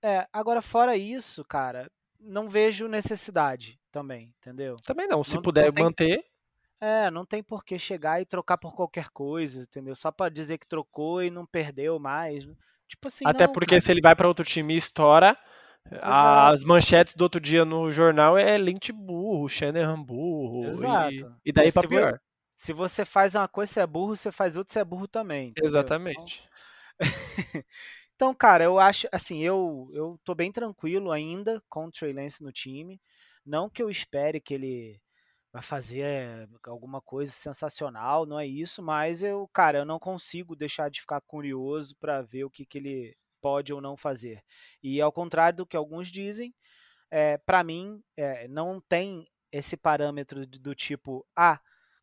é, 0.02 0.26
agora, 0.32 0.62
fora 0.62 0.96
isso, 0.96 1.44
cara, 1.44 1.90
não 2.18 2.48
vejo 2.48 2.88
necessidade 2.88 3.78
também, 3.92 4.34
entendeu? 4.40 4.76
Também 4.84 5.06
não, 5.06 5.22
se 5.22 5.34
não, 5.34 5.42
puder 5.42 5.66
não 5.66 5.72
tem, 5.72 5.84
manter... 5.84 6.24
É, 6.80 7.10
não 7.10 7.24
tem 7.24 7.42
por 7.42 7.64
que 7.64 7.78
chegar 7.78 8.20
e 8.20 8.24
trocar 8.24 8.58
por 8.58 8.74
qualquer 8.74 9.08
coisa, 9.10 9.62
entendeu? 9.62 9.94
Só 9.94 10.10
para 10.10 10.32
dizer 10.32 10.58
que 10.58 10.66
trocou 10.66 11.22
e 11.22 11.30
não 11.30 11.46
perdeu 11.46 11.98
mais. 11.98 12.44
Tipo 12.88 13.06
assim, 13.06 13.24
Até 13.26 13.46
não, 13.46 13.52
porque 13.52 13.76
cara. 13.76 13.80
se 13.80 13.92
ele 13.92 14.00
vai 14.00 14.16
para 14.16 14.26
outro 14.26 14.44
time 14.44 14.74
e 14.74 14.78
estoura, 14.78 15.38
Exato. 15.86 16.04
as 16.52 16.64
manchetes 16.64 17.14
do 17.14 17.22
outro 17.22 17.40
dia 17.40 17.64
no 17.64 17.90
jornal 17.92 18.36
é 18.36 18.58
Lynch 18.58 18.90
burro, 18.90 19.48
Shanahan 19.48 20.02
burro. 20.02 20.70
Exato. 20.70 21.12
E, 21.44 21.50
e 21.50 21.52
daí 21.52 21.70
para 21.70 21.88
pior. 21.88 22.20
Se 22.62 22.72
você 22.72 23.04
faz 23.04 23.34
uma 23.34 23.48
coisa, 23.48 23.72
você 23.72 23.80
é 23.80 23.86
burro, 23.88 24.14
você 24.14 24.30
faz 24.30 24.56
outra, 24.56 24.72
você 24.72 24.78
é 24.78 24.84
burro 24.84 25.08
também. 25.08 25.48
Entendeu? 25.48 25.68
Exatamente. 25.68 26.48
Então... 26.94 27.00
então, 28.14 28.34
cara, 28.36 28.62
eu 28.62 28.78
acho, 28.78 29.08
assim, 29.10 29.40
eu, 29.40 29.90
eu 29.92 30.16
tô 30.22 30.32
bem 30.32 30.52
tranquilo 30.52 31.10
ainda 31.10 31.60
com 31.68 31.86
o 31.86 31.90
Trey 31.90 32.12
Lance 32.12 32.40
no 32.40 32.52
time. 32.52 33.02
Não 33.44 33.68
que 33.68 33.82
eu 33.82 33.90
espere 33.90 34.40
que 34.40 34.54
ele 34.54 35.02
vai 35.52 35.60
fazer 35.60 36.04
eh, 36.04 36.48
alguma 36.68 37.00
coisa 37.00 37.32
sensacional, 37.32 38.26
não 38.26 38.38
é 38.38 38.46
isso, 38.46 38.80
mas 38.80 39.24
eu, 39.24 39.48
cara, 39.52 39.78
eu 39.78 39.84
não 39.84 39.98
consigo 39.98 40.54
deixar 40.54 40.88
de 40.88 41.00
ficar 41.00 41.20
curioso 41.22 41.96
para 41.98 42.22
ver 42.22 42.44
o 42.44 42.50
que, 42.50 42.64
que 42.64 42.78
ele 42.78 43.16
pode 43.40 43.72
ou 43.72 43.80
não 43.80 43.96
fazer. 43.96 44.40
E 44.80 45.00
ao 45.00 45.10
contrário 45.10 45.56
do 45.56 45.66
que 45.66 45.76
alguns 45.76 46.06
dizem, 46.06 46.54
é, 47.10 47.38
para 47.38 47.64
mim, 47.64 48.00
é, 48.16 48.46
não 48.46 48.80
tem 48.80 49.26
esse 49.50 49.76
parâmetro 49.76 50.46
do 50.46 50.76
tipo, 50.76 51.26
ah, 51.36 51.60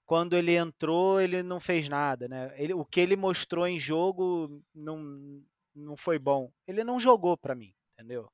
quando 0.10 0.36
ele 0.36 0.56
entrou, 0.56 1.22
ele 1.22 1.44
não 1.44 1.60
fez 1.60 1.88
nada, 1.88 2.28
né? 2.28 2.52
Ele, 2.58 2.74
o 2.74 2.84
que 2.84 3.00
ele 3.00 3.16
mostrou 3.16 3.68
em 3.68 3.78
jogo 3.78 4.60
não, 4.74 5.40
não 5.76 5.96
foi 5.96 6.18
bom. 6.18 6.52
Ele 6.68 6.84
não 6.84 7.00
jogou 7.00 7.38
para 7.38 7.54
mim, 7.54 7.76
entendeu? 7.94 8.28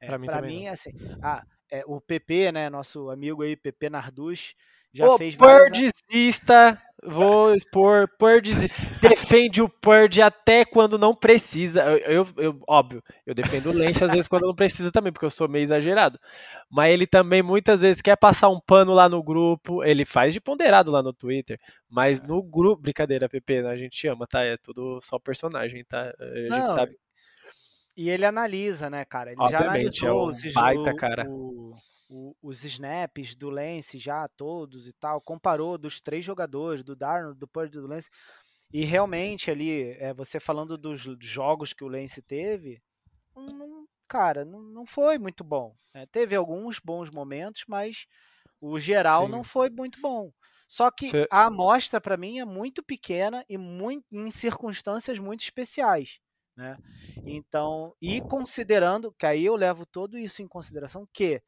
É, 0.00 0.06
para 0.08 0.18
mim, 0.18 0.26
pra 0.26 0.42
mim 0.42 0.66
assim, 0.66 0.90
ah, 1.22 1.46
é, 1.70 1.84
o 1.86 2.00
PP, 2.00 2.50
né, 2.50 2.68
nosso 2.68 3.08
amigo 3.08 3.44
aí, 3.44 3.54
PP 3.54 3.88
Narduz, 3.88 4.56
já 4.92 5.08
o 5.08 5.18
fez 5.18 5.34
Purdista, 5.36 6.80
vou 7.02 7.54
expor, 7.54 8.08
Purdy 8.18 8.52
defende 9.00 9.60
o 9.60 9.68
Purdy 9.68 10.22
até 10.22 10.64
quando 10.64 10.98
não 10.98 11.14
precisa. 11.14 11.82
Eu, 11.82 11.98
eu, 11.98 12.28
eu, 12.36 12.62
óbvio, 12.68 13.02
eu 13.26 13.34
defendo 13.34 13.70
o 13.70 13.72
Lance 13.72 14.04
às 14.04 14.10
vezes 14.10 14.28
quando 14.28 14.46
não 14.46 14.54
precisa 14.54 14.92
também, 14.92 15.12
porque 15.12 15.24
eu 15.24 15.30
sou 15.30 15.48
meio 15.48 15.62
exagerado. 15.62 16.18
Mas 16.70 16.92
ele 16.92 17.06
também 17.06 17.42
muitas 17.42 17.80
vezes 17.80 18.02
quer 18.02 18.16
passar 18.16 18.48
um 18.48 18.60
pano 18.60 18.92
lá 18.92 19.08
no 19.08 19.22
grupo, 19.22 19.82
ele 19.82 20.04
faz 20.04 20.32
de 20.32 20.40
ponderado 20.40 20.90
lá 20.90 21.02
no 21.02 21.12
Twitter, 21.12 21.58
mas 21.88 22.22
no 22.22 22.42
grupo, 22.42 22.82
brincadeira, 22.82 23.28
PP, 23.28 23.62
né, 23.62 23.70
a 23.70 23.76
gente 23.76 24.06
ama, 24.06 24.26
tá? 24.26 24.42
É 24.42 24.56
tudo 24.56 25.00
só 25.00 25.18
personagem, 25.18 25.84
tá? 25.84 26.12
A 26.20 26.38
gente 26.38 26.50
não, 26.50 26.66
sabe. 26.68 26.96
E 27.96 28.08
ele 28.08 28.24
analisa, 28.24 28.88
né, 28.88 29.04
cara? 29.04 29.32
Ele 29.32 29.40
Obviamente, 29.40 30.00
já 30.00 30.10
analisou 30.10 30.32
é 30.32 30.50
um 30.50 30.52
baita, 30.52 30.94
cara. 30.94 31.26
O 31.28 31.74
o, 32.12 32.36
os 32.42 32.62
snaps 32.62 33.34
do 33.34 33.48
Lance 33.48 33.98
já 33.98 34.28
todos 34.28 34.86
e 34.86 34.92
tal, 34.92 35.18
comparou 35.22 35.78
dos 35.78 35.98
três 35.98 36.22
jogadores, 36.22 36.84
do 36.84 36.94
Darnold, 36.94 37.38
do 37.38 37.48
Purdy 37.48 37.80
do 37.80 37.86
Lance, 37.86 38.10
e 38.70 38.84
realmente 38.84 39.50
ali, 39.50 39.92
é, 39.98 40.12
você 40.12 40.38
falando 40.38 40.76
dos 40.76 41.00
jogos 41.20 41.72
que 41.72 41.82
o 41.82 41.88
Lance 41.88 42.20
teve, 42.20 42.82
não, 43.34 43.86
cara, 44.06 44.44
não, 44.44 44.60
não 44.60 44.86
foi 44.86 45.18
muito 45.18 45.42
bom. 45.42 45.74
Né? 45.94 46.06
Teve 46.12 46.36
alguns 46.36 46.78
bons 46.78 47.10
momentos, 47.10 47.64
mas 47.66 48.06
o 48.60 48.78
geral 48.78 49.24
Sim. 49.24 49.32
não 49.32 49.42
foi 49.42 49.70
muito 49.70 49.98
bom. 50.00 50.30
Só 50.68 50.90
que 50.90 51.08
Cê... 51.08 51.26
a 51.30 51.46
amostra 51.46 52.00
para 52.00 52.16
mim 52.16 52.38
é 52.38 52.44
muito 52.44 52.82
pequena 52.82 53.44
e 53.48 53.56
muito, 53.56 54.04
em 54.12 54.30
circunstâncias 54.30 55.18
muito 55.18 55.40
especiais. 55.40 56.18
Né? 56.56 56.76
Então, 57.24 57.94
e 58.00 58.20
considerando 58.20 59.12
que 59.12 59.24
aí 59.24 59.46
eu 59.46 59.56
levo 59.56 59.86
todo 59.86 60.18
isso 60.18 60.42
em 60.42 60.48
consideração 60.48 61.08
que 61.12 61.42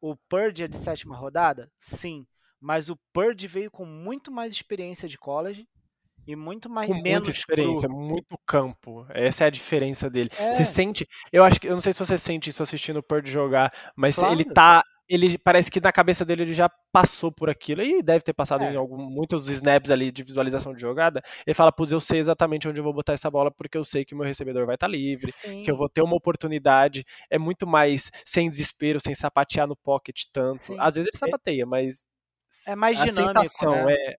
o 0.00 0.16
Purdy 0.28 0.64
é 0.64 0.68
de 0.68 0.76
sétima 0.76 1.16
rodada? 1.16 1.70
Sim. 1.78 2.26
Mas 2.60 2.88
o 2.88 2.98
Purdy 3.12 3.46
veio 3.46 3.70
com 3.70 3.84
muito 3.84 4.30
mais 4.30 4.52
experiência 4.52 5.08
de 5.08 5.16
college 5.16 5.66
e 6.26 6.36
muito 6.36 6.68
mais 6.68 6.88
com 6.88 7.00
menos 7.00 7.28
muita 7.28 7.30
experiência, 7.30 7.88
cru. 7.88 7.96
muito 7.96 8.38
campo. 8.44 9.06
Essa 9.10 9.44
é 9.44 9.46
a 9.46 9.50
diferença 9.50 10.10
dele. 10.10 10.28
É. 10.36 10.52
Você 10.52 10.64
sente, 10.64 11.08
eu 11.32 11.44
acho 11.44 11.60
que 11.60 11.68
eu 11.68 11.72
não 11.72 11.80
sei 11.80 11.92
se 11.92 11.98
você 11.98 12.18
sente 12.18 12.50
isso 12.50 12.62
assistindo 12.62 12.98
o 12.98 13.02
Purdy 13.02 13.30
jogar, 13.30 13.72
mas 13.96 14.16
claro. 14.16 14.34
ele 14.34 14.44
tá 14.44 14.82
ele 15.08 15.38
parece 15.38 15.70
que 15.70 15.80
na 15.80 15.90
cabeça 15.90 16.24
dele 16.24 16.42
ele 16.42 16.52
já 16.52 16.68
passou 16.92 17.32
por 17.32 17.48
aquilo 17.48 17.82
e 17.82 18.02
deve 18.02 18.22
ter 18.22 18.34
passado 18.34 18.64
é. 18.64 18.72
em 18.72 18.76
algum, 18.76 18.98
muitos 18.98 19.48
snaps 19.48 19.90
ali 19.90 20.12
de 20.12 20.22
visualização 20.22 20.74
de 20.74 20.80
jogada. 20.80 21.22
Ele 21.46 21.54
fala, 21.54 21.72
putz, 21.72 21.90
eu 21.90 22.00
sei 22.00 22.20
exatamente 22.20 22.68
onde 22.68 22.78
eu 22.78 22.84
vou 22.84 22.92
botar 22.92 23.14
essa 23.14 23.30
bola 23.30 23.50
porque 23.50 23.78
eu 23.78 23.84
sei 23.84 24.04
que 24.04 24.14
o 24.14 24.18
meu 24.18 24.26
recebedor 24.26 24.66
vai 24.66 24.74
estar 24.74 24.86
tá 24.86 24.90
livre, 24.90 25.32
Sim. 25.32 25.62
que 25.62 25.70
eu 25.70 25.76
vou 25.76 25.88
ter 25.88 26.02
uma 26.02 26.16
oportunidade. 26.16 27.04
É 27.30 27.38
muito 27.38 27.66
mais 27.66 28.10
sem 28.24 28.50
desespero, 28.50 29.00
sem 29.00 29.14
sapatear 29.14 29.66
no 29.66 29.76
pocket 29.76 30.24
tanto. 30.32 30.62
Sim. 30.62 30.76
Às 30.78 30.96
vezes 30.96 31.08
ele 31.12 31.18
sapateia, 31.18 31.64
mas 31.64 32.06
é 32.66 32.76
mais 32.76 32.98
dinâmico, 32.98 33.38
a 33.38 33.44
sensação 33.44 33.86
né? 33.86 33.94
é 33.94 34.16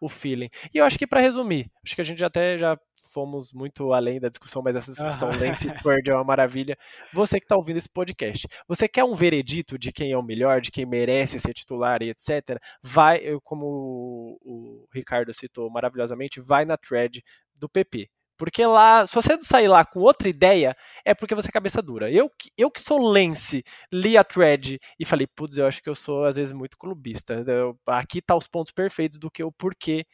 o 0.00 0.08
feeling. 0.08 0.48
E 0.72 0.78
eu 0.78 0.84
acho 0.84 0.98
que 0.98 1.06
para 1.06 1.20
resumir, 1.20 1.70
acho 1.84 1.94
que 1.94 2.00
a 2.00 2.04
gente 2.04 2.24
até 2.24 2.58
já 2.58 2.78
fomos 3.14 3.52
muito 3.52 3.92
além 3.92 4.18
da 4.18 4.28
discussão, 4.28 4.60
mas 4.60 4.74
essa 4.74 4.90
discussão 4.90 5.30
uhum. 5.30 5.38
Lance 5.38 5.68
Bird 5.82 6.10
é 6.10 6.14
uma 6.14 6.24
maravilha. 6.24 6.76
Você 7.12 7.38
que 7.38 7.44
está 7.44 7.56
ouvindo 7.56 7.76
esse 7.76 7.88
podcast, 7.88 8.48
você 8.66 8.88
quer 8.88 9.04
um 9.04 9.14
veredito 9.14 9.78
de 9.78 9.92
quem 9.92 10.10
é 10.10 10.18
o 10.18 10.22
melhor, 10.22 10.60
de 10.60 10.72
quem 10.72 10.84
merece 10.84 11.38
ser 11.38 11.54
titular 11.54 12.02
e 12.02 12.10
etc. 12.10 12.60
Vai, 12.82 13.22
como 13.44 14.38
o 14.42 14.86
Ricardo 14.92 15.32
citou 15.32 15.70
maravilhosamente, 15.70 16.40
vai 16.40 16.64
na 16.64 16.76
thread 16.76 17.22
do 17.54 17.68
PP. 17.68 18.10
Porque 18.36 18.66
lá, 18.66 19.06
se 19.06 19.14
você 19.14 19.38
sair 19.42 19.68
lá 19.68 19.84
com 19.84 20.00
outra 20.00 20.28
ideia, 20.28 20.76
é 21.04 21.14
porque 21.14 21.36
você 21.36 21.48
é 21.48 21.52
cabeça 21.52 21.80
dura. 21.80 22.10
Eu, 22.10 22.28
eu 22.58 22.68
que 22.68 22.80
sou 22.80 22.98
Lance, 22.98 23.62
li 23.92 24.18
a 24.18 24.24
thread 24.24 24.80
e 24.98 25.04
falei, 25.04 25.26
putz, 25.26 25.56
eu 25.56 25.66
acho 25.66 25.80
que 25.80 25.88
eu 25.88 25.94
sou 25.94 26.24
às 26.24 26.34
vezes 26.34 26.52
muito 26.52 26.76
clubista. 26.76 27.44
Eu, 27.46 27.78
aqui 27.86 28.20
tá 28.20 28.34
os 28.34 28.48
pontos 28.48 28.72
perfeitos 28.72 29.18
do 29.20 29.30
que 29.30 29.44
o 29.44 29.52
porquê 29.52 30.04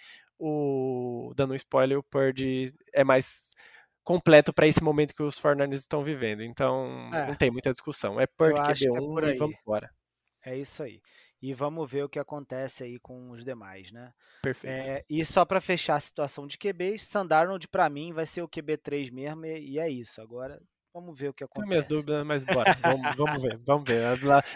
o 0.41 1.33
dando 1.37 1.53
um 1.53 1.57
spoiler, 1.57 1.99
o 1.99 2.03
Purdy 2.03 2.75
é 2.93 3.05
mais 3.05 3.51
completo 4.03 4.53
para 4.53 4.67
esse 4.67 4.83
momento 4.83 5.15
que 5.15 5.23
os 5.23 5.39
Fortnite 5.39 5.75
estão 5.75 6.03
vivendo. 6.03 6.43
Então, 6.43 7.11
é. 7.15 7.29
não 7.29 7.37
tem 7.37 7.51
muita 7.51 7.71
discussão. 7.71 8.19
É 8.19 8.27
Purdy 8.27 8.59
QB1 8.59 9.25
é 9.29 9.35
e 9.35 9.39
vamos 9.39 9.57
embora. 9.61 9.91
É 10.45 10.57
isso 10.57 10.83
aí. 10.83 11.03
E 11.43 11.55
vamos 11.55 11.91
ver 11.91 12.05
o 12.05 12.09
que 12.09 12.19
acontece 12.19 12.85
aí 12.85 12.99
com 12.99 13.31
os 13.31 13.45
demais, 13.45 13.91
né? 13.93 14.13
Perfeito. 14.43 14.73
É, 14.73 15.05
e 15.09 15.25
só 15.25 15.45
para 15.45 15.61
fechar 15.61 15.97
a 15.97 16.01
situação 16.01 16.47
de 16.47 16.59
QB, 16.59 16.99
Sandarnold 16.99 17.69
para 17.69 17.89
mim 17.89 18.13
vai 18.13 18.27
ser 18.27 18.43
o 18.43 18.49
QB3 18.49 19.11
mesmo 19.11 19.47
e, 19.47 19.73
e 19.73 19.79
é 19.79 19.89
isso. 19.89 20.21
Agora 20.21 20.61
Vamos 20.93 21.17
ver 21.17 21.29
o 21.29 21.33
que 21.33 21.45
acontece. 21.45 21.61
Tenho 21.61 21.69
minhas 21.69 21.87
dúvidas, 21.87 22.27
mas 22.27 22.43
bora. 22.43 22.77
vamos, 22.83 23.17
vamos, 23.17 23.43
ver, 23.43 23.61
vamos 23.65 23.85
ver. 23.85 24.03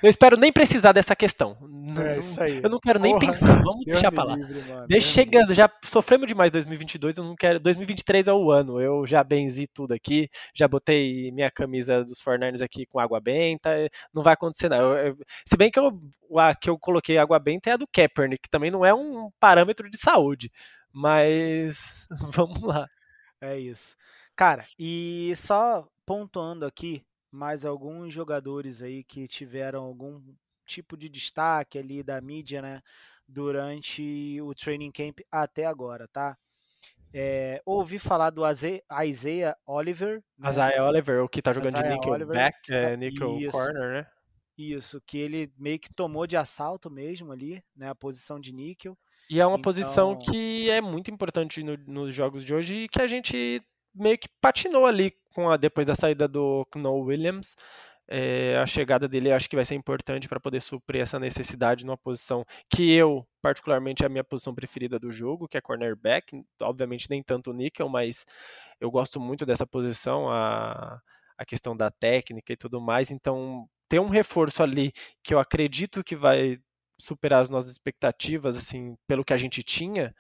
Eu 0.03 0.11
espero 0.11 0.37
nem 0.37 0.53
precisar 0.53 0.91
dessa 0.91 1.15
questão. 1.15 1.57
É 2.05 2.19
isso 2.19 2.43
aí. 2.43 2.61
Eu 2.61 2.69
não 2.69 2.81
quero 2.81 2.99
nem 2.99 3.13
Porra, 3.13 3.27
pensar. 3.33 3.63
Vamos 3.63 3.85
deixar 3.85 4.11
pra 4.11 4.25
lá. 4.25 4.35
Livre, 4.35 4.87
Deixa 4.89 5.09
chegando, 5.13 5.55
já 5.55 5.71
sofremos 5.85 6.27
demais 6.27 6.51
2022, 6.51 7.19
eu 7.19 7.25
não 7.25 7.37
quero. 7.37 7.61
2023 7.61 8.27
é 8.27 8.33
o 8.33 8.51
ano. 8.51 8.81
Eu 8.81 9.07
já 9.07 9.23
benzi 9.23 9.69
tudo 9.69 9.95
aqui, 9.95 10.29
já 10.53 10.67
botei 10.67 11.31
minha 11.31 11.53
camisa 11.53 12.05
dos 12.05 12.21
Fortnite 12.21 12.65
aqui 12.65 12.85
com 12.85 12.99
água 12.99 13.21
benta. 13.21 13.71
Não 14.13 14.23
vai 14.25 14.35
acontecer 14.35 14.69
nada. 14.69 14.83
Eu, 14.83 14.97
eu, 15.09 15.17
se 15.47 15.57
bem 15.57 15.71
que 15.71 15.79
eu, 15.79 16.01
a 16.37 16.53
que 16.53 16.69
eu 16.69 16.77
coloquei 16.77 17.17
água 17.17 17.39
benta 17.39 17.71
é 17.71 17.75
a 17.75 17.77
do 17.77 17.87
Kaepernick, 17.87 18.43
que 18.43 18.51
também 18.51 18.73
não 18.73 18.85
é 18.85 18.93
um 18.93 19.31
parâmetro 19.39 19.89
de 19.89 19.99
saúde. 19.99 20.51
Mas 20.93 21.79
vamos 22.35 22.61
lá. 22.61 22.89
É 23.41 23.57
isso. 23.57 23.95
Cara, 24.37 24.65
e 24.77 25.33
só 25.37 25.87
pontuando 26.07 26.65
aqui 26.65 27.05
mais 27.31 27.65
alguns 27.65 28.15
jogadores 28.15 28.83
aí 28.83 29.03
que 29.03 29.27
tiveram 29.27 29.83
algum 29.85 30.23
tipo 30.67 30.97
de 30.97 31.09
destaque 31.09 31.79
ali 31.79 32.03
da 32.03 32.21
mídia, 32.21 32.63
né, 32.63 32.83
durante 33.27 34.41
o 34.41 34.55
training 34.55 34.93
camp 34.93 35.21
até 35.31 35.67
agora, 35.67 36.09
tá? 36.09 36.37
É, 37.13 37.63
ouvi 37.65 37.99
falar 37.99 38.31
do 38.31 38.43
Isaiah 38.49 39.57
Oliver. 39.67 40.23
Né? 40.37 40.51
Isaiah 40.51 40.85
Oliver, 40.85 41.23
o 41.23 41.29
que 41.29 41.41
tá 41.41 41.53
jogando 41.53 41.75
Isaiah 41.75 41.89
de 41.89 41.95
nickel 41.95 42.13
Oliver, 42.13 42.37
back, 42.37 42.73
é, 42.73 42.97
nickel 42.97 43.39
isso, 43.39 43.53
corner, 43.53 43.93
né? 43.93 44.07
Isso, 44.59 45.03
que 45.07 45.19
ele 45.19 45.53
meio 45.57 45.79
que 45.79 45.93
tomou 45.93 46.27
de 46.27 46.37
assalto 46.37 46.91
mesmo 46.91 47.33
ali, 47.33 47.63
né, 47.77 47.89
a 47.89 47.95
posição 47.95 48.41
de 48.41 48.53
níquel. 48.53 48.97
E 49.31 49.41
é 49.41 49.47
uma 49.47 49.59
então... 49.59 49.63
posição 49.63 50.19
que 50.19 50.69
é 50.71 50.81
muito 50.81 51.11
importante 51.11 51.63
no, 51.63 51.77
nos 51.87 52.15
jogos 52.15 52.45
de 52.45 52.53
hoje 52.53 52.75
e 52.75 52.89
que 52.89 53.01
a 53.01 53.07
gente 53.07 53.63
meio 53.95 54.19
que 54.19 54.29
patinou 54.41 54.87
ali 54.87 55.15
com 55.35 55.51
a, 55.51 55.57
depois 55.57 55.87
da 55.87 55.95
saída 55.95 56.27
do 56.29 56.67
Knoll 56.75 57.03
Williams. 57.03 57.55
É, 58.07 58.59
a 58.59 58.67
chegada 58.67 59.09
dele 59.09 59.33
acho 59.33 59.49
que 59.49 59.57
vai 59.57 59.65
ser 59.65 59.75
importante 59.75 60.29
para 60.29 60.39
poder 60.39 60.61
suprir 60.61 61.01
essa 61.01 61.19
necessidade 61.19 61.87
numa 61.87 61.97
posição 61.97 62.45
que 62.69 62.93
eu, 62.93 63.27
particularmente, 63.41 64.03
é 64.03 64.07
a 64.07 64.11
minha 64.11 64.25
posição 64.25 64.55
preferida 64.55 64.99
do 64.99 65.11
jogo, 65.11 65.49
que 65.49 65.57
é 65.57 65.61
cornerback. 65.61 66.45
Obviamente, 66.61 67.09
nem 67.09 67.23
tanto 67.23 67.51
o 67.51 67.55
níquel, 67.55 67.89
mas 67.89 68.27
eu 68.81 68.91
gosto 68.91 69.19
muito 69.19 69.47
dessa 69.47 69.67
posição, 69.67 70.29
a, 70.29 71.01
a 71.39 71.45
questão 71.47 71.77
da 71.77 71.91
técnica 71.91 72.53
e 72.53 72.57
tudo 72.57 72.81
mais. 72.81 73.11
Então, 73.11 73.67
ter 73.89 74.01
um 74.01 74.09
reforço 74.09 74.63
ali 74.63 74.93
que 75.23 75.33
eu 75.33 75.39
acredito 75.39 76.05
que 76.05 76.17
vai 76.17 76.59
superar 76.99 77.43
as 77.43 77.51
nossas 77.51 77.73
expectativas, 77.73 78.57
assim, 78.57 78.97
pelo 79.07 79.25
que 79.25 79.33
a 79.33 79.37
gente 79.37 79.63
tinha, 79.63 80.15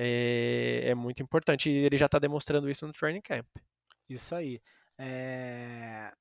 é, 0.00 0.90
é 0.90 0.94
muito 0.94 1.22
importante. 1.22 1.68
E 1.68 1.74
ele 1.74 1.98
já 1.98 2.06
está 2.06 2.20
demonstrando 2.20 2.70
isso 2.70 2.86
no 2.86 2.92
training 2.92 3.20
camp. 3.20 3.46
Isso 4.08 4.32
aí. 4.34 4.62
É... 4.96 6.12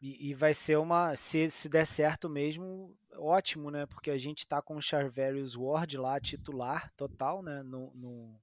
E, 0.00 0.30
e, 0.30 0.34
vai 0.34 0.54
ser 0.54 0.78
uma. 0.78 1.14
Se, 1.16 1.50
se 1.50 1.68
der 1.68 1.84
certo 1.84 2.28
mesmo, 2.28 2.96
ótimo, 3.16 3.70
né? 3.70 3.84
Porque 3.84 4.10
a 4.10 4.16
gente 4.16 4.46
tá 4.46 4.62
com 4.62 4.76
o 4.76 4.82
Charverius 4.82 5.56
Ward 5.56 5.96
lá, 5.98 6.20
titular 6.20 6.90
total, 6.96 7.42
né? 7.42 7.62
No, 7.64 7.92
no, 7.94 8.40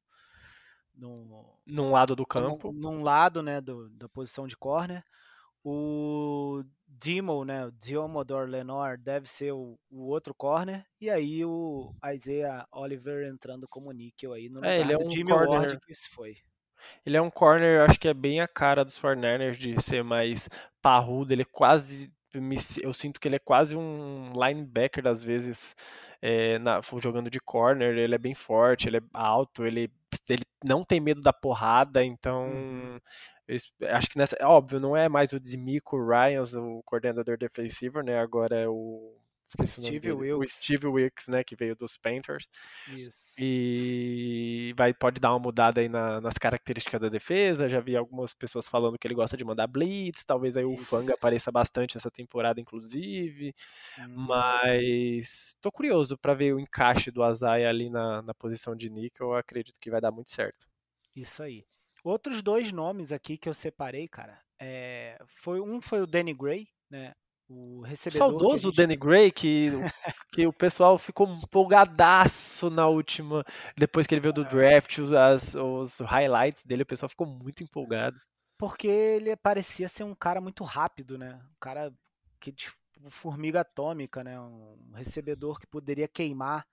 no, 0.94 1.60
num 1.66 1.92
lado 1.92 2.14
do 2.14 2.26
campo. 2.26 2.74
Num, 2.74 2.80
num 2.80 3.04
lado, 3.04 3.42
né? 3.42 3.62
Do, 3.62 3.90
da 3.90 4.10
posição 4.10 4.46
de 4.46 4.58
corner. 4.58 5.04
O 5.68 6.64
Dimo, 6.88 7.44
né? 7.44 7.66
O 7.66 7.72
Diomodor 7.72 8.48
Lenor 8.48 9.00
deve 9.00 9.28
ser 9.28 9.52
o, 9.52 9.80
o, 9.90 10.04
outro 10.04 10.32
corner. 10.34 10.86
E 11.02 11.10
aí 11.10 11.44
o 11.44 11.92
Isaiah 12.14 12.68
Oliver 12.72 13.28
entrando 13.28 13.68
como 13.68 13.92
níquel 13.92 14.34
aí 14.34 14.48
no 14.48 14.64
é, 14.64 14.78
lugar 14.78 14.80
ele 14.80 14.94
é 14.94 14.98
um 14.98 15.10
Jimmy 15.10 15.32
corner, 15.32 15.50
Ward 15.50 15.80
que 15.80 15.96
se 15.96 16.08
foi. 16.10 16.38
Ele 17.04 17.18
é 17.18 17.22
um 17.22 17.32
corner, 17.32 17.82
acho 17.82 18.00
que 18.00 18.08
é 18.08 18.14
bem 18.14 18.42
a 18.42 18.48
cara 18.48 18.86
dos 18.86 19.00
49ers 19.00 19.56
de 19.56 19.82
ser 19.82 20.04
mais 20.04 20.48
parrudo. 20.84 21.34
Ele 21.34 21.42
é 21.42 21.48
quase. 21.52 22.14
Eu 22.84 22.94
sinto 22.94 23.20
que 23.20 23.28
ele 23.28 23.38
é 23.38 23.40
quase 23.40 23.76
um 23.76 24.32
linebacker, 24.36 25.08
às 25.08 25.24
vezes, 25.24 25.76
é, 26.22 26.60
na, 26.60 26.80
jogando 27.02 27.30
de 27.30 27.40
corner. 27.40 27.98
Ele 27.98 28.14
é 28.14 28.20
bem 28.20 28.36
forte, 28.36 28.88
ele 28.88 28.98
é 28.98 29.02
alto, 29.14 29.66
ele, 29.66 29.90
ele 30.34 30.44
não 30.64 30.84
tem 30.84 31.00
medo 31.00 31.22
da 31.22 31.34
porrada, 31.34 32.04
então. 32.04 32.48
Uhum. 32.50 33.00
Acho 33.90 34.10
que 34.10 34.18
nessa. 34.18 34.36
Óbvio, 34.42 34.80
não 34.80 34.98
é 34.98 35.08
mais 35.08 35.32
o 35.34 35.40
Dimico 35.40 35.98
Ryans, 35.98 36.56
o 36.56 36.82
coordenador 36.86 37.38
defensivo, 37.38 38.02
né? 38.02 38.20
Agora 38.20 38.56
é 38.56 38.68
o 38.68 39.16
Esqueci 39.46 39.84
Steve 39.84 40.12
o. 40.12 40.18
Wilkes. 40.18 40.54
O 40.54 40.58
Steve 40.58 40.88
Wilkes, 40.88 41.28
né, 41.28 41.44
que 41.44 41.56
veio 41.56 41.76
dos 41.76 41.96
Panthers. 41.98 42.50
Isso. 42.88 43.36
E 43.40 44.74
vai, 44.76 44.92
pode 44.92 45.22
dar 45.22 45.32
uma 45.32 45.40
mudada 45.40 45.82
aí 45.82 45.88
na, 45.88 46.20
nas 46.20 46.36
características 46.38 47.00
da 47.00 47.10
defesa. 47.10 47.70
Já 47.70 47.80
vi 47.80 47.96
algumas 47.96 48.34
pessoas 48.34 48.68
falando 48.68 48.98
que 48.98 49.06
ele 49.06 49.14
gosta 49.14 49.38
de 49.38 49.46
mandar 49.46 49.68
blitz. 49.68 50.24
Talvez 50.24 50.58
aí 50.58 50.66
o 50.66 50.76
Fang 50.78 51.12
apareça 51.12 51.52
bastante 51.52 51.96
essa 51.96 52.10
temporada, 52.10 52.60
inclusive. 52.60 53.54
Hum. 54.00 54.26
Mas 54.28 55.56
tô 55.62 55.72
curioso 55.72 56.18
para 56.18 56.34
ver 56.34 56.54
o 56.54 56.60
encaixe 56.60 57.12
do 57.12 57.22
Azai 57.22 57.66
ali 57.66 57.88
na, 57.90 58.24
na 58.24 58.34
posição 58.34 58.76
de 58.76 58.90
níquel. 58.90 59.28
Eu 59.28 59.36
acredito 59.36 59.80
que 59.80 59.92
vai 59.92 60.02
dar 60.02 60.12
muito 60.12 60.32
certo. 60.32 60.68
Isso 61.16 61.44
aí. 61.44 61.64
Outros 62.04 62.42
dois 62.42 62.72
nomes 62.72 63.12
aqui 63.12 63.38
que 63.38 63.48
eu 63.48 63.54
separei, 63.54 64.08
cara. 64.08 64.40
É, 64.60 65.20
foi 65.28 65.60
um 65.60 65.82
foi 65.82 66.02
o 66.02 66.08
Danny 66.08 66.34
Gray, 66.34 66.68
né? 66.90 67.14
O 67.48 67.82
recebedor. 67.82 68.30
Saudoso 68.30 68.70
gente... 68.70 68.76
Danny 68.78 68.96
Gray, 68.96 69.32
que, 69.32 69.70
que 70.34 70.48
o 70.48 70.54
pessoal 70.54 70.98
ficou 70.98 71.28
empolgadaço 71.28 72.70
na 72.70 72.88
última. 72.88 73.46
Depois 73.78 74.08
que 74.08 74.16
ele 74.16 74.22
veio 74.22 74.34
do 74.34 74.46
draft, 74.46 74.98
os, 74.98 75.12
as, 75.12 75.54
os 75.54 76.00
highlights 76.00 76.64
dele, 76.64 76.84
o 76.84 76.88
pessoal 76.88 77.10
ficou 77.10 77.28
muito 77.28 77.64
empolgado. 77.64 78.20
Porque 78.58 78.88
ele 78.88 79.36
parecia 79.36 79.88
ser 79.88 80.04
um 80.04 80.16
cara 80.16 80.42
muito 80.42 80.64
rápido, 80.64 81.18
né? 81.18 81.40
Um 81.52 81.60
cara 81.60 81.94
que 82.40 82.52
tipo, 82.52 82.76
formiga 83.10 83.62
atômica, 83.62 84.24
né? 84.24 84.40
Um 84.40 84.92
recebedor 84.94 85.60
que 85.60 85.68
poderia 85.68 86.08
queimar 86.08 86.66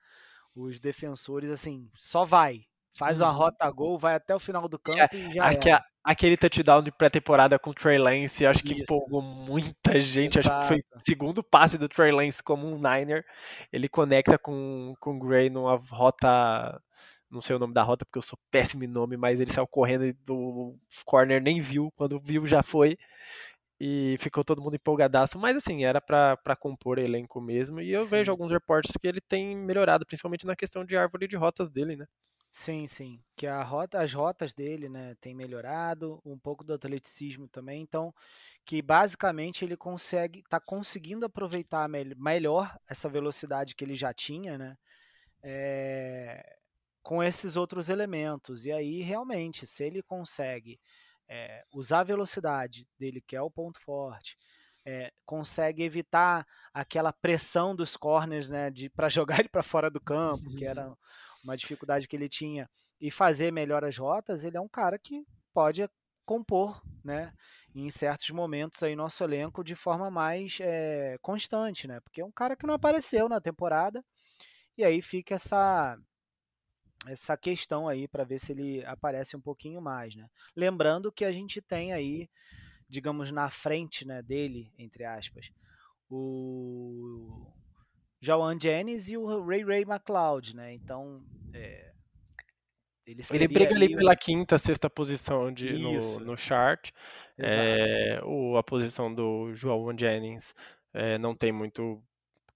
os 0.55 0.81
defensores, 0.81 1.51
assim, 1.51 1.91
só 1.97 2.25
vai. 2.25 2.65
Faz 2.95 3.21
uma 3.21 3.31
uhum. 3.31 3.37
rota 3.37 3.71
gol, 3.71 3.99
vai 3.99 4.15
até 4.15 4.35
o 4.35 4.41
final 4.41 4.69
do 4.69 4.79
campo 4.79 5.15
e, 5.15 5.29
e 5.31 5.35
já 5.35 5.45
aqui, 5.45 5.71
é. 5.71 5.81
Aquele 6.05 6.37
touchdown 6.37 6.83
de 6.83 6.91
pré-temporada 6.91 7.59
com 7.61 7.71
o 7.71 7.75
Trey 7.75 7.97
Lance, 7.97 8.45
acho 8.45 8.63
que 8.63 8.75
Isso. 8.75 8.83
empolgou 8.83 9.23
muita 9.23 10.01
gente. 10.01 10.39
Exato. 10.39 10.57
Acho 10.57 10.63
que 10.63 10.69
foi 10.69 10.79
o 10.97 11.01
segundo 11.05 11.43
passe 11.45 11.79
do 11.79 11.89
Trey 11.89 12.11
Lance 12.11 12.43
como 12.43 12.67
um 12.67 12.75
Niner. 12.77 13.25
Ele 13.73 13.89
conecta 13.89 14.37
com, 14.37 14.95
com 14.99 15.17
o 15.17 15.19
Gray 15.21 15.49
numa 15.49 15.77
rota 15.77 16.83
não 17.31 17.41
sei 17.41 17.57
o 17.57 17.59
nome 17.59 17.73
da 17.73 17.83
rota 17.83 18.05
porque 18.05 18.19
eu 18.19 18.23
sou 18.23 18.39
péssimo 18.51 18.85
em 18.85 18.87
nome, 18.87 19.17
mas 19.17 19.41
ele 19.41 19.51
saiu 19.51 19.67
correndo 19.67 20.05
e 20.05 20.15
o 20.29 20.77
corner 21.07 21.41
nem 21.41 21.61
viu, 21.63 21.91
quando 21.97 22.21
viu 22.21 22.47
já 22.47 22.63
foi. 22.63 22.99
E 23.81 24.17
ficou 24.21 24.45
todo 24.45 24.61
mundo 24.61 24.77
empolgadaço, 24.77 25.39
mas 25.39 25.57
assim, 25.57 25.85
era 25.85 26.01
para 26.01 26.57
compor 26.57 26.99
elenco 26.99 27.41
mesmo. 27.41 27.81
E 27.81 27.91
eu 27.91 28.05
Sim. 28.05 28.11
vejo 28.11 28.31
alguns 28.31 28.53
reportes 28.53 28.93
que 29.01 29.09
ele 29.09 29.21
tem 29.21 29.57
melhorado, 29.57 30.07
principalmente 30.07 30.47
na 30.47 30.55
questão 30.55 30.85
de 30.85 30.97
árvore 30.97 31.27
de 31.27 31.37
rotas 31.37 31.71
dele, 31.71 31.97
né? 31.97 32.07
Sim, 32.55 32.87
sim. 32.87 33.19
Que 33.35 33.47
a 33.47 33.63
rota, 33.63 34.01
as 34.03 34.13
rotas 34.13 34.53
dele, 34.53 34.89
né, 34.89 35.15
tem 35.21 35.35
melhorado, 35.35 36.21
um 36.25 36.39
pouco 36.39 36.63
do 36.63 36.75
atleticismo 36.75 37.49
também. 37.49 37.81
Então, 37.83 38.15
que 38.67 38.83
basicamente 38.83 39.65
ele 39.65 39.77
consegue, 39.77 40.41
está 40.41 40.61
conseguindo 40.61 41.25
aproveitar 41.25 41.89
melhor 41.89 42.79
essa 42.87 43.09
velocidade 43.09 43.75
que 43.75 43.83
ele 43.83 43.97
já 43.97 44.13
tinha, 44.13 44.59
né, 44.59 44.77
é, 45.43 46.57
com 47.03 47.23
esses 47.23 47.57
outros 47.57 47.89
elementos. 47.89 48.67
E 48.67 48.73
aí, 48.73 49.01
realmente, 49.01 49.67
se 49.67 49.85
ele 49.85 50.03
consegue 50.03 50.79
é, 51.29 51.65
usar 51.73 52.01
a 52.01 52.05
velocidade 52.05 52.87
dele, 52.99 53.23
que 53.27 53.35
é 53.35 53.41
o 53.41 53.51
ponto 53.51 53.81
forte, 53.81 54.37
é, 54.85 55.11
consegue 55.25 55.83
evitar 55.83 56.47
aquela 56.75 57.13
pressão 57.13 57.75
dos 57.75 57.97
corners, 57.97 58.51
né, 58.51 58.71
de 58.71 58.91
para 58.91 59.09
jogar 59.39 59.41
ele 59.41 59.49
para 59.49 59.63
fora 59.63 59.91
do 59.91 60.01
campo, 60.01 60.55
que 60.57 60.67
era 60.67 60.93
uma 61.43 61.57
dificuldade 61.57 62.07
que 62.07 62.17
ele 62.17 62.29
tinha, 62.29 62.69
e 63.01 63.11
fazer 63.11 63.53
melhor 63.53 63.85
as 63.85 63.97
rotas, 63.97 64.45
ele 64.45 64.57
é 64.57 64.61
um 64.61 64.69
cara 64.69 64.99
que 64.99 65.27
pode 65.53 65.89
compor, 66.25 66.81
né, 67.05 67.33
em 67.75 67.91
certos 67.91 68.31
momentos 68.31 68.83
aí 68.83 68.95
nosso 68.95 69.25
elenco 69.25 69.65
de 69.65 69.75
forma 69.75 70.11
mais 70.11 70.59
é, 70.61 71.19
constante, 71.21 71.89
né, 71.89 72.01
porque 72.01 72.21
é 72.21 72.25
um 72.25 72.31
cara 72.31 72.57
que 72.57 72.67
não 72.67 72.75
apareceu 72.75 73.29
na 73.29 73.41
temporada 73.41 74.05
e 74.79 74.85
aí 74.85 75.03
fica 75.03 75.35
essa 75.35 75.99
essa 77.07 77.37
questão 77.37 77.89
aí 77.89 78.07
para 78.07 78.23
ver 78.23 78.39
se 78.39 78.53
ele 78.53 78.85
aparece 78.85 79.37
um 79.37 79.41
pouquinho 79.41 79.81
mais, 79.81 80.15
né? 80.15 80.29
Lembrando 80.55 81.11
que 81.11 81.25
a 81.25 81.33
gente 81.33 81.61
tem 81.61 81.93
aí, 81.93 82.31
digamos 82.89 83.33
na 83.33 83.51
frente, 83.51 84.07
né, 84.07 84.23
dele, 84.23 84.73
entre 84.79 85.05
aspas, 85.05 85.51
o 86.09 87.53
Jawan 88.23 88.57
Jennings 88.59 89.09
e 89.09 89.17
o 89.17 89.45
Ray 89.45 89.65
Ray 89.65 89.83
McLeod, 89.83 90.55
né? 90.55 90.73
Então, 90.73 91.21
é, 91.53 91.93
ele, 93.05 93.23
ele 93.33 93.49
briga 93.49 93.75
ali 93.75 93.95
pela 93.97 94.15
quinta, 94.15 94.59
sexta 94.59 94.89
posição 94.89 95.53
de, 95.53 95.73
no, 95.73 96.21
no 96.21 96.37
chart. 96.37 96.91
É, 97.37 98.21
o, 98.25 98.57
a 98.57 98.63
posição 98.63 99.13
do 99.13 99.53
João 99.53 99.93
Jennings 99.99 100.55
é, 100.95 101.19
não 101.19 101.35
tem 101.35 101.51
muito 101.51 102.01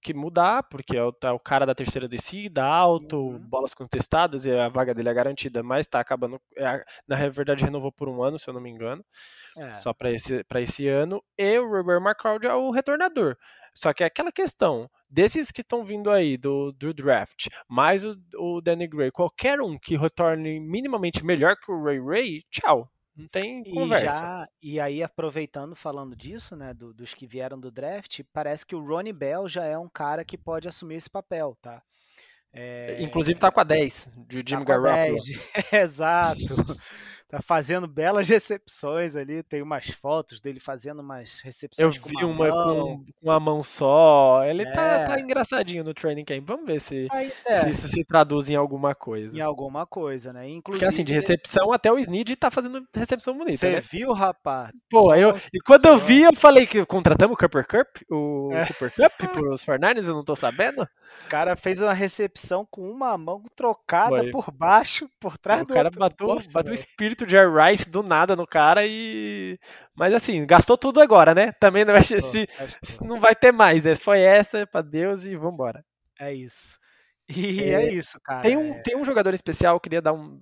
que 0.00 0.14
mudar, 0.14 0.62
porque 0.62 0.96
é 0.96 1.02
o, 1.02 1.12
é 1.24 1.30
o 1.32 1.40
cara 1.40 1.66
da 1.66 1.74
terceira 1.74 2.06
descida, 2.06 2.62
alto, 2.64 3.16
uhum. 3.16 3.38
bolas 3.40 3.74
contestadas, 3.74 4.44
e 4.44 4.52
a 4.52 4.68
vaga 4.68 4.94
dele 4.94 5.08
é 5.08 5.14
garantida, 5.14 5.64
mas 5.64 5.80
está 5.80 5.98
acabando. 5.98 6.40
É, 6.56 6.84
na 7.08 7.28
verdade, 7.28 7.64
renovou 7.64 7.90
por 7.90 8.08
um 8.08 8.22
ano, 8.22 8.38
se 8.38 8.48
eu 8.48 8.54
não 8.54 8.60
me 8.60 8.70
engano. 8.70 9.04
É. 9.58 9.74
Só 9.74 9.92
para 9.92 10.12
esse, 10.12 10.44
esse 10.60 10.86
ano. 10.86 11.20
E 11.36 11.58
o 11.58 11.68
Robert 11.68 12.00
McCroud 12.00 12.46
é 12.46 12.54
o 12.54 12.70
retornador. 12.70 13.36
Só 13.74 13.92
que 13.92 14.04
é 14.04 14.06
aquela 14.06 14.30
questão, 14.30 14.88
desses 15.08 15.50
que 15.50 15.60
estão 15.60 15.84
vindo 15.84 16.10
aí 16.10 16.36
do, 16.36 16.72
do 16.72 16.92
draft, 16.92 17.46
mais 17.68 18.04
o, 18.04 18.16
o 18.36 18.60
Danny 18.60 18.86
Gray, 18.86 19.10
qualquer 19.10 19.60
um 19.60 19.78
que 19.78 19.96
retorne 19.96 20.60
minimamente 20.60 21.24
melhor 21.24 21.56
que 21.56 21.70
o 21.70 21.82
Ray 21.82 22.00
Ray, 22.00 22.42
tchau. 22.50 22.90
Não 23.16 23.26
tem 23.28 23.64
conversa. 23.64 24.06
E, 24.06 24.20
já, 24.20 24.48
e 24.62 24.80
aí, 24.80 25.02
aproveitando, 25.02 25.74
falando 25.74 26.14
disso, 26.14 26.54
né, 26.54 26.74
do, 26.74 26.92
dos 26.92 27.14
que 27.14 27.26
vieram 27.26 27.58
do 27.58 27.70
draft, 27.70 28.20
parece 28.30 28.66
que 28.66 28.76
o 28.76 28.84
Ronnie 28.84 29.12
Bell 29.12 29.48
já 29.48 29.64
é 29.64 29.78
um 29.78 29.88
cara 29.88 30.22
que 30.22 30.36
pode 30.36 30.68
assumir 30.68 30.96
esse 30.96 31.08
papel, 31.08 31.56
tá? 31.62 31.82
É... 32.52 33.02
Inclusive 33.02 33.40
tá 33.40 33.50
com 33.50 33.60
a 33.60 33.64
10, 33.64 34.10
de 34.28 34.44
Jim 34.46 34.58
tá 34.58 34.64
Garoppolo. 34.64 35.18
Exato 35.72 36.76
tá 37.28 37.40
fazendo 37.42 37.86
belas 37.86 38.28
recepções 38.30 39.16
ali. 39.16 39.42
Tem 39.42 39.62
umas 39.62 39.88
fotos 39.88 40.40
dele 40.40 40.60
fazendo 40.60 41.00
umas 41.00 41.40
recepções. 41.40 41.96
Eu 41.96 42.02
vi 42.02 42.14
com 42.14 42.26
uma, 42.26 42.46
uma 42.46 42.74
com, 42.74 43.04
com 43.22 43.30
a 43.30 43.40
mão 43.40 43.62
só. 43.62 44.44
Ele 44.44 44.62
é. 44.62 44.72
tá, 44.72 45.04
tá, 45.06 45.20
engraçadinho 45.20 45.84
no 45.84 45.94
training 45.94 46.24
camp. 46.24 46.44
Vamos 46.46 46.66
ver 46.66 46.80
se, 46.80 47.06
Aí, 47.10 47.32
é. 47.44 47.60
se 47.60 47.70
isso 47.70 47.88
se 47.88 48.04
traduz 48.04 48.48
em 48.48 48.54
alguma 48.54 48.94
coisa. 48.94 49.36
Em 49.36 49.40
alguma 49.40 49.86
coisa, 49.86 50.32
né? 50.32 50.48
Inclusive, 50.48 50.62
Porque 50.64 50.84
assim, 50.84 51.04
de 51.04 51.12
recepção 51.12 51.72
até 51.72 51.90
o 51.90 51.98
Snead 51.98 52.36
tá 52.36 52.50
fazendo 52.50 52.86
recepção 52.94 53.36
bonita. 53.36 53.58
Você 53.58 53.72
né? 53.72 53.80
viu, 53.80 54.12
rapaz? 54.12 54.70
Pô, 54.90 55.14
eu, 55.14 55.36
e 55.52 55.60
quando 55.60 55.86
eu 55.86 55.98
vi, 55.98 56.22
eu 56.22 56.34
falei 56.34 56.66
que 56.66 56.84
contratamos 56.86 57.34
o 57.34 57.38
Cooper 57.38 57.66
Cup, 57.66 58.02
o 58.10 58.50
é. 58.52 58.66
Cooper 58.66 58.92
Cup 58.92 59.32
pros 59.32 59.62
Fernandes, 59.62 60.08
eu 60.08 60.14
não 60.14 60.24
tô 60.24 60.36
sabendo. 60.36 60.82
O 61.24 61.28
cara 61.28 61.56
fez 61.56 61.80
uma 61.80 61.92
recepção 61.92 62.66
com 62.70 62.90
uma 62.90 63.16
mão 63.16 63.42
trocada 63.54 64.18
Foi. 64.18 64.30
por 64.30 64.50
baixo, 64.50 65.08
por 65.18 65.38
trás 65.38 65.62
o 65.62 65.66
do 65.66 65.72
cara 65.74 65.88
outro. 65.88 66.00
bateu, 66.00 66.52
bateu 66.52 66.72
o 66.72 66.74
espírito 66.74 67.15
de 67.24 67.32
Jerry 67.32 67.70
Rice 67.70 67.88
do 67.88 68.02
nada 68.02 68.36
no 68.36 68.46
cara 68.46 68.86
e. 68.86 69.58
Mas 69.94 70.12
assim, 70.12 70.44
gastou 70.44 70.76
tudo 70.76 71.00
agora, 71.00 71.34
né? 71.34 71.52
Também 71.52 71.84
não 71.84 71.94
vai, 71.94 72.04
se, 72.04 72.20
se 72.20 72.48
não 73.02 73.20
vai 73.20 73.34
ter 73.34 73.52
mais. 73.52 73.84
Né? 73.84 73.94
Foi 73.94 74.20
essa, 74.20 74.66
para 74.66 74.82
Deus 74.82 75.24
e 75.24 75.36
vambora. 75.36 75.84
É 76.18 76.34
isso. 76.34 76.78
E 77.28 77.60
é, 77.60 77.84
é 77.84 77.92
isso, 77.92 78.20
cara. 78.20 78.42
Tem 78.42 78.56
um, 78.56 78.72
é... 78.72 78.82
tem 78.82 78.96
um 78.96 79.04
jogador 79.04 79.34
especial, 79.34 79.80
queria 79.80 80.00
dar 80.00 80.12
um. 80.12 80.40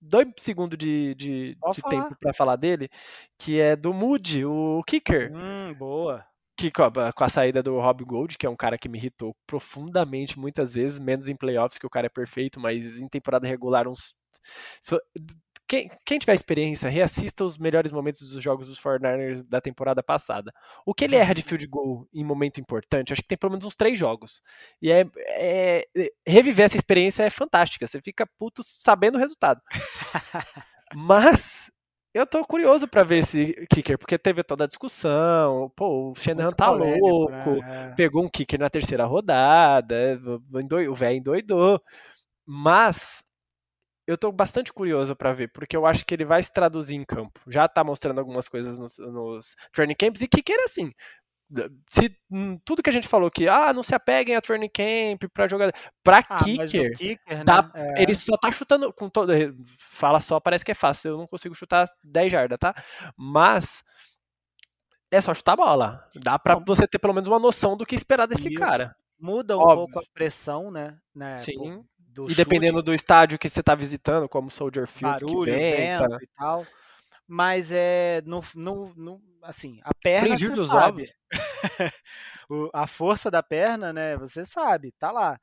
Dois 0.00 0.28
segundos 0.38 0.76
de, 0.76 1.14
de, 1.14 1.56
de 1.72 1.82
tempo 1.88 2.14
para 2.20 2.34
falar 2.34 2.56
dele, 2.56 2.90
que 3.38 3.58
é 3.60 3.74
do 3.74 3.94
Moody, 3.94 4.44
o 4.44 4.82
kicker. 4.86 5.32
Hum, 5.34 5.74
boa. 5.74 6.24
que 6.56 6.70
com 6.70 6.82
a, 6.82 7.12
com 7.12 7.24
a, 7.24 7.28
saída 7.28 7.62
do 7.62 7.78
Rob 7.80 8.04
Gold, 8.04 8.36
que 8.36 8.46
é 8.46 8.50
um 8.50 8.56
cara 8.56 8.76
que 8.76 8.88
me 8.88 8.98
irritou 8.98 9.34
profundamente 9.46 10.38
muitas 10.38 10.72
vezes, 10.72 10.98
menos 10.98 11.28
em 11.28 11.36
playoffs, 11.36 11.78
que 11.78 11.86
o 11.86 11.90
cara 11.90 12.06
é 12.06 12.10
perfeito, 12.10 12.60
mas 12.60 13.00
em 13.00 13.08
temporada 13.08 13.48
regular 13.48 13.88
uns. 13.88 14.14
Quem, 15.68 15.90
quem 16.04 16.18
tiver 16.18 16.34
experiência, 16.34 16.88
reassista 16.88 17.44
os 17.44 17.58
melhores 17.58 17.90
momentos 17.90 18.30
dos 18.30 18.42
jogos 18.42 18.68
dos 18.68 18.80
49ers 18.80 19.42
da 19.42 19.60
temporada 19.60 20.02
passada. 20.02 20.52
O 20.84 20.94
que 20.94 21.04
ele 21.04 21.16
erra 21.16 21.34
de 21.34 21.42
field 21.42 21.66
goal 21.66 22.06
em 22.14 22.24
momento 22.24 22.60
importante, 22.60 23.12
acho 23.12 23.22
que 23.22 23.28
tem 23.28 23.38
pelo 23.38 23.50
menos 23.50 23.64
uns 23.64 23.74
três 23.74 23.98
jogos. 23.98 24.40
E 24.80 24.92
é, 24.92 25.04
é 25.28 25.84
reviver 26.26 26.66
essa 26.66 26.76
experiência 26.76 27.24
é 27.24 27.30
fantástica. 27.30 27.86
Você 27.86 28.00
fica 28.00 28.28
puto 28.38 28.62
sabendo 28.64 29.16
o 29.16 29.20
resultado. 29.20 29.60
Mas 30.94 31.70
eu 32.16 32.26
tô 32.26 32.42
curioso 32.46 32.88
para 32.88 33.02
ver 33.02 33.18
esse 33.18 33.66
kicker, 33.68 33.98
porque 33.98 34.16
teve 34.16 34.42
toda 34.42 34.64
a 34.64 34.66
discussão. 34.66 35.70
Pô, 35.76 36.12
o 36.12 36.14
Shanahan 36.14 36.50
tá 36.50 36.68
polêmico, 36.68 37.06
louco, 37.06 37.56
né? 37.56 37.92
pegou 37.94 38.24
um 38.24 38.28
kicker 38.28 38.58
na 38.58 38.70
terceira 38.70 39.04
rodada, 39.04 40.18
o 40.88 40.94
velho 40.94 41.18
endoidou. 41.18 41.78
Mas 42.46 43.22
eu 44.06 44.16
tô 44.16 44.30
bastante 44.30 44.72
curioso 44.72 45.16
para 45.16 45.32
ver, 45.32 45.48
porque 45.48 45.76
eu 45.76 45.84
acho 45.84 46.04
que 46.04 46.14
ele 46.14 46.24
vai 46.24 46.42
se 46.42 46.52
traduzir 46.52 46.94
em 46.94 47.04
campo. 47.04 47.40
Já 47.48 47.66
tá 47.66 47.82
mostrando 47.82 48.18
algumas 48.18 48.48
coisas 48.48 48.78
nos, 48.78 48.96
nos 48.98 49.56
training 49.72 49.96
camps 49.96 50.22
e 50.22 50.28
kicker 50.28 50.58
assim. 50.64 50.92
Se 51.90 52.16
hum, 52.30 52.58
tudo 52.64 52.82
que 52.82 52.90
a 52.90 52.92
gente 52.92 53.06
falou 53.06 53.30
que 53.30 53.48
ah, 53.48 53.72
não 53.72 53.82
se 53.82 53.94
apeguem 53.94 54.34
a 54.34 54.40
training 54.40 54.68
camp 54.68 55.30
para 55.32 55.46
jogar 55.46 55.72
para 56.02 56.18
ah, 56.18 56.42
kicker, 56.42 56.96
kicker 56.96 57.44
dá, 57.44 57.62
né? 57.62 57.94
é. 57.96 58.02
ele 58.02 58.16
só 58.16 58.36
tá 58.36 58.50
chutando 58.50 58.92
com 58.92 59.08
todo 59.08 59.32
fala 59.78 60.20
só, 60.20 60.40
parece 60.40 60.64
que 60.64 60.72
é 60.72 60.74
fácil, 60.74 61.10
eu 61.10 61.18
não 61.18 61.26
consigo 61.28 61.54
chutar 61.54 61.88
10 62.02 62.32
jardas, 62.32 62.58
tá? 62.58 62.74
Mas 63.16 63.84
é 65.10 65.20
só 65.20 65.32
chutar 65.32 65.52
a 65.52 65.56
bola. 65.56 66.10
Dá 66.16 66.38
para 66.38 66.56
você 66.56 66.86
ter 66.86 66.98
pelo 66.98 67.14
menos 67.14 67.28
uma 67.28 67.38
noção 67.38 67.76
do 67.76 67.86
que 67.86 67.94
esperar 67.94 68.26
desse 68.26 68.48
Isso. 68.48 68.58
cara. 68.58 68.96
Muda 69.18 69.56
um 69.56 69.60
Óbvio. 69.60 69.76
pouco 69.76 69.98
a 70.00 70.02
pressão, 70.12 70.70
né? 70.70 70.98
né 71.14 71.38
Sim. 71.38 71.84
E 72.28 72.34
dependendo 72.34 72.82
do 72.82 72.94
estádio 72.94 73.38
que 73.38 73.48
você 73.48 73.62
tá 73.62 73.74
visitando, 73.74 74.28
como 74.28 74.50
Soldier 74.50 74.86
Field, 74.86 75.24
Barulho, 75.24 75.52
que 75.52 75.58
venta. 75.58 76.08
vento 76.08 76.24
e 76.24 76.28
tal. 76.36 76.66
Mas 77.28 77.70
é 77.72 78.22
no, 78.24 78.42
no, 78.54 78.94
no 78.94 79.22
assim, 79.42 79.80
a 79.82 79.92
perna 79.94 80.28
Frigir 80.28 80.54
você 80.54 80.66
sabe. 80.66 81.04
o, 82.48 82.70
a 82.72 82.86
força 82.86 83.30
da 83.30 83.42
perna, 83.42 83.92
né? 83.92 84.16
Você 84.16 84.44
sabe, 84.44 84.92
tá 84.98 85.10
lá. 85.10 85.38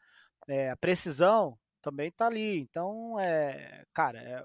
É, 0.47 0.69
a 0.69 0.77
precisão 0.77 1.57
também 1.81 2.11
tá 2.11 2.27
ali. 2.27 2.59
Então, 2.59 3.19
é, 3.19 3.83
cara, 3.93 4.19
é 4.19 4.43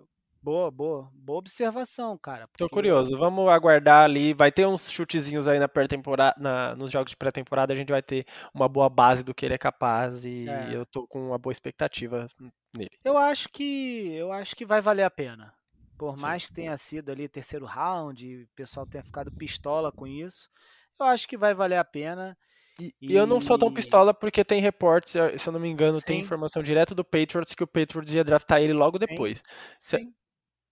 boa, 0.49 0.71
boa, 0.71 1.11
boa 1.13 1.39
observação, 1.41 2.17
cara. 2.17 2.49
Porque... 2.49 2.65
Tô 2.65 2.71
curioso. 2.71 3.15
Vamos 3.19 3.47
aguardar 3.51 4.05
ali. 4.05 4.33
Vai 4.33 4.51
ter 4.51 4.67
uns 4.67 4.91
chutezinhos 4.91 5.47
aí 5.47 5.59
na 5.59 5.69
pré-temporada, 5.69 6.75
nos 6.75 6.91
jogos 6.91 7.11
de 7.11 7.17
pré-temporada. 7.19 7.75
A 7.75 7.77
gente 7.77 7.91
vai 7.91 8.01
ter 8.01 8.25
uma 8.55 8.67
boa 8.67 8.89
base 8.89 9.23
do 9.23 9.35
que 9.35 9.45
ele 9.45 9.53
é 9.53 9.59
capaz 9.59 10.25
e 10.25 10.49
é. 10.49 10.75
eu 10.75 10.87
tô 10.87 11.07
com 11.07 11.29
uma 11.29 11.39
boa 11.39 11.53
expectativa 11.53 12.27
nele. 12.75 12.89
Eu 13.05 13.19
acho 13.19 13.51
que 13.51 14.11
eu 14.15 14.33
acho 14.33 14.57
que 14.57 14.65
vai 14.65 14.81
valer 14.81 15.03
a 15.03 15.11
pena. 15.11 15.53
Por 15.99 16.17
mais 16.17 16.47
que 16.47 16.55
tenha 16.55 16.77
sido 16.79 17.11
ali 17.11 17.29
terceiro 17.29 17.67
round, 17.67 18.25
e 18.25 18.45
o 18.45 18.49
pessoal 18.55 18.87
tenha 18.87 19.03
ficado 19.03 19.31
pistola 19.33 19.93
com 19.93 20.07
isso, 20.07 20.49
eu 20.99 21.07
acho 21.07 21.29
que 21.29 21.37
vai 21.37 21.53
valer 21.53 21.77
a 21.77 21.85
pena. 21.85 22.39
E, 22.81 22.95
e... 23.03 23.15
eu 23.15 23.27
não 23.27 23.41
sou 23.41 23.59
tão 23.59 23.73
pistola 23.73 24.15
porque 24.15 24.45
tem 24.45 24.61
reportes, 24.61 25.13
se 25.13 25.49
eu 25.49 25.53
não 25.53 25.59
me 25.59 25.69
engano, 25.69 25.99
Sim. 25.99 26.07
tem 26.07 26.21
informação 26.21 26.63
direto 26.63 26.95
do 26.95 27.05
Patriots 27.05 27.53
que 27.53 27.65
o 27.65 27.67
Patriots 27.67 28.15
ia 28.15 28.23
draftar 28.23 28.63
ele 28.63 28.73
logo 28.73 28.99
depois. 28.99 29.43
Sim. 29.81 30.15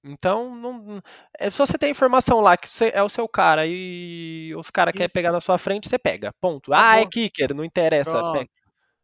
Então, 0.07 0.55
não, 0.55 1.03
é 1.39 1.51
só 1.51 1.67
você 1.67 1.77
ter 1.77 1.89
informação 1.89 2.41
lá 2.41 2.57
que 2.57 2.69
você 2.69 2.91
é 2.95 3.03
o 3.03 3.09
seu 3.09 3.29
cara 3.29 3.65
e 3.67 4.55
os 4.57 4.71
caras 4.71 4.93
querem 4.93 5.13
pegar 5.13 5.33
na 5.33 5.41
sua 5.41 5.59
frente, 5.59 5.89
você 5.89 5.99
pega. 5.99 6.33
Ponto. 6.41 6.71
Tá 6.71 6.91
ah, 6.91 7.01
é 7.01 7.07
kicker, 7.07 7.55
não 7.55 7.65
interessa. 7.65 8.17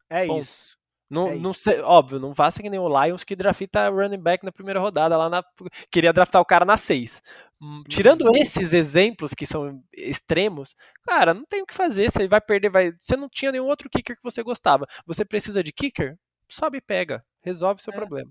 É 0.09 0.27
Ponto. 0.27 0.41
isso. 0.41 0.77
Não, 1.13 1.29
é 1.29 1.35
não 1.35 1.53
sei, 1.53 1.79
óbvio, 1.81 2.19
não 2.19 2.35
faça 2.35 2.63
que 2.63 2.71
nem 2.71 2.81
o 2.81 2.89
Lions 2.89 3.23
que 3.23 3.37
drafta 3.37 3.91
running 3.91 4.19
back 4.19 4.43
na 4.43 4.51
primeira 4.51 4.81
rodada, 4.81 5.15
lá 5.15 5.29
na. 5.29 5.45
Queria 5.91 6.11
draftar 6.11 6.41
o 6.41 6.45
cara 6.45 6.65
na 6.65 6.79
6. 6.79 7.21
Hum, 7.61 7.83
tirando 7.87 8.23
uhum. 8.23 8.35
esses 8.35 8.73
exemplos 8.73 9.35
que 9.35 9.45
são 9.45 9.83
extremos, 9.93 10.75
cara, 11.03 11.35
não 11.35 11.45
tem 11.45 11.61
o 11.61 11.67
que 11.67 11.75
fazer. 11.75 12.11
Você 12.11 12.27
vai 12.27 12.41
perder, 12.41 12.71
vai. 12.71 12.93
Você 12.99 13.15
não 13.15 13.29
tinha 13.29 13.53
nenhum 13.53 13.67
outro 13.67 13.91
kicker 13.91 14.17
que 14.17 14.23
você 14.23 14.43
gostava. 14.43 14.87
Você 15.07 15.23
precisa 15.23 15.63
de 15.63 15.71
kicker? 15.71 16.17
Sobe 16.49 16.79
e 16.79 16.81
pega. 16.81 17.23
Resolve 17.43 17.83
seu 17.83 17.93
é, 17.93 17.97
problema. 17.97 18.31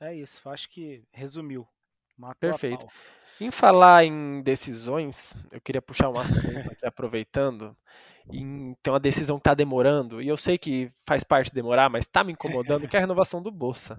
É 0.00 0.14
isso, 0.14 0.48
acho 0.48 0.70
que 0.70 1.04
resumiu. 1.12 1.68
Matou 2.16 2.36
Perfeito. 2.38 2.86
Em 3.40 3.50
falar 3.50 4.04
em 4.04 4.42
decisões, 4.42 5.34
eu 5.50 5.60
queria 5.60 5.82
puxar 5.82 6.08
um 6.08 6.18
assunto 6.18 6.46
aqui, 6.70 6.86
aproveitando. 6.86 7.76
Tem 8.30 8.76
uma 8.86 9.00
decisão 9.00 9.36
que 9.36 9.40
está 9.40 9.54
demorando, 9.54 10.22
e 10.22 10.28
eu 10.28 10.36
sei 10.36 10.56
que 10.56 10.90
faz 11.06 11.22
parte 11.22 11.52
demorar, 11.52 11.90
mas 11.90 12.04
está 12.04 12.24
me 12.24 12.32
incomodando, 12.32 12.88
que 12.88 12.96
é 12.96 12.98
a 12.98 13.02
renovação 13.02 13.42
do 13.42 13.50
Bolsa. 13.50 13.98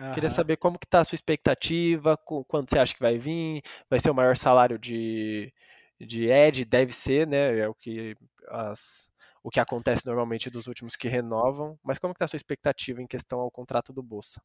Uhum. 0.00 0.12
Queria 0.12 0.30
saber 0.30 0.56
como 0.56 0.78
que 0.78 0.86
está 0.86 1.00
a 1.00 1.04
sua 1.04 1.16
expectativa, 1.16 2.16
quando 2.16 2.70
você 2.70 2.78
acha 2.78 2.94
que 2.94 3.00
vai 3.00 3.18
vir, 3.18 3.62
vai 3.90 3.98
ser 3.98 4.10
o 4.10 4.14
maior 4.14 4.36
salário 4.36 4.78
de, 4.78 5.52
de 6.00 6.30
Ed, 6.30 6.64
deve 6.64 6.92
ser, 6.92 7.26
né? 7.26 7.58
É 7.58 7.68
o 7.68 7.74
que, 7.74 8.16
as, 8.48 9.08
o 9.42 9.50
que 9.50 9.60
acontece 9.60 10.06
normalmente 10.06 10.48
dos 10.48 10.66
últimos 10.66 10.96
que 10.96 11.08
renovam, 11.08 11.78
mas 11.82 11.98
como 11.98 12.14
que 12.14 12.16
está 12.16 12.26
a 12.26 12.28
sua 12.28 12.36
expectativa 12.36 13.02
em 13.02 13.06
questão 13.06 13.40
ao 13.40 13.50
contrato 13.50 13.92
do 13.92 14.02
Bolsa? 14.02 14.40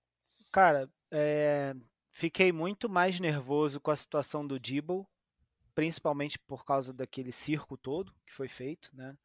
Cara, 0.52 0.90
é, 1.12 1.74
Fiquei 2.18 2.52
muito 2.52 2.90
mais 2.90 3.20
nervoso 3.20 3.80
com 3.80 3.92
a 3.92 3.96
situação 3.96 4.46
do 4.46 4.60
Dibble, 4.60 5.06
principalmente 5.76 6.40
por 6.40 6.66
causa 6.66 6.92
daquele 6.92 7.32
circo 7.32 7.78
todo 7.78 8.12
que 8.26 8.34
foi 8.34 8.48
feito, 8.48 8.90
né? 8.92 9.16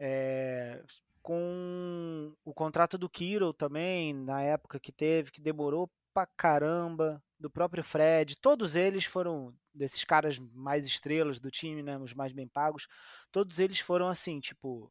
É, 0.00 0.82
com 1.20 2.34
o 2.46 2.54
contrato 2.54 2.96
do 2.96 3.10
Kiro 3.10 3.52
também, 3.52 4.14
na 4.14 4.40
época 4.40 4.80
que 4.80 4.90
teve, 4.90 5.30
que 5.30 5.42
demorou 5.42 5.90
pra 6.14 6.24
caramba, 6.24 7.22
do 7.38 7.50
próprio 7.50 7.84
Fred, 7.84 8.36
todos 8.36 8.74
eles 8.74 9.04
foram 9.04 9.54
desses 9.74 10.02
caras 10.02 10.38
mais 10.38 10.86
estrelas 10.86 11.38
do 11.38 11.50
time, 11.50 11.82
né, 11.82 11.98
os 11.98 12.14
mais 12.14 12.32
bem 12.32 12.48
pagos, 12.48 12.88
todos 13.30 13.58
eles 13.58 13.80
foram 13.80 14.08
assim, 14.08 14.40
tipo, 14.40 14.90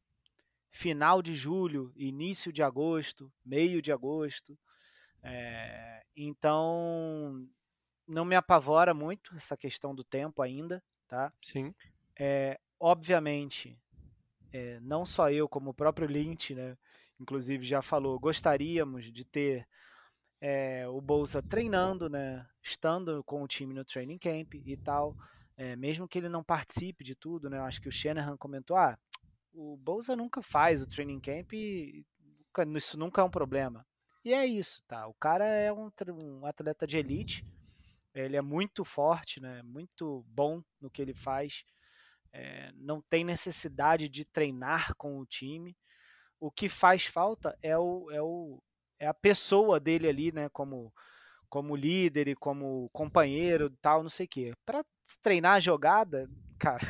final 0.69 1.23
de 1.23 1.33
julho, 1.33 1.91
início 1.95 2.53
de 2.53 2.61
agosto, 2.61 3.33
meio 3.43 3.81
de 3.81 3.91
agosto. 3.91 4.55
É, 5.27 6.03
então, 6.15 7.47
não 8.07 8.25
me 8.25 8.35
apavora 8.35 8.93
muito 8.93 9.35
essa 9.35 9.57
questão 9.57 9.93
do 9.93 10.03
tempo 10.03 10.41
ainda, 10.41 10.81
tá? 11.07 11.31
Sim. 11.41 11.73
É, 12.17 12.59
obviamente, 12.79 13.77
é, 14.51 14.79
não 14.79 15.05
só 15.05 15.29
eu, 15.29 15.47
como 15.47 15.71
o 15.71 15.73
próprio 15.73 16.07
Lynch, 16.07 16.55
né? 16.55 16.77
Inclusive 17.19 17.65
já 17.65 17.81
falou, 17.81 18.19
gostaríamos 18.19 19.11
de 19.11 19.25
ter 19.25 19.67
é, 20.39 20.87
o 20.87 21.01
Bolsa 21.01 21.41
treinando, 21.41 22.09
né? 22.09 22.47
Estando 22.63 23.23
com 23.23 23.43
o 23.43 23.47
time 23.47 23.73
no 23.73 23.83
training 23.83 24.17
camp 24.17 24.53
e 24.53 24.77
tal. 24.77 25.15
É, 25.55 25.75
mesmo 25.75 26.07
que 26.07 26.19
ele 26.19 26.29
não 26.29 26.43
participe 26.43 27.03
de 27.03 27.15
tudo, 27.15 27.49
né? 27.49 27.57
Eu 27.57 27.63
acho 27.63 27.81
que 27.81 27.89
o 27.89 27.91
Shanahan 27.91 28.37
comentou, 28.37 28.77
ah, 28.77 28.97
o 29.51 29.75
Bolsa 29.77 30.15
nunca 30.15 30.41
faz 30.41 30.81
o 30.81 30.87
training 30.87 31.19
camp 31.19 31.53
e 31.53 32.05
isso 32.75 32.97
nunca 32.97 33.21
é 33.21 33.23
um 33.23 33.29
problema. 33.29 33.85
E 34.23 34.33
é 34.33 34.45
isso, 34.45 34.83
tá? 34.87 35.07
O 35.07 35.13
cara 35.13 35.45
é 35.45 35.71
um, 35.71 35.89
um 36.09 36.45
atleta 36.45 36.85
de 36.85 36.97
elite, 36.97 37.45
ele 38.13 38.35
é 38.35 38.41
muito 38.41 38.83
forte, 38.83 39.39
né? 39.39 39.61
Muito 39.63 40.25
bom 40.27 40.61
no 40.81 40.89
que 40.89 41.01
ele 41.01 41.13
faz. 41.13 41.63
É, 42.33 42.71
não 42.75 43.01
tem 43.01 43.23
necessidade 43.23 44.09
de 44.09 44.25
treinar 44.25 44.95
com 44.95 45.19
o 45.19 45.25
time. 45.25 45.77
O 46.39 46.51
que 46.51 46.69
faz 46.69 47.05
falta 47.05 47.57
é 47.61 47.77
o, 47.77 48.09
é 48.11 48.21
o 48.21 48.61
é 48.99 49.07
a 49.07 49.13
pessoa 49.13 49.79
dele 49.79 50.07
ali, 50.07 50.31
né? 50.31 50.49
Como 50.49 50.93
como 51.49 51.75
líder 51.75 52.27
e 52.27 52.35
como 52.35 52.89
companheiro 52.91 53.69
tal, 53.81 54.03
não 54.03 54.09
sei 54.09 54.25
o 54.25 54.29
quê. 54.29 54.53
Para 54.65 54.83
treinar 55.23 55.55
a 55.55 55.59
jogada, 55.59 56.29
cara, 56.59 56.85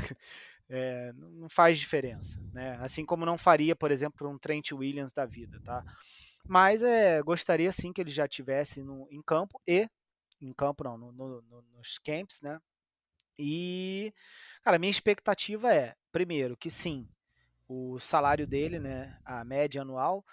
é, 0.70 1.14
não 1.14 1.50
faz 1.50 1.80
diferença, 1.80 2.40
né? 2.54 2.78
Assim 2.82 3.06
como 3.06 3.26
não 3.26 3.38
faria, 3.38 3.76
por 3.76 3.92
exemplo, 3.92 4.30
um 4.30 4.38
Trent 4.38 4.72
Williams 4.72 5.14
da 5.14 5.26
vida, 5.26 5.60
tá? 5.64 5.84
Mas 6.48 6.82
é, 6.82 7.22
gostaria 7.22 7.72
sim 7.72 7.92
que 7.92 8.02
ele 8.02 8.12
já 8.12 8.28
tivesse 8.28 8.82
no, 8.82 9.08
em 9.12 9.22
campo 9.22 9.62
e 9.68 9.90
em 10.42 10.54
campo 10.54 10.84
não, 10.84 10.98
no, 10.98 11.12
no, 11.12 11.42
nos 11.76 11.98
camps, 12.00 12.40
né? 12.42 12.60
E 13.38 14.14
cara, 14.64 14.80
minha 14.80 14.92
expectativa 14.92 15.74
é, 15.74 15.96
primeiro, 16.12 16.58
que 16.58 16.70
sim, 16.70 17.08
o 17.68 18.00
salário 18.00 18.48
dele, 18.48 18.80
né, 18.80 19.18
a 19.26 19.44
média 19.44 19.82
anual 19.82 20.26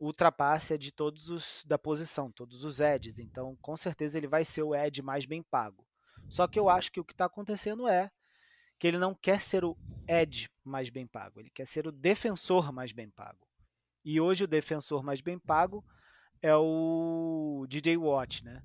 ultrapasse 0.00 0.74
a 0.74 0.76
de 0.76 0.90
todos 0.90 1.28
os 1.28 1.62
da 1.64 1.78
posição, 1.78 2.32
todos 2.32 2.64
os 2.64 2.80
eds. 2.80 3.18
Então, 3.18 3.56
com 3.62 3.76
certeza 3.76 4.18
ele 4.18 4.26
vai 4.26 4.44
ser 4.44 4.62
o 4.62 4.74
ed 4.74 5.00
mais 5.02 5.26
bem 5.26 5.42
pago. 5.42 5.86
Só 6.28 6.48
que 6.48 6.58
eu 6.58 6.68
acho 6.68 6.90
que 6.90 6.98
o 6.98 7.04
que 7.04 7.12
está 7.12 7.26
acontecendo 7.26 7.86
é 7.86 8.10
que 8.78 8.88
ele 8.88 8.98
não 8.98 9.14
quer 9.14 9.40
ser 9.40 9.64
o 9.64 9.76
ed 10.08 10.50
mais 10.64 10.90
bem 10.90 11.06
pago, 11.06 11.38
ele 11.38 11.50
quer 11.50 11.66
ser 11.66 11.86
o 11.86 11.92
defensor 11.92 12.72
mais 12.72 12.90
bem 12.90 13.08
pago. 13.10 13.46
E 14.04 14.20
hoje 14.20 14.44
o 14.44 14.48
defensor 14.48 15.02
mais 15.02 15.20
bem 15.20 15.38
pago 15.38 15.84
é 16.40 16.54
o 16.56 17.64
DJ 17.68 17.96
Watt, 17.96 18.44
né? 18.44 18.62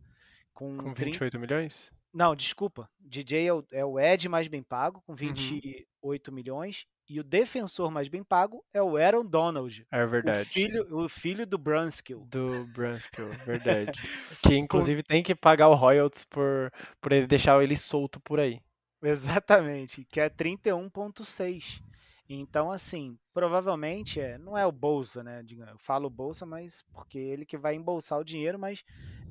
Com, 0.54 0.78
com 0.78 0.94
28 0.94 1.32
30... 1.32 1.40
milhões? 1.40 1.92
Não, 2.14 2.36
desculpa. 2.36 2.90
DJ 3.00 3.48
é 3.48 3.54
o, 3.54 3.64
é 3.72 3.86
o 3.86 4.00
Ed 4.00 4.28
mais 4.28 4.48
bem 4.48 4.64
pago, 4.64 5.04
com 5.06 5.14
28 5.14 6.28
uhum. 6.28 6.34
milhões. 6.34 6.86
E 7.10 7.20
o 7.20 7.24
defensor 7.24 7.90
mais 7.92 8.10
bem 8.10 8.24
pago 8.24 8.66
é 8.74 8.82
o 8.82 8.98
Aaron 8.98 9.26
Donald. 9.26 9.86
É 9.92 10.06
verdade. 10.06 10.42
O 10.42 10.46
filho, 10.46 10.98
o 11.04 11.08
filho 11.08 11.46
do 11.46 11.58
Brunskill. 11.58 12.26
Do 12.26 12.66
Brunskill, 12.66 13.30
verdade. 13.46 14.02
que 14.44 14.56
inclusive 14.58 15.04
tem 15.04 15.24
que 15.24 15.36
pagar 15.36 15.70
o 15.70 15.76
royalties 15.76 16.26
por, 16.26 16.72
por 17.00 17.12
ele 17.12 17.28
deixar 17.28 17.62
ele 17.64 17.78
solto 17.78 18.20
por 18.20 18.40
aí. 18.40 18.60
Exatamente, 19.02 20.04
que 20.06 20.20
é 20.20 20.30
31.6. 20.30 21.82
Então, 22.30 22.72
assim, 22.72 23.18
provavelmente 23.34 24.20
é, 24.20 24.38
não 24.38 24.58
é 24.58 24.66
o 24.66 24.72
Bolsa, 24.72 25.24
né? 25.24 25.44
Eu 25.50 25.78
falo 25.80 26.10
Bolsa, 26.10 26.46
mas 26.46 26.84
porque 26.92 27.18
ele 27.18 27.46
que 27.46 27.58
vai 27.58 27.74
embolsar 27.76 28.20
o 28.20 28.24
dinheiro, 28.24 28.60
mas, 28.60 28.84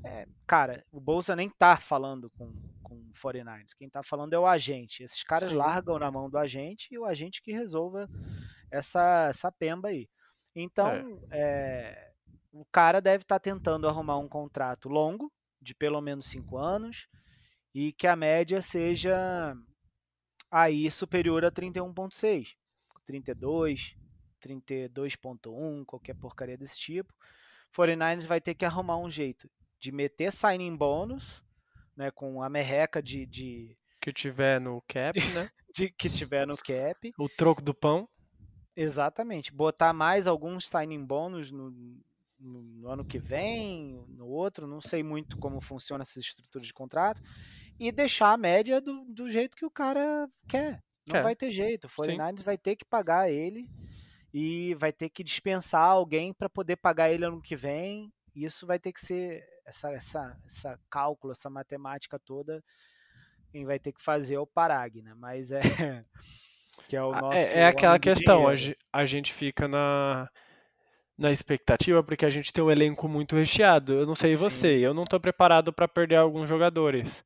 é, 0.03 0.26
cara, 0.47 0.82
o 0.90 0.99
Bolsa 0.99 1.36
nem 1.36 1.51
tá 1.51 1.76
falando 1.76 2.30
com, 2.30 2.51
com 2.82 2.94
o 2.94 3.12
49ers. 3.12 3.74
Quem 3.76 3.90
tá 3.90 4.03
falando 4.03 4.32
é 4.32 4.38
o 4.38 4.47
agente. 4.47 5.03
Esses 5.03 5.22
caras 5.22 5.51
Sim. 5.51 5.57
largam 5.57 5.99
na 5.99 6.11
mão 6.11 6.30
do 6.30 6.38
agente 6.38 6.88
e 6.90 6.99
o 6.99 7.05
agente 7.05 7.42
que 7.42 7.53
resolva 7.53 8.09
essa, 8.70 9.26
essa 9.28 9.53
pemba 9.53 9.88
aí. 9.88 10.09
Então, 10.55 10.88
é. 11.30 11.38
É, 11.38 12.12
o 12.51 12.64
cara 12.72 13.03
deve 13.03 13.24
estar 13.24 13.38
tá 13.38 13.40
tentando 13.40 13.86
arrumar 13.86 14.16
um 14.16 14.28
contrato 14.28 14.88
longo, 14.88 15.30
de 15.61 15.74
pelo 15.74 16.01
menos 16.01 16.26
cinco 16.26 16.57
anos, 16.57 17.07
e 17.74 17.92
que 17.92 18.07
a 18.07 18.16
média 18.16 18.62
seja 18.62 19.55
aí 20.51 20.90
superior 20.90 21.44
a 21.44 21.51
31,6. 21.51 22.57
32, 23.07 23.96
32.1, 24.42 25.84
qualquer 25.84 26.14
porcaria 26.14 26.57
desse 26.57 26.78
tipo. 26.78 27.14
49ers 27.76 28.26
vai 28.26 28.40
ter 28.40 28.54
que 28.54 28.64
arrumar 28.64 28.98
um 28.98 29.11
jeito 29.11 29.50
de 29.78 29.92
meter 29.92 30.32
signing 30.32 30.76
bônus, 30.76 31.42
né, 31.96 32.11
com 32.11 32.42
a 32.42 32.48
merreca 32.48 33.02
de, 33.02 33.26
de 33.26 33.76
que 34.00 34.12
tiver 34.12 34.61
no 34.61 34.82
cap, 34.86 35.18
né? 35.32 35.50
de 35.74 35.90
que 35.90 36.09
tiver 36.09 36.46
no 36.46 36.57
cap. 36.57 37.12
O 37.18 37.28
troco 37.28 37.61
do 37.61 37.74
pão. 37.74 38.09
Exatamente. 38.76 39.52
Botar 39.52 39.92
mais 39.92 40.26
alguns 40.26 40.68
signing 40.68 41.04
bônus 41.04 41.50
no, 41.50 41.70
no, 42.38 42.62
no, 42.62 42.88
ano 42.88 43.04
que 43.04 43.18
vem, 43.18 44.04
no 44.09 44.26
outro, 44.26 44.66
não 44.66 44.80
sei 44.80 45.02
muito 45.02 45.36
como 45.38 45.61
funciona 45.61 46.02
essa 46.02 46.20
estrutura 46.20 46.64
de 46.64 46.72
contrato, 46.72 47.20
e 47.80 47.90
deixar 47.90 48.32
a 48.32 48.36
média 48.36 48.80
do, 48.80 49.04
do 49.07 49.30
jeito 49.30 49.57
que 49.57 49.66
o 49.66 49.70
cara 49.70 50.28
quer. 50.48 50.82
Não 51.07 51.20
é. 51.20 51.22
vai 51.22 51.36
ter 51.36 51.50
jeito. 51.50 51.86
O 51.86 51.90
49ers 51.90 52.42
vai 52.42 52.59
ter 52.59 52.76
que 52.76 52.84
pagar 52.84 53.30
ele 53.30 53.68
e 54.32 54.74
vai 54.74 54.92
ter 54.92 55.09
que 55.09 55.22
dispensar 55.24 55.82
alguém 55.82 56.32
para 56.32 56.48
poder 56.48 56.76
pagar 56.76 57.11
ele 57.11 57.24
ano 57.24 57.40
que 57.40 57.57
vem. 57.57 58.12
Isso 58.34 58.66
vai 58.66 58.78
ter 58.78 58.92
que 58.92 59.00
ser 59.00 59.44
essa, 59.64 59.90
essa, 59.92 60.36
essa 60.44 60.80
cálculo, 60.90 61.32
essa 61.32 61.48
matemática 61.48 62.18
toda. 62.18 62.62
Quem 63.50 63.64
vai 63.64 63.78
ter 63.78 63.92
que 63.92 64.02
fazer 64.02 64.34
é 64.34 64.40
o 64.40 64.46
Parag, 64.46 65.00
né? 65.00 65.14
Mas 65.16 65.50
é 65.50 65.61
que 66.88 66.96
é 66.96 67.02
o 67.02 67.12
nosso. 67.12 67.36
É, 67.36 67.61
é 67.61 67.66
aquela 67.66 67.98
questão. 67.98 68.44
A 68.92 69.07
gente 69.07 69.32
fica 69.32 69.66
na 69.66 70.28
na 71.18 71.32
expectativa 71.32 72.02
porque 72.02 72.26
a 72.26 72.30
gente 72.30 72.52
tem 72.52 72.62
um 72.62 72.70
elenco 72.70 73.09
muito 73.09 73.36
recheado. 73.36 73.94
Eu 73.94 74.07
não 74.07 74.14
sei 74.14 74.34
Sim. 74.34 74.38
você, 74.38 74.66
eu 74.78 74.92
não 74.92 75.04
estou 75.04 75.18
preparado 75.18 75.72
para 75.72 75.88
perder 75.88 76.16
alguns 76.16 76.48
jogadores. 76.48 77.24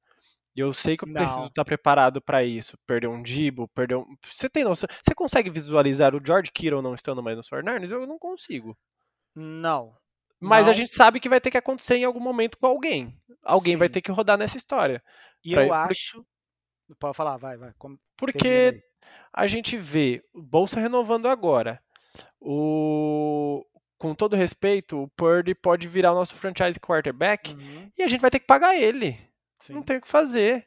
E 0.61 0.63
eu 0.63 0.75
sei 0.75 0.95
que 0.95 1.05
eu 1.05 1.09
não. 1.09 1.15
preciso 1.15 1.47
estar 1.47 1.65
preparado 1.65 2.21
para 2.21 2.45
isso. 2.45 2.77
Perder 2.87 3.07
um 3.07 3.23
Dibo, 3.23 3.67
perder 3.69 3.97
um. 3.97 4.05
Você 4.31 4.47
tem 4.47 4.63
noção? 4.63 4.87
Você 5.03 5.15
consegue 5.15 5.49
visualizar 5.49 6.15
o 6.15 6.21
George 6.23 6.51
Kittle 6.53 6.83
não 6.83 6.95
estando 6.95 7.23
mais 7.23 7.35
nos 7.39 7.49
Fernandes? 7.49 7.91
Eu 7.91 8.07
não 8.07 8.19
consigo. 8.19 8.77
Não. 9.35 9.97
Mas 10.39 10.67
não. 10.67 10.73
a 10.73 10.75
gente 10.75 10.91
sabe 10.91 11.19
que 11.19 11.31
vai 11.31 11.41
ter 11.41 11.51
que 11.51 11.57
acontecer 11.57 11.97
em 11.97 12.05
algum 12.05 12.21
momento 12.21 12.59
com 12.59 12.67
alguém. 12.67 13.19
Alguém 13.43 13.73
Sim. 13.73 13.79
vai 13.79 13.89
ter 13.89 14.03
que 14.03 14.13
rodar 14.13 14.37
nessa 14.37 14.59
história. 14.59 15.03
E 15.43 15.55
pra... 15.55 15.65
eu 15.65 15.73
acho. 15.73 16.27
Pode 16.99 17.17
falar, 17.17 17.39
vai, 17.39 17.57
vai. 17.57 17.73
Porque 18.15 18.83
a 19.33 19.47
gente 19.47 19.79
vê 19.79 20.23
o 20.35 20.43
Bolsa 20.43 20.79
renovando 20.79 21.27
agora. 21.27 21.83
O. 22.39 23.65
Com 23.97 24.15
todo 24.15 24.37
respeito, 24.37 25.05
o 25.05 25.09
Purdy 25.09 25.55
pode 25.55 25.89
virar 25.89 26.13
o 26.13 26.17
nosso 26.17 26.35
franchise 26.35 26.79
quarterback 26.79 27.55
uhum. 27.55 27.91
e 27.97 28.03
a 28.03 28.09
gente 28.09 28.21
vai 28.21 28.31
ter 28.31 28.41
que 28.41 28.47
pagar 28.47 28.77
ele. 28.77 29.30
Sim. 29.61 29.75
Não 29.75 29.83
tem 29.83 29.99
o 29.99 30.01
que 30.01 30.09
fazer. 30.09 30.67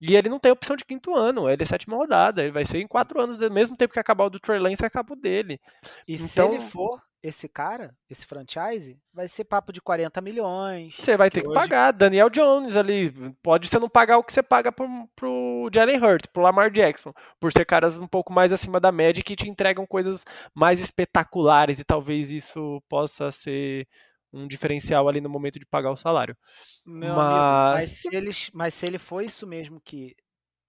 E 0.00 0.14
ele 0.14 0.28
não 0.28 0.38
tem 0.38 0.52
opção 0.52 0.76
de 0.76 0.84
quinto 0.84 1.14
ano, 1.14 1.50
ele 1.50 1.62
é 1.62 1.66
sétima 1.66 1.96
rodada, 1.96 2.42
ele 2.42 2.52
vai 2.52 2.64
ser 2.64 2.78
em 2.78 2.86
quatro 2.86 3.20
anos, 3.20 3.36
do 3.36 3.50
mesmo 3.50 3.76
tempo 3.76 3.92
que 3.92 3.98
acabar 3.98 4.26
o 4.26 4.30
do 4.30 4.38
Trey 4.38 4.60
Lance, 4.60 4.84
acaba 4.84 5.12
o 5.12 5.16
dele. 5.16 5.60
E 6.06 6.14
então, 6.14 6.28
se 6.28 6.40
ele 6.40 6.60
for 6.60 7.02
esse 7.20 7.48
cara, 7.48 7.92
esse 8.08 8.24
franchise, 8.24 8.96
vai 9.12 9.26
ser 9.26 9.44
papo 9.44 9.72
de 9.72 9.80
40 9.80 10.20
milhões. 10.20 10.94
Você 10.96 11.16
vai 11.16 11.28
ter 11.30 11.40
que, 11.40 11.48
hoje... 11.48 11.58
pagar. 11.58 11.92
Daniel 11.92 12.30
Jones 12.30 12.76
ali, 12.76 13.10
pode 13.42 13.68
você 13.68 13.78
não 13.78 13.88
pagar 13.88 14.18
o 14.18 14.24
que 14.24 14.32
você 14.32 14.42
paga 14.42 14.70
pro, 14.70 14.86
pro 15.16 15.68
Jalen 15.74 15.98
Hurts, 15.98 16.26
pro 16.32 16.42
Lamar 16.42 16.70
Jackson, 16.70 17.12
por 17.40 17.52
ser 17.52 17.64
caras 17.64 17.98
um 17.98 18.06
pouco 18.06 18.32
mais 18.32 18.52
acima 18.52 18.78
da 18.78 18.92
média 18.92 19.22
que 19.22 19.34
te 19.34 19.48
entregam 19.48 19.84
coisas 19.84 20.24
mais 20.54 20.80
espetaculares 20.80 21.80
e 21.80 21.84
talvez 21.84 22.30
isso 22.30 22.80
possa 22.88 23.32
ser 23.32 23.88
um 24.32 24.46
diferencial 24.46 25.08
ali 25.08 25.20
no 25.20 25.28
momento 25.28 25.58
de 25.58 25.66
pagar 25.66 25.90
o 25.90 25.96
salário. 25.96 26.36
Meu 26.84 27.14
mas... 27.14 27.18
Amigo, 27.18 27.74
mas, 27.74 27.90
se 27.90 28.16
ele, 28.16 28.30
mas 28.52 28.74
se 28.74 28.86
ele 28.86 28.98
for 28.98 29.22
isso 29.22 29.46
mesmo 29.46 29.80
que 29.80 30.14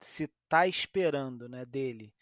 se 0.00 0.28
tá 0.48 0.66
esperando 0.66 1.48
né, 1.48 1.64
dele 1.64 2.12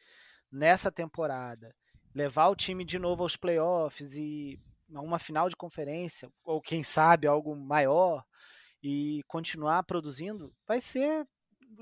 nessa 0.51 0.91
temporada, 0.91 1.75
levar 2.15 2.49
o 2.49 2.57
time 2.57 2.85
de 2.85 2.99
novo 2.99 3.23
aos 3.23 3.37
playoffs 3.37 4.17
e 4.17 4.59
a 4.95 5.01
uma 5.01 5.19
final 5.19 5.49
de 5.49 5.57
conferência, 5.57 6.31
ou 6.43 6.61
quem 6.61 6.83
sabe 6.83 7.27
algo 7.27 7.55
maior, 7.55 8.25
e 8.83 9.23
continuar 9.27 9.83
produzindo, 9.83 10.53
vai 10.67 10.81
ser 10.81 11.27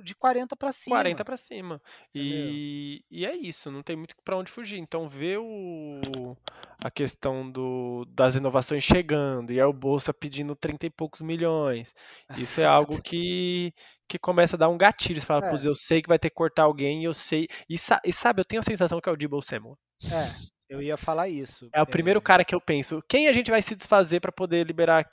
de 0.03 0.15
40 0.15 0.57
para 0.57 0.73
cima. 0.73 0.97
40 0.97 1.25
para 1.25 1.37
cima. 1.37 1.83
E, 2.15 3.05
e 3.11 3.25
é 3.25 3.35
isso, 3.35 3.71
não 3.71 3.83
tem 3.83 3.97
muito 3.97 4.15
para 4.25 4.37
onde 4.37 4.51
fugir. 4.51 4.79
Então, 4.79 5.09
ver 5.09 5.39
o, 5.39 6.37
a 6.83 6.91
questão 6.91 7.51
do, 7.51 8.05
das 8.09 8.35
inovações 8.35 8.85
chegando 8.85 9.53
e 9.53 9.59
é 9.59 9.67
o 9.67 9.73
Bolsa 9.73 10.13
pedindo 10.13 10.55
30 10.55 10.87
e 10.87 10.91
poucos 10.91 11.21
milhões. 11.21 11.95
Isso 12.37 12.61
é 12.61 12.65
algo 12.65 13.01
que, 13.03 13.73
que 14.09 14.19
começa 14.19 14.57
a 14.57 14.59
dar 14.59 14.69
um 14.69 14.79
gatilho. 14.79 15.21
Você 15.21 15.27
fala, 15.27 15.49
é. 15.49 15.67
eu 15.67 15.75
sei 15.75 16.03
que 16.03 16.09
vai 16.09 16.19
ter 16.19 16.31
que 16.31 16.37
cortar 16.37 16.65
alguém, 16.65 17.05
eu 17.05 17.15
sei. 17.15 17.49
E, 17.69 17.75
e 18.05 18.13
sabe, 18.13 18.41
eu 18.41 18.45
tenho 18.45 18.61
a 18.61 18.65
sensação 18.65 19.01
que 19.01 19.09
é 19.09 19.13
o 19.13 19.17
Debo 19.17 19.41
Samuel. 19.43 19.79
É, 20.05 20.31
eu 20.69 20.83
ia 20.83 20.97
falar 20.97 21.29
isso. 21.29 21.69
É 21.73 21.81
o 21.81 21.87
primeiro 21.87 22.19
é... 22.19 22.23
cara 22.23 22.45
que 22.45 22.55
eu 22.55 22.61
penso. 22.61 23.03
Quem 23.09 23.29
a 23.29 23.33
gente 23.33 23.51
vai 23.51 23.63
se 23.63 23.75
desfazer 23.75 24.21
para 24.21 24.33
poder 24.33 24.67
liberar 24.67 25.07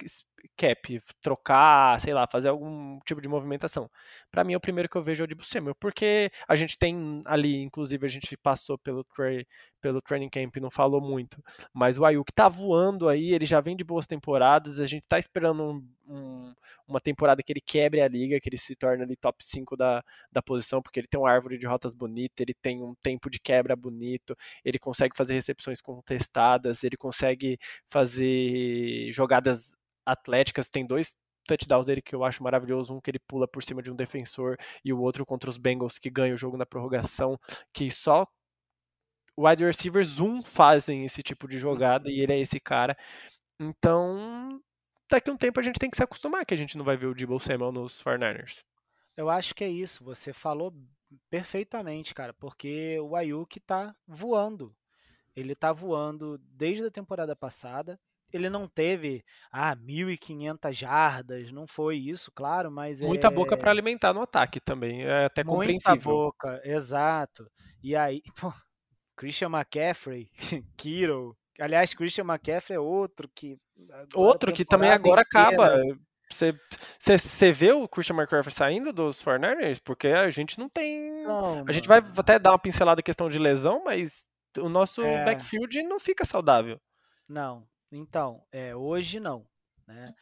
cap, 0.56 1.02
trocar, 1.22 2.00
sei 2.02 2.14
lá, 2.14 2.28
fazer 2.28 2.50
algum 2.50 3.00
tipo 3.06 3.22
de 3.22 3.28
movimentação. 3.28 3.89
Para 4.32 4.44
mim, 4.44 4.54
é 4.54 4.58
o 4.58 4.62
primeiro 4.62 4.89
que 4.89 4.96
eu 4.96 5.04
vejo 5.04 5.24
é 5.24 5.26
o 5.26 5.28
de 5.28 5.36
Buscemi, 5.36 5.74
porque 5.80 6.32
a 6.48 6.56
gente 6.56 6.78
tem 6.78 7.22
ali, 7.26 7.62
inclusive, 7.62 8.06
a 8.06 8.10
gente 8.10 8.36
passou 8.38 8.78
pelo, 8.78 9.06
pelo 9.82 10.02
training 10.02 10.30
camp 10.30 10.56
e 10.56 10.60
não 10.60 10.72
falou 10.72 11.02
muito, 11.02 11.44
mas 11.74 11.98
o 11.98 12.06
Ayuk 12.06 12.32
tá 12.34 12.48
voando 12.50 13.10
aí, 13.10 13.34
ele 13.34 13.46
já 13.46 13.60
vem 13.62 13.76
de 13.76 13.84
boas 13.84 14.08
temporadas, 14.08 14.80
a 14.80 14.86
gente 14.86 15.08
tá 15.08 15.20
esperando 15.20 15.64
um, 15.64 15.88
um, 16.08 16.54
uma 16.88 17.00
temporada 17.02 17.41
que 17.44 17.52
ele 17.52 17.62
quebre 17.62 18.02
a 18.02 18.08
liga, 18.08 18.39
que 18.39 18.50
ele 18.50 18.58
se 18.58 18.76
torne 18.76 19.04
ali 19.04 19.16
top 19.16 19.44
5 19.44 19.76
da, 19.76 20.04
da 20.32 20.41
posição, 20.41 20.82
porque 20.82 21.00
ele 21.00 21.08
tem 21.08 21.20
uma 21.20 21.30
árvore 21.30 21.58
de 21.58 21.66
rotas 21.66 21.94
bonita, 21.94 22.41
ele 22.41 22.54
tem 22.54 22.82
um 22.82 22.96
tempo 23.02 23.30
de 23.30 23.39
quebra 23.39 23.76
bonito, 23.76 24.36
ele 24.64 24.80
consegue 24.80 25.16
fazer 25.16 25.34
recepções 25.34 25.82
contestadas, 25.82 26.84
ele 26.84 26.98
consegue 26.98 27.60
fazer 27.89 29.12
jogadas 29.12 29.76
atléticas, 30.06 30.70
tem 30.70 30.86
dois 30.86 31.16
touchdowns 31.45 31.86
dele 31.86 32.01
que 32.01 32.16
eu 32.16 32.24
acho 32.24 32.43
maravilhoso, 32.43 32.93
um 32.93 33.01
que 33.01 33.12
ele 33.12 33.20
pula 33.20 33.47
por 33.47 33.64
cima 33.64 33.82
de 33.82 33.91
um 33.91 33.95
defensor 33.95 34.58
e 34.84 34.93
o 34.93 34.99
outro 34.99 35.26
contra 35.26 35.49
os 35.49 35.58
Bengals 35.58 35.97
que 35.97 36.10
ganha 36.10 36.34
o 36.34 36.38
jogo 36.38 36.58
na 36.58 36.66
prorrogação, 36.66 37.38
que 37.74 37.91
só 37.91 38.28
wide 39.38 39.66
receivers 39.66 40.20
um 40.20 40.41
fazem 40.41 41.06
esse 41.06 41.22
tipo 41.24 41.47
de 41.47 41.58
jogada 41.58 42.10
e 42.10 42.20
ele 42.20 42.34
é 42.34 42.39
esse 42.39 42.60
cara. 42.60 42.97
Então, 43.60 44.62
daqui 45.10 45.30
a 45.30 45.34
um 45.34 45.38
tempo 45.38 45.60
a 45.60 45.64
gente 45.64 45.80
tem 45.80 45.89
que 45.89 45.97
se 45.97 46.04
acostumar 46.04 46.45
que 46.45 46.54
a 46.54 46.58
gente 46.58 46.78
não 46.78 46.86
vai 46.86 46.97
ver 46.97 47.08
o 47.08 47.14
Debo 47.14 47.39
Samuel 47.39 47.72
nos 47.72 48.01
49ers. 48.01 48.64
Eu 49.16 49.30
acho 49.30 49.54
que 49.54 49.64
é 49.64 49.70
isso, 49.70 50.04
você 50.04 50.34
falou 50.34 50.74
perfeitamente, 51.30 52.14
cara, 52.16 52.34
porque 52.34 52.99
o 52.99 53.16
Ayuk 53.16 53.60
tá 53.60 53.95
voando. 54.08 54.76
Ele 55.36 55.56
tá 55.56 55.72
voando 55.72 56.38
desde 56.39 56.86
a 56.86 56.91
temporada 56.91 57.36
passada 57.36 57.99
ele 58.34 58.49
não 58.49 58.67
teve 58.67 59.23
ah, 59.51 59.75
1.500 59.75 60.73
jardas, 60.73 61.51
não 61.51 61.67
foi 61.67 61.97
isso, 61.97 62.31
claro, 62.34 62.71
mas 62.71 63.01
Muita 63.01 63.27
é... 63.27 63.31
boca 63.31 63.55
para 63.55 63.71
alimentar 63.71 64.13
no 64.13 64.21
ataque 64.21 64.59
também, 64.59 65.03
é 65.03 65.25
até 65.25 65.43
Muita 65.43 65.57
compreensível. 65.57 65.93
Muita 65.93 66.09
boca, 66.09 66.61
exato. 66.63 67.49
E 67.81 67.95
aí, 67.95 68.21
pô, 68.39 68.51
Christian 69.15 69.49
McCaffrey, 69.49 70.29
Kiro, 70.77 71.38
aliás, 71.59 71.93
Christian 71.93 72.25
McCaffrey 72.25 72.75
é 72.77 72.79
outro 72.79 73.29
que... 73.34 73.57
Outro 74.15 74.51
que 74.51 74.65
também 74.65 74.89
agora 74.89 75.21
inteira... 75.21 75.49
acaba... 75.49 75.84
Você, 76.31 76.57
você, 76.97 77.17
você 77.17 77.51
vê 77.51 77.73
o 77.73 77.88
Christian 77.88 78.15
McCaffrey 78.15 78.51
saindo 78.51 78.91
dos 78.91 79.23
49ers? 79.23 79.79
Porque 79.84 80.07
a 80.07 80.31
gente 80.31 80.57
não 80.57 80.67
tem. 80.67 81.23
Não, 81.23 81.63
a 81.67 81.71
gente 81.71 81.88
vai 81.88 81.99
até 81.99 82.39
dar 82.39 82.53
uma 82.53 82.59
pincelada 82.59 83.01
em 83.01 83.03
questão 83.03 83.29
de 83.29 83.38
lesão, 83.38 83.84
mas 83.84 84.25
o 84.57 84.67
nosso 84.67 85.03
é... 85.03 85.23
backfield 85.25 85.84
não 85.84 85.99
fica 85.99 86.25
saudável. 86.25 86.81
Não, 87.27 87.67
então, 87.98 88.44
é, 88.52 88.76
hoje 88.76 89.20
não. 89.20 89.46
Né? 89.88 90.14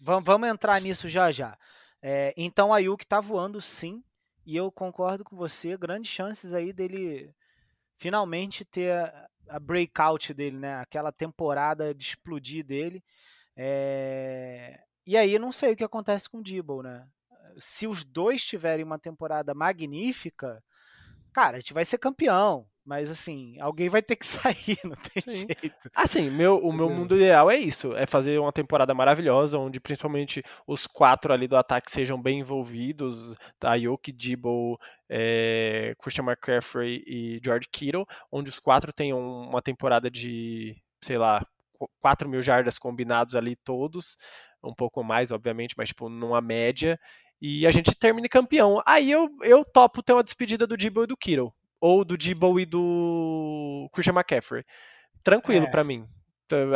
vamos 0.00 0.48
entrar 0.48 0.80
nisso 0.80 1.08
já 1.08 1.30
já. 1.30 1.56
É, 2.02 2.34
então, 2.36 2.72
a 2.72 2.78
Yuki 2.78 3.06
tá 3.06 3.20
voando 3.20 3.60
sim, 3.60 4.02
e 4.46 4.56
eu 4.56 4.70
concordo 4.72 5.24
com 5.24 5.36
você, 5.36 5.76
grandes 5.76 6.10
chances 6.10 6.54
aí 6.54 6.72
dele 6.72 7.34
finalmente 7.98 8.64
ter 8.64 8.92
a, 8.92 9.28
a 9.48 9.58
breakout 9.58 10.32
dele, 10.32 10.56
né? 10.56 10.76
Aquela 10.76 11.12
temporada 11.12 11.94
de 11.94 12.04
explodir 12.04 12.64
dele. 12.64 13.04
É... 13.56 14.80
E 15.06 15.16
aí 15.16 15.38
não 15.38 15.52
sei 15.52 15.72
o 15.72 15.76
que 15.76 15.84
acontece 15.84 16.28
com 16.30 16.38
o 16.38 16.42
Dibble, 16.42 16.82
né? 16.82 17.06
Se 17.58 17.86
os 17.86 18.04
dois 18.04 18.44
tiverem 18.44 18.84
uma 18.84 18.98
temporada 18.98 19.52
magnífica, 19.52 20.62
cara, 21.32 21.56
a 21.56 21.60
gente 21.60 21.74
vai 21.74 21.84
ser 21.84 21.98
campeão. 21.98 22.66
Mas 22.88 23.10
assim, 23.10 23.60
alguém 23.60 23.90
vai 23.90 24.00
ter 24.00 24.16
que 24.16 24.24
sair, 24.72 24.78
não 24.82 24.96
tem 24.96 25.22
Sim. 25.22 25.46
jeito. 25.46 25.90
Assim, 25.94 26.30
meu, 26.30 26.56
o 26.56 26.72
meu 26.72 26.88
mundo 26.88 27.16
ideal 27.16 27.50
é 27.50 27.56
isso, 27.58 27.94
é 27.94 28.06
fazer 28.06 28.40
uma 28.40 28.50
temporada 28.50 28.94
maravilhosa, 28.94 29.58
onde 29.58 29.78
principalmente 29.78 30.42
os 30.66 30.86
quatro 30.86 31.30
ali 31.30 31.46
do 31.46 31.54
ataque 31.54 31.90
sejam 31.90 32.20
bem 32.20 32.40
envolvidos, 32.40 33.34
Ayuk, 33.62 34.10
Dibble, 34.10 34.78
é, 35.06 35.94
Christian 36.00 36.24
McCaffrey 36.24 37.04
e 37.06 37.38
George 37.44 37.68
Kittle, 37.70 38.06
onde 38.32 38.48
os 38.48 38.58
quatro 38.58 38.90
tenham 38.90 39.20
uma 39.20 39.60
temporada 39.60 40.10
de, 40.10 40.74
sei 41.04 41.18
lá, 41.18 41.46
4 42.00 42.26
mil 42.26 42.40
jardas 42.40 42.78
combinados 42.78 43.34
ali 43.34 43.54
todos, 43.54 44.16
um 44.64 44.72
pouco 44.72 45.04
mais, 45.04 45.30
obviamente, 45.30 45.74
mas 45.76 45.90
tipo, 45.90 46.08
numa 46.08 46.40
média, 46.40 46.98
e 47.38 47.66
a 47.66 47.70
gente 47.70 47.94
termine 47.94 48.30
campeão. 48.30 48.82
Aí 48.86 49.10
eu, 49.10 49.28
eu 49.42 49.62
topo 49.62 50.02
ter 50.02 50.14
uma 50.14 50.24
despedida 50.24 50.66
do 50.66 50.74
Dibble 50.74 51.04
e 51.04 51.06
do 51.06 51.18
Kittle 51.18 51.52
ou 51.80 52.04
do 52.04 52.16
Dibble 52.16 52.62
e 52.62 52.66
do 52.66 53.88
Christian 53.92 54.14
McCaffrey. 54.14 54.64
Tranquilo 55.22 55.66
é. 55.66 55.70
para 55.70 55.84
mim. 55.84 56.06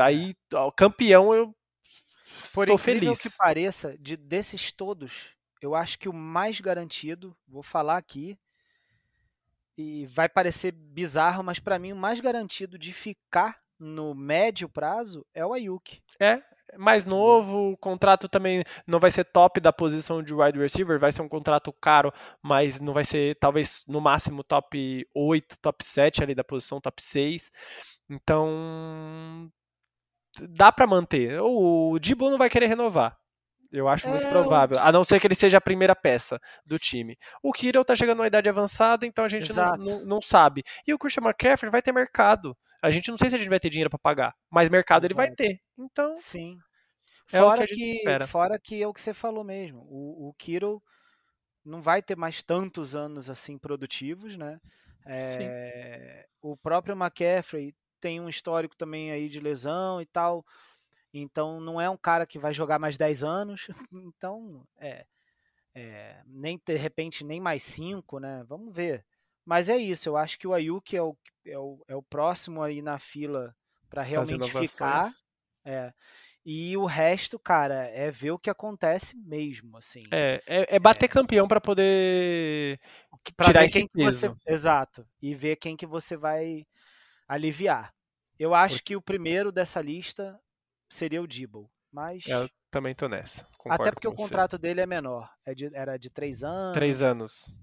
Aí, 0.03 0.35
ó, 0.53 0.71
campeão, 0.71 1.35
eu 1.35 1.55
Por 2.53 2.65
estou 2.65 2.79
feliz. 2.79 3.21
que 3.21 3.31
pareça, 3.37 3.97
de, 3.99 4.17
desses 4.17 4.71
todos, 4.71 5.31
eu 5.61 5.75
acho 5.75 5.99
que 5.99 6.09
o 6.09 6.13
mais 6.13 6.61
garantido, 6.61 7.37
vou 7.49 7.63
falar 7.63 7.97
aqui, 7.97 8.39
e 9.77 10.07
vai 10.07 10.29
parecer 10.29 10.73
bizarro, 10.73 11.43
mas 11.43 11.59
para 11.59 11.79
mim 11.79 11.93
o 11.93 11.97
mais 11.97 12.21
garantido 12.21 12.79
de 12.79 12.93
ficar 12.93 13.59
no 13.79 14.15
médio 14.15 14.69
prazo 14.69 15.27
é 15.35 15.45
o 15.45 15.53
Ayuk. 15.53 16.03
É, 16.21 16.43
mais 16.79 17.05
novo, 17.05 17.73
o 17.73 17.77
contrato 17.77 18.29
também 18.29 18.65
não 18.87 18.99
vai 18.99 19.11
ser 19.11 19.25
top 19.25 19.61
da 19.61 19.73
posição 19.73 20.23
de 20.23 20.35
wide 20.35 20.59
receiver, 20.59 20.99
vai 20.99 21.13
ser 21.13 21.23
um 21.23 21.29
contrato 21.29 21.73
caro, 21.73 22.13
mas 22.43 22.81
não 22.81 22.93
vai 22.93 23.05
ser 23.05 23.37
talvez 23.37 23.85
no 23.87 24.01
máximo 24.01 24.43
top 24.43 25.07
8, 25.15 25.59
top 25.61 25.85
7 25.85 26.23
ali 26.23 26.35
da 26.35 26.45
posição, 26.45 26.81
top 26.81 27.03
6. 27.03 27.51
Então 28.09 29.51
dá 30.41 30.73
para 30.73 30.87
manter. 30.87 31.41
O 31.41 31.99
Dibo 31.99 32.31
não 32.31 32.39
vai 32.39 32.49
querer 32.49 32.67
renovar. 32.67 33.19
Eu 33.73 33.89
acho 33.89 34.07
muito 34.09 34.27
é, 34.27 34.31
provável. 34.31 34.79
A 34.79 34.93
não 34.93 35.03
ser 35.03 35.19
que 35.19 35.27
ele 35.27 35.35
seja 35.35 35.57
a 35.57 35.61
primeira 35.61 35.97
peça 35.97 36.39
do 36.65 36.79
time. 36.79 37.17
O 37.43 37.53
Kirill 37.53 37.85
tá 37.85 37.97
chegando 37.97 38.19
numa 38.19 38.27
idade 38.27 38.49
avançada, 38.49 39.07
então 39.07 39.25
a 39.25 39.29
gente 39.29 39.51
não, 39.53 39.77
não, 39.79 40.05
não, 40.05 40.23
sabe. 40.23 40.63
E 40.87 40.93
o 40.93 40.99
Christian 40.99 41.25
McCaffrey 41.25 41.71
vai 41.71 41.81
ter 41.81 41.91
mercado. 41.91 42.55
A 42.83 42.91
gente 42.91 43.11
não 43.11 43.17
sei 43.17 43.31
se 43.31 43.37
a 43.37 43.39
gente 43.39 43.49
vai 43.49 43.61
ter 43.61 43.71
dinheiro 43.71 43.89
para 43.89 43.99
pagar, 43.99 44.35
mas 44.51 44.69
mercado 44.69 45.05
Exato. 45.05 45.13
ele 45.21 45.27
vai 45.27 45.35
ter. 45.35 45.61
Então. 45.79 46.17
Sim. 46.17 46.59
É 47.33 47.39
fora 47.39 47.65
o 47.65 47.67
que, 47.67 47.75
que. 47.75 48.27
Fora 48.27 48.59
que 48.59 48.83
é 48.83 48.87
o 48.87 48.93
que 48.93 49.01
você 49.01 49.15
falou 49.15 49.45
mesmo. 49.45 49.81
O, 49.89 50.29
o 50.29 50.35
Kirill 50.35 50.83
não 51.65 51.81
vai 51.81 52.03
ter 52.03 52.17
mais 52.17 52.43
tantos 52.43 52.95
anos 52.95 53.31
assim 53.31 53.57
produtivos, 53.57 54.37
né? 54.37 54.61
É, 55.07 56.27
o 56.41 56.57
próprio 56.57 56.95
McCaffrey 56.95 57.75
tem 58.01 58.21
um 58.21 58.29
histórico 58.29 58.77
também 58.77 59.13
aí 59.13 59.29
de 59.29 59.41
lesão 59.41 60.01
e 60.01 60.07
tal. 60.07 60.45
Então 61.15 61.61
não 61.61 61.81
é 61.81 61.89
um 61.89 61.97
cara 61.97 62.27
que 62.27 62.39
vai 62.39 62.53
jogar 62.53 62.79
mais 62.79 62.97
10 62.97 63.23
anos. 63.23 63.69
Então, 64.15 64.67
é, 64.79 65.07
é, 65.75 66.23
nem 66.27 66.61
de 66.65 66.77
repente 66.77 67.25
nem 67.25 67.41
mais 67.41 67.63
5, 67.63 68.19
né? 68.19 68.45
Vamos 68.49 68.75
ver. 68.75 69.05
Mas 69.45 69.69
é 69.69 69.77
isso, 69.77 70.09
eu 70.09 70.17
acho 70.17 70.39
que 70.39 70.47
o 70.47 70.55
Ayuk 70.55 70.97
é 70.97 71.03
o, 71.03 71.17
é 71.47 71.59
o, 71.59 71.85
é 71.89 71.97
o 71.97 72.03
próximo 72.03 72.63
aí 72.63 72.83
na 72.83 72.99
fila 72.99 73.55
para 73.89 74.03
realmente 74.03 74.51
ficar. 74.51 75.13
É. 75.65 75.93
E 76.45 76.77
o 76.77 76.87
resto, 76.87 77.39
cara, 77.39 77.85
é 77.89 78.11
ver 78.11 78.33
o 78.33 78.39
que 78.39 78.51
acontece 78.51 79.17
mesmo, 79.17 79.77
assim. 79.77 80.03
É, 80.13 80.43
é, 80.47 80.77
é 80.77 80.79
bater 80.79 81.05
é. 81.05 81.09
campeão 81.09 81.47
para 81.47 81.61
poder 81.61 82.81
pra 83.37 83.47
tirar 83.47 83.65
esse 83.65 83.89
peso. 83.89 84.21
Você... 84.29 84.53
Exato. 84.53 85.07
E 85.21 85.35
ver 85.35 85.57
quem 85.57 85.77
que 85.77 85.87
você 85.87 86.17
vai 86.17 86.67
aliviar. 87.29 87.95
Eu 88.39 88.55
acho 88.55 88.83
que 88.83 88.97
o 88.97 89.03
primeiro 89.03 89.53
dessa 89.53 89.81
lista 89.81 90.37
seria 90.89 91.23
o 91.23 91.29
Dibble. 91.29 91.69
Mas. 91.93 92.27
Eu 92.27 92.51
também 92.71 92.95
tô 92.95 93.07
nessa. 93.09 93.47
Até 93.69 93.93
porque 93.93 94.09
o 94.09 94.15
contrato 94.15 94.59
dele 94.59 94.81
é 94.81 94.87
menor. 94.87 95.31
É 95.45 95.55
de, 95.55 95.73
era 95.77 95.97
de 95.97 96.11
três 96.11 96.43
anos. 96.43 96.73
Três 96.73 97.03
anos. 97.03 97.55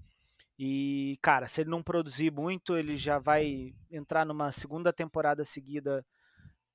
E, 0.62 1.18
cara, 1.22 1.48
se 1.48 1.62
ele 1.62 1.70
não 1.70 1.82
produzir 1.82 2.30
muito, 2.30 2.76
ele 2.76 2.98
já 2.98 3.18
vai 3.18 3.72
entrar 3.90 4.26
numa 4.26 4.52
segunda 4.52 4.92
temporada 4.92 5.42
seguida 5.42 6.04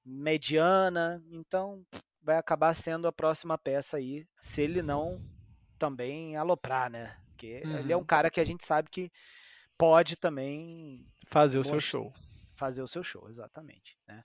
mediana. 0.03 1.23
Então, 1.29 1.85
vai 2.19 2.35
acabar 2.35 2.73
sendo 2.73 3.07
a 3.07 3.11
próxima 3.11 3.59
peça 3.59 3.97
aí. 3.97 4.25
Se 4.41 4.59
ele 4.59 4.81
não 4.81 5.21
também 5.77 6.35
aloprar, 6.35 6.89
né? 6.89 7.15
Porque 7.27 7.61
uhum. 7.63 7.77
ele 7.77 7.93
é 7.93 7.95
um 7.95 7.99
uhum. 7.99 8.05
cara 8.05 8.31
que 8.31 8.39
a 8.39 8.43
gente 8.43 8.65
sabe 8.65 8.89
que 8.89 9.11
pode 9.77 10.15
também 10.15 11.05
fazer 11.27 11.59
o 11.59 11.63
seu 11.63 11.79
show. 11.79 12.11
Fazer 12.55 12.81
o 12.81 12.87
seu 12.87 13.03
show, 13.03 13.29
exatamente. 13.29 13.99
Né? 14.07 14.23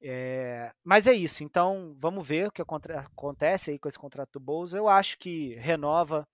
É, 0.00 0.72
mas 0.82 1.06
é 1.06 1.12
isso, 1.12 1.44
então 1.44 1.94
vamos 1.98 2.26
ver 2.26 2.48
o 2.48 2.50
que 2.50 2.62
acontece 2.62 3.72
aí 3.72 3.78
com 3.78 3.88
esse 3.88 3.98
contrato 3.98 4.32
do 4.32 4.40
Bolsa. 4.40 4.74
Eu 4.78 4.88
acho 4.88 5.18
que 5.18 5.54
renova. 5.56 6.26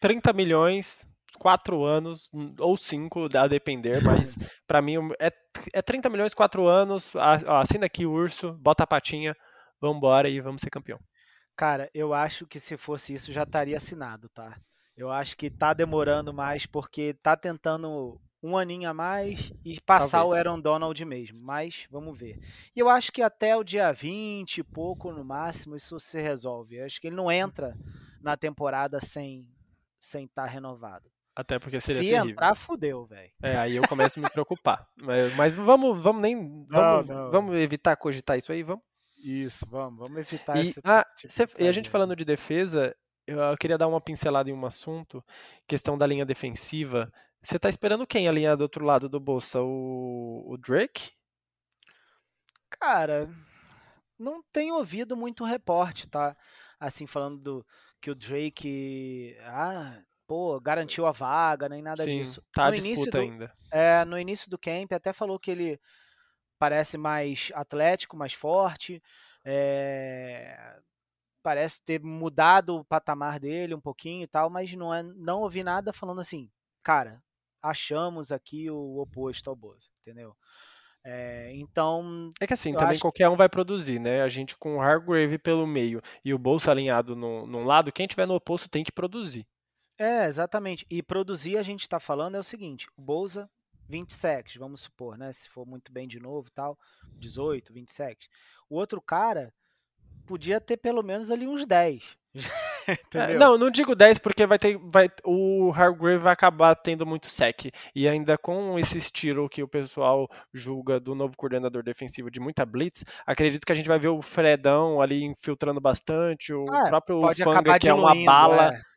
30 0.00 0.32
milhões, 0.32 1.04
4 1.44 1.84
anos, 1.84 2.30
ou 2.58 2.74
5, 2.74 3.28
a 3.36 3.46
depender, 3.46 4.02
mas 4.02 4.34
para 4.66 4.80
mim 4.80 4.94
é, 5.20 5.30
é 5.74 5.82
30 5.82 6.08
milhões, 6.08 6.32
4 6.32 6.66
anos. 6.66 7.12
Assina 7.46 7.84
aqui 7.84 8.06
o 8.06 8.12
urso, 8.12 8.54
bota 8.54 8.84
a 8.84 8.86
patinha, 8.86 9.36
vamos 9.78 9.98
embora 9.98 10.26
e 10.26 10.40
vamos 10.40 10.62
ser 10.62 10.70
campeão. 10.70 10.98
Cara, 11.54 11.90
eu 11.92 12.14
acho 12.14 12.46
que 12.46 12.58
se 12.58 12.78
fosse 12.78 13.12
isso 13.12 13.30
já 13.30 13.42
estaria 13.42 13.76
assinado, 13.76 14.30
tá? 14.30 14.58
Eu 14.96 15.10
acho 15.10 15.36
que 15.36 15.50
tá 15.50 15.74
demorando 15.74 16.32
mais 16.32 16.64
porque 16.64 17.12
tá 17.12 17.36
tentando 17.36 18.18
um 18.42 18.56
aninho 18.56 18.88
a 18.88 18.94
mais 18.94 19.52
e 19.62 19.78
passar 19.82 20.20
Talvez. 20.20 20.32
o 20.32 20.48
Aaron 20.48 20.60
Donald 20.60 21.04
mesmo, 21.04 21.38
mas 21.42 21.86
vamos 21.90 22.18
ver. 22.18 22.40
E 22.74 22.80
eu 22.80 22.88
acho 22.88 23.12
que 23.12 23.20
até 23.20 23.54
o 23.54 23.62
dia 23.62 23.92
20 23.92 24.58
e 24.58 24.64
pouco 24.64 25.12
no 25.12 25.22
máximo 25.22 25.76
isso 25.76 26.00
se 26.00 26.22
resolve. 26.22 26.76
Eu 26.76 26.86
acho 26.86 26.98
que 26.98 27.08
ele 27.08 27.16
não 27.16 27.30
entra 27.30 27.76
na 28.22 28.34
temporada 28.34 28.98
sem 28.98 29.46
sem 30.00 30.24
estar 30.24 30.44
tá 30.44 30.48
renovado. 30.48 31.13
Até 31.36 31.58
porque 31.58 31.80
seria 31.80 32.00
Se 32.00 32.08
terrível. 32.08 32.30
entrar, 32.30 32.54
fudeu, 32.54 33.04
velho. 33.06 33.32
É, 33.42 33.56
aí 33.56 33.76
eu 33.76 33.88
começo 33.88 34.20
a 34.20 34.22
me 34.22 34.30
preocupar. 34.30 34.86
Mas, 34.96 35.34
mas, 35.36 35.54
vamos, 35.54 36.00
vamos 36.00 36.22
nem. 36.22 36.64
Vamos, 36.66 37.06
não, 37.08 37.24
não. 37.24 37.30
vamos 37.30 37.56
evitar 37.56 37.96
cogitar 37.96 38.38
isso 38.38 38.52
aí, 38.52 38.62
vamos? 38.62 38.84
Isso, 39.16 39.66
vamos, 39.68 39.98
vamos 39.98 40.18
evitar 40.18 40.56
e, 40.56 40.68
esse, 40.68 40.80
ah, 40.84 41.04
tipo 41.16 41.32
cê, 41.32 41.48
E 41.58 41.66
a 41.66 41.72
gente 41.72 41.90
falando 41.90 42.14
de 42.14 42.24
defesa, 42.24 42.94
eu, 43.26 43.38
eu 43.38 43.56
queria 43.56 43.78
dar 43.78 43.88
uma 43.88 44.00
pincelada 44.00 44.50
em 44.50 44.52
um 44.52 44.66
assunto, 44.66 45.24
questão 45.66 45.96
da 45.98 46.06
linha 46.06 46.26
defensiva. 46.26 47.12
Você 47.42 47.58
tá 47.58 47.68
esperando 47.68 48.06
quem 48.06 48.28
alinhar 48.28 48.56
do 48.56 48.62
outro 48.62 48.84
lado 48.84 49.08
do 49.08 49.18
bolsa? 49.18 49.60
O, 49.60 50.44
o 50.46 50.56
Drake? 50.56 51.12
Cara, 52.70 53.28
não 54.18 54.42
tenho 54.52 54.76
ouvido 54.76 55.16
muito 55.16 55.44
reporte, 55.44 56.08
tá? 56.08 56.36
Assim, 56.78 57.06
falando 57.06 57.38
do, 57.38 57.66
que 58.00 58.10
o 58.10 58.14
Drake. 58.14 59.36
Ah, 59.42 60.00
pô, 60.26 60.60
garantiu 60.60 61.06
a 61.06 61.12
vaga, 61.12 61.68
nem 61.68 61.82
nada 61.82 62.04
Sim, 62.04 62.18
disso. 62.18 62.42
Tá 62.52 62.70
no 62.70 62.76
disputa 62.76 63.18
do, 63.18 63.20
ainda. 63.20 63.52
É, 63.70 64.04
no 64.04 64.18
início 64.18 64.50
do 64.50 64.58
camp 64.58 64.92
até 64.92 65.12
falou 65.12 65.38
que 65.38 65.50
ele 65.50 65.80
parece 66.58 66.96
mais 66.96 67.50
atlético, 67.54 68.16
mais 68.16 68.32
forte. 68.32 69.02
É, 69.44 70.78
parece 71.42 71.80
ter 71.82 72.00
mudado 72.00 72.76
o 72.76 72.84
patamar 72.84 73.38
dele 73.38 73.74
um 73.74 73.80
pouquinho 73.80 74.24
e 74.24 74.26
tal, 74.26 74.48
mas 74.48 74.72
não, 74.74 74.92
é, 74.94 75.02
não 75.02 75.42
ouvi 75.42 75.62
nada 75.62 75.92
falando 75.92 76.20
assim, 76.20 76.50
cara, 76.82 77.22
achamos 77.62 78.32
aqui 78.32 78.70
o 78.70 78.98
oposto 78.98 79.50
ao 79.50 79.56
Bozo, 79.56 79.90
entendeu? 80.00 80.34
É, 81.06 81.52
então. 81.54 82.30
É 82.40 82.46
que 82.46 82.54
assim, 82.54 82.72
também 82.72 82.98
qualquer 82.98 83.28
um 83.28 83.36
vai 83.36 83.48
produzir, 83.48 83.98
né? 83.98 84.22
A 84.22 84.28
gente 84.28 84.56
com 84.56 84.76
o 84.76 84.80
Hargrave 84.80 85.36
pelo 85.36 85.66
meio 85.66 86.00
e 86.24 86.32
o 86.32 86.38
bolso 86.38 86.70
alinhado 86.70 87.14
no, 87.14 87.46
num 87.46 87.64
lado, 87.64 87.92
quem 87.92 88.06
tiver 88.06 88.26
no 88.26 88.34
oposto 88.34 88.70
tem 88.70 88.82
que 88.82 88.90
produzir. 88.90 89.46
É, 89.98 90.26
exatamente. 90.26 90.86
E 90.90 91.02
produzir 91.02 91.56
a 91.56 91.62
gente 91.62 91.82
está 91.82 92.00
falando 92.00 92.36
é 92.36 92.38
o 92.38 92.44
seguinte: 92.44 92.86
o 92.96 93.02
Bolsa, 93.02 93.48
20 93.88 94.12
sacks, 94.12 94.56
vamos 94.56 94.82
supor, 94.82 95.16
né? 95.16 95.32
Se 95.32 95.48
for 95.48 95.66
muito 95.66 95.92
bem 95.92 96.08
de 96.08 96.20
novo 96.20 96.50
tal, 96.50 96.78
18, 97.18 97.72
20 97.72 97.92
sacks. 97.92 98.28
O 98.68 98.76
outro 98.76 99.00
cara 99.00 99.52
podia 100.26 100.60
ter 100.60 100.76
pelo 100.76 101.02
menos 101.02 101.30
ali 101.30 101.46
uns 101.46 101.66
10. 101.66 102.02
é, 103.14 103.38
não, 103.38 103.56
não 103.56 103.70
digo 103.70 103.94
10 103.94 104.18
porque 104.18 104.44
vai 104.44 104.58
ter. 104.58 104.76
Vai, 104.78 105.08
o 105.24 105.70
Hargrave 105.72 106.18
vai 106.18 106.32
acabar 106.32 106.74
tendo 106.74 107.06
muito 107.06 107.28
sec. 107.28 107.70
E 107.94 108.08
ainda 108.08 108.36
com 108.36 108.76
esse 108.78 108.98
estilo 108.98 109.48
que 109.48 109.62
o 109.62 109.68
pessoal 109.68 110.28
julga 110.52 110.98
do 110.98 111.14
novo 111.14 111.36
coordenador 111.36 111.84
defensivo 111.84 112.30
de 112.30 112.40
muita 112.40 112.66
blitz, 112.66 113.04
acredito 113.24 113.64
que 113.64 113.72
a 113.72 113.76
gente 113.76 113.88
vai 113.88 113.98
ver 113.98 114.08
o 114.08 114.20
Fredão 114.20 115.00
ali 115.00 115.22
infiltrando 115.22 115.80
bastante, 115.80 116.52
o 116.52 116.64
é, 116.74 116.88
próprio 116.88 117.20
Fanga, 117.36 117.78
que 117.78 117.88
é 117.88 117.94
uma 117.94 118.14
bala. 118.24 118.74
É. 118.74 118.93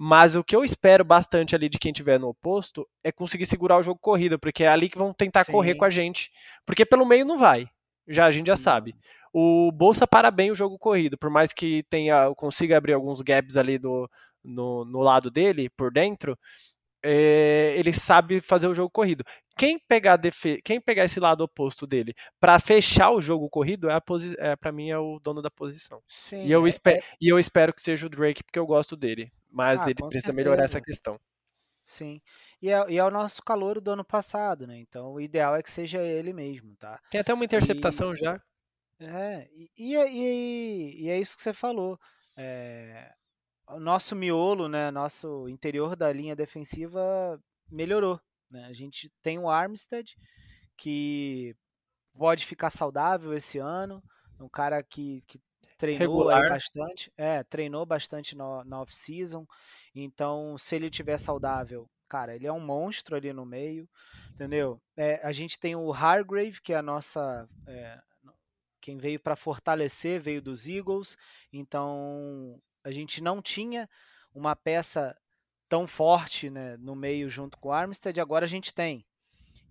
Mas 0.00 0.36
o 0.36 0.44
que 0.44 0.54
eu 0.54 0.64
espero 0.64 1.04
bastante 1.04 1.56
ali 1.56 1.68
de 1.68 1.76
quem 1.76 1.92
tiver 1.92 2.20
no 2.20 2.28
oposto 2.28 2.88
é 3.02 3.10
conseguir 3.10 3.46
segurar 3.46 3.78
o 3.78 3.82
jogo 3.82 3.98
corrido, 4.00 4.38
porque 4.38 4.62
é 4.62 4.68
ali 4.68 4.88
que 4.88 4.96
vão 4.96 5.12
tentar 5.12 5.42
Sim. 5.42 5.50
correr 5.50 5.74
com 5.74 5.84
a 5.84 5.90
gente. 5.90 6.30
Porque 6.64 6.86
pelo 6.86 7.04
meio 7.04 7.24
não 7.24 7.36
vai. 7.36 7.66
Já 8.06 8.26
a 8.26 8.30
gente 8.30 8.46
já 8.46 8.56
sabe. 8.56 8.94
O 9.32 9.72
Bolsa 9.72 10.06
para 10.06 10.30
bem 10.30 10.52
o 10.52 10.54
jogo 10.54 10.78
corrido, 10.78 11.18
por 11.18 11.28
mais 11.28 11.52
que 11.52 11.82
tenha 11.90 12.32
consiga 12.36 12.78
abrir 12.78 12.92
alguns 12.92 13.20
gaps 13.20 13.56
ali 13.56 13.76
do, 13.76 14.08
no, 14.44 14.84
no 14.84 15.00
lado 15.00 15.30
dele, 15.32 15.68
por 15.70 15.90
dentro, 15.90 16.38
é, 17.02 17.74
ele 17.76 17.92
sabe 17.92 18.40
fazer 18.40 18.68
o 18.68 18.74
jogo 18.74 18.90
corrido. 18.90 19.24
Quem 19.58 19.78
pegar, 19.78 20.16
defe... 20.16 20.62
Quem 20.62 20.80
pegar 20.80 21.04
esse 21.04 21.18
lado 21.18 21.42
oposto 21.42 21.86
dele 21.86 22.14
para 22.40 22.58
fechar 22.58 23.10
o 23.10 23.20
jogo 23.20 23.50
corrido, 23.50 23.90
é, 23.90 24.00
posi... 24.00 24.34
é 24.38 24.54
para 24.56 24.72
mim 24.72 24.90
é 24.90 24.98
o 24.98 25.18
dono 25.18 25.42
da 25.42 25.50
posição. 25.50 26.00
Sim, 26.06 26.44
e, 26.44 26.52
eu 26.52 26.66
é, 26.66 26.70
é... 26.86 27.02
e 27.20 27.28
eu 27.28 27.38
espero 27.38 27.74
que 27.74 27.82
seja 27.82 28.06
o 28.06 28.08
Drake, 28.08 28.44
porque 28.44 28.58
eu 28.58 28.66
gosto 28.66 28.96
dele. 28.96 29.32
Mas 29.50 29.80
ah, 29.80 29.84
ele 29.86 29.94
precisa 29.94 30.26
certeza. 30.26 30.32
melhorar 30.32 30.64
essa 30.64 30.80
questão. 30.80 31.18
Sim. 31.82 32.20
E 32.60 32.70
é, 32.70 32.84
e 32.90 32.98
é, 32.98 33.04
o 33.04 33.10
nosso 33.10 33.42
calor 33.42 33.80
do 33.80 33.90
ano 33.90 34.04
passado, 34.04 34.66
né? 34.66 34.78
Então 34.78 35.12
o 35.12 35.20
ideal 35.20 35.56
é 35.56 35.62
que 35.62 35.70
seja 35.70 36.02
ele 36.02 36.32
mesmo, 36.32 36.76
tá? 36.76 37.00
Tem 37.10 37.20
até 37.20 37.32
uma 37.32 37.44
interceptação 37.44 38.12
e... 38.12 38.16
já. 38.16 38.40
É, 39.00 39.48
e, 39.52 39.94
e, 39.94 41.04
e, 41.04 41.08
é 41.08 41.18
isso 41.18 41.36
que 41.36 41.42
você 41.42 41.52
falou. 41.52 41.98
É, 42.36 43.10
o 43.68 43.78
nosso 43.78 44.14
miolo, 44.14 44.68
né, 44.68 44.90
nosso 44.90 45.48
interior 45.48 45.94
da 45.94 46.12
linha 46.12 46.34
defensiva 46.34 47.40
melhorou. 47.70 48.20
Né? 48.50 48.64
A 48.66 48.72
gente 48.72 49.10
tem 49.22 49.38
o 49.38 49.48
Armstead, 49.48 50.16
que 50.76 51.54
pode 52.16 52.46
ficar 52.46 52.70
saudável 52.70 53.32
esse 53.34 53.58
ano, 53.58 54.02
um 54.40 54.48
cara 54.48 54.82
que, 54.82 55.22
que 55.26 55.40
treinou 55.76 56.26
bastante, 56.26 57.12
é, 57.16 57.42
treinou 57.44 57.86
bastante 57.86 58.36
no, 58.36 58.64
na 58.64 58.80
off-season, 58.80 59.46
então 59.94 60.58
se 60.58 60.74
ele 60.74 60.90
tiver 60.90 61.18
saudável, 61.18 61.88
cara, 62.08 62.34
ele 62.34 62.46
é 62.46 62.52
um 62.52 62.60
monstro 62.60 63.16
ali 63.16 63.32
no 63.32 63.46
meio, 63.46 63.88
entendeu? 64.30 64.80
É, 64.96 65.20
a 65.24 65.32
gente 65.32 65.58
tem 65.58 65.76
o 65.76 65.92
Hargrave, 65.92 66.60
que 66.60 66.72
é 66.72 66.76
a 66.76 66.82
nossa 66.82 67.48
é, 67.66 68.00
quem 68.80 68.96
veio 68.96 69.20
para 69.20 69.36
fortalecer 69.36 70.20
veio 70.20 70.42
dos 70.42 70.66
Eagles, 70.66 71.16
então 71.52 72.60
a 72.82 72.90
gente 72.90 73.20
não 73.20 73.42
tinha 73.42 73.88
uma 74.34 74.56
peça 74.56 75.16
tão 75.68 75.86
forte 75.86 76.50
né, 76.50 76.76
no 76.78 76.94
meio 76.96 77.28
junto 77.28 77.58
com 77.58 77.68
o 77.68 77.72
Armstead, 77.72 78.20
agora 78.20 78.44
a 78.44 78.48
gente 78.48 78.72
tem. 78.74 79.04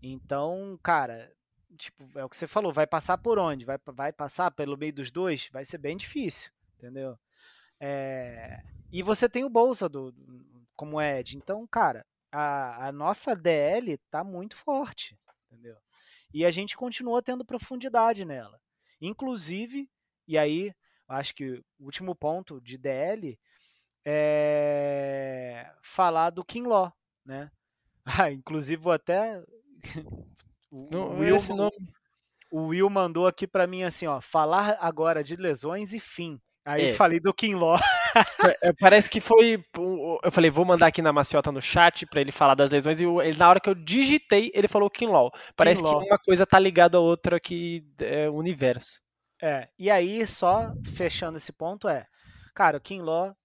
Então, 0.02 0.80
cara, 0.84 1.32
tipo, 1.78 2.08
é 2.18 2.24
o 2.24 2.30
que 2.30 2.38
você 2.38 2.48
falou, 2.48 2.72
vai 2.72 2.86
passar 2.86 3.18
por 3.18 3.39
onde? 3.39 3.66
Vai, 3.66 3.78
vai 3.88 4.14
passar 4.14 4.52
pelo 4.52 4.78
meio 4.78 4.93
dos 4.93 5.12
dois? 5.12 5.50
Vai 5.52 5.66
ser 5.66 5.78
bem 5.78 5.98
difícil, 5.98 6.52
entendeu? 6.78 7.18
É... 7.80 8.62
E 8.91 9.04
você 9.04 9.28
tem 9.28 9.43
o 9.43 9.50
Bolsa 9.50 9.89
do, 9.89 10.14
como 10.76 11.02
Ed. 11.02 11.36
Então, 11.36 11.66
cara, 11.68 12.06
a, 12.32 12.88
a 12.88 12.91
nossa 12.91 13.36
DL 13.36 13.98
tá 14.10 14.24
muito 14.24 14.56
forte, 14.56 15.18
entendeu? 15.45 15.76
E 16.34 16.45
a 16.45 16.52
gente 16.52 16.78
continua 16.78 17.22
tendo 17.22 17.45
profundidade 17.45 18.24
nela. 18.24 18.60
Inclusive, 19.02 19.89
e 20.28 20.38
aí 20.38 20.74
acho 21.08 21.34
que 21.34 21.64
o 21.80 21.86
último 21.86 22.16
ponto 22.16 22.62
de 22.62 22.78
DL 22.78 23.38
é 24.10 25.70
falar 25.82 26.30
do 26.30 26.45
Kinlaw, 26.45 26.93
né? 27.26 27.51
Ah, 28.26 28.32
inclusive 28.32 28.82
vou 28.82 28.93
até 28.93 29.43
o, 30.72 30.88
Não, 30.89 31.20
Will, 31.20 31.36
nome... 31.49 31.76
o 32.49 32.68
Will 32.68 32.89
mandou 32.89 33.28
aqui 33.28 33.45
para 33.45 33.68
mim 33.68 33.84
assim, 33.84 34.08
ó, 34.08 34.22
falar 34.22 34.78
agora 34.80 35.22
de 35.22 35.36
lesões 35.36 35.91
e 35.91 35.99
fim. 35.99 36.39
Aí 36.66 36.88
é. 36.88 36.93
falei 36.93 37.20
do 37.20 37.34
Kinlaw. 37.34 37.78
É, 38.64 38.72
parece 38.80 39.08
que 39.08 39.20
foi. 39.20 39.64
Eu 40.24 40.32
falei, 40.32 40.49
vou 40.49 40.66
mandar 40.66 40.88
aqui 40.88 41.03
na 41.03 41.14
maciota 41.14 41.51
no 41.51 41.62
chat 41.62 42.03
para 42.08 42.20
ele 42.20 42.32
falar 42.32 42.55
das 42.55 42.72
lesões. 42.72 42.99
E 42.99 43.03
ele, 43.03 43.38
na 43.38 43.47
hora 43.47 43.60
que 43.60 43.70
eu 43.70 43.76
digitei, 43.76 44.49
ele 44.55 44.68
falou 44.68 44.89
Kinlaw. 44.89 45.30
Parece 45.55 45.84
Kinlaw. 45.84 45.99
que 45.99 46.08
uma 46.08 46.18
coisa 46.18 46.43
tá 46.43 46.58
ligada 46.58 46.97
à 46.97 46.99
outra 46.99 47.39
que 47.39 47.86
é 47.99 48.28
o 48.28 48.34
universo. 48.34 48.99
É, 49.39 49.68
e 49.78 49.91
aí, 49.91 50.26
só 50.26 50.74
fechando 50.95 51.38
esse 51.38 51.51
ponto, 51.51 51.88
é, 51.88 52.08
cara, 52.55 52.78
o 52.78 52.82
Kinlaw 52.82 53.36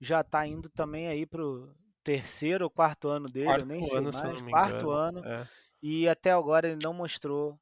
já 0.00 0.22
tá 0.22 0.46
indo 0.46 0.68
também 0.70 1.08
aí 1.08 1.26
pro 1.26 1.74
terceiro 2.04 2.64
ou 2.64 2.70
quarto 2.70 3.08
ano 3.08 3.28
dele, 3.28 3.46
quarto 3.46 3.62
eu 3.62 3.66
nem 3.66 3.84
sei 3.84 3.98
ano, 3.98 4.12
mais, 4.12 4.42
quarto 4.50 4.76
engano. 4.76 4.90
ano, 4.90 5.24
é. 5.24 5.48
e 5.82 6.08
até 6.08 6.30
agora 6.30 6.68
ele 6.68 6.78
não 6.82 6.94
mostrou 6.94 7.58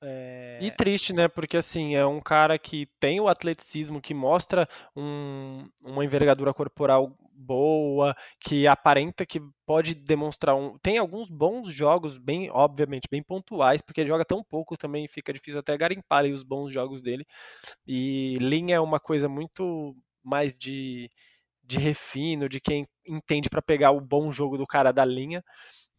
é... 0.00 0.58
E 0.62 0.70
triste, 0.70 1.12
né? 1.12 1.26
Porque 1.26 1.56
assim, 1.56 1.96
é 1.96 2.06
um 2.06 2.20
cara 2.20 2.58
que 2.58 2.86
tem 3.00 3.20
o 3.20 3.28
atleticismo, 3.28 4.00
que 4.00 4.14
mostra 4.14 4.68
um, 4.94 5.68
uma 5.82 6.04
envergadura 6.04 6.54
corporal 6.54 7.16
boa, 7.32 8.16
que 8.40 8.66
aparenta 8.66 9.26
que 9.26 9.40
pode 9.66 9.94
demonstrar 9.94 10.56
um. 10.56 10.78
Tem 10.78 10.98
alguns 10.98 11.28
bons 11.28 11.72
jogos, 11.72 12.18
bem, 12.18 12.50
obviamente, 12.50 13.08
bem 13.10 13.22
pontuais, 13.22 13.82
porque 13.82 14.00
ele 14.00 14.08
joga 14.08 14.24
tão 14.24 14.42
pouco 14.42 14.76
também 14.76 15.08
fica 15.08 15.32
difícil 15.32 15.60
até 15.60 15.76
garimpar 15.76 16.24
os 16.26 16.42
bons 16.42 16.72
jogos 16.72 17.02
dele. 17.02 17.26
E 17.86 18.36
linha 18.40 18.76
é 18.76 18.80
uma 18.80 19.00
coisa 19.00 19.28
muito 19.28 19.96
mais 20.22 20.56
de, 20.56 21.10
de 21.68 21.78
refino, 21.78 22.48
de 22.48 22.60
quem 22.60 22.88
entende 23.06 23.50
para 23.50 23.62
pegar 23.62 23.92
o 23.92 24.00
bom 24.00 24.32
jogo 24.32 24.56
do 24.56 24.66
cara 24.66 24.90
da 24.92 25.04
linha 25.04 25.44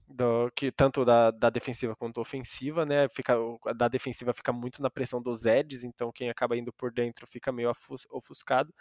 do, 0.09 0.51
que 0.55 0.71
tanto 0.71 1.05
da, 1.05 1.29
da 1.31 1.49
defensiva 1.49 1.95
quanto 1.95 2.19
ofensiva, 2.19 2.85
né? 2.85 3.07
Fica, 3.09 3.35
da 3.75 3.87
defensiva 3.87 4.33
fica 4.33 4.51
muito 4.51 4.81
na 4.81 4.89
pressão 4.89 5.21
dos 5.21 5.45
Eds, 5.45 5.83
então 5.83 6.11
quem 6.11 6.29
acaba 6.29 6.57
indo 6.57 6.73
por 6.73 6.91
dentro 6.91 7.27
fica 7.27 7.51
meio 7.51 7.71
ofuscado. 8.11 8.73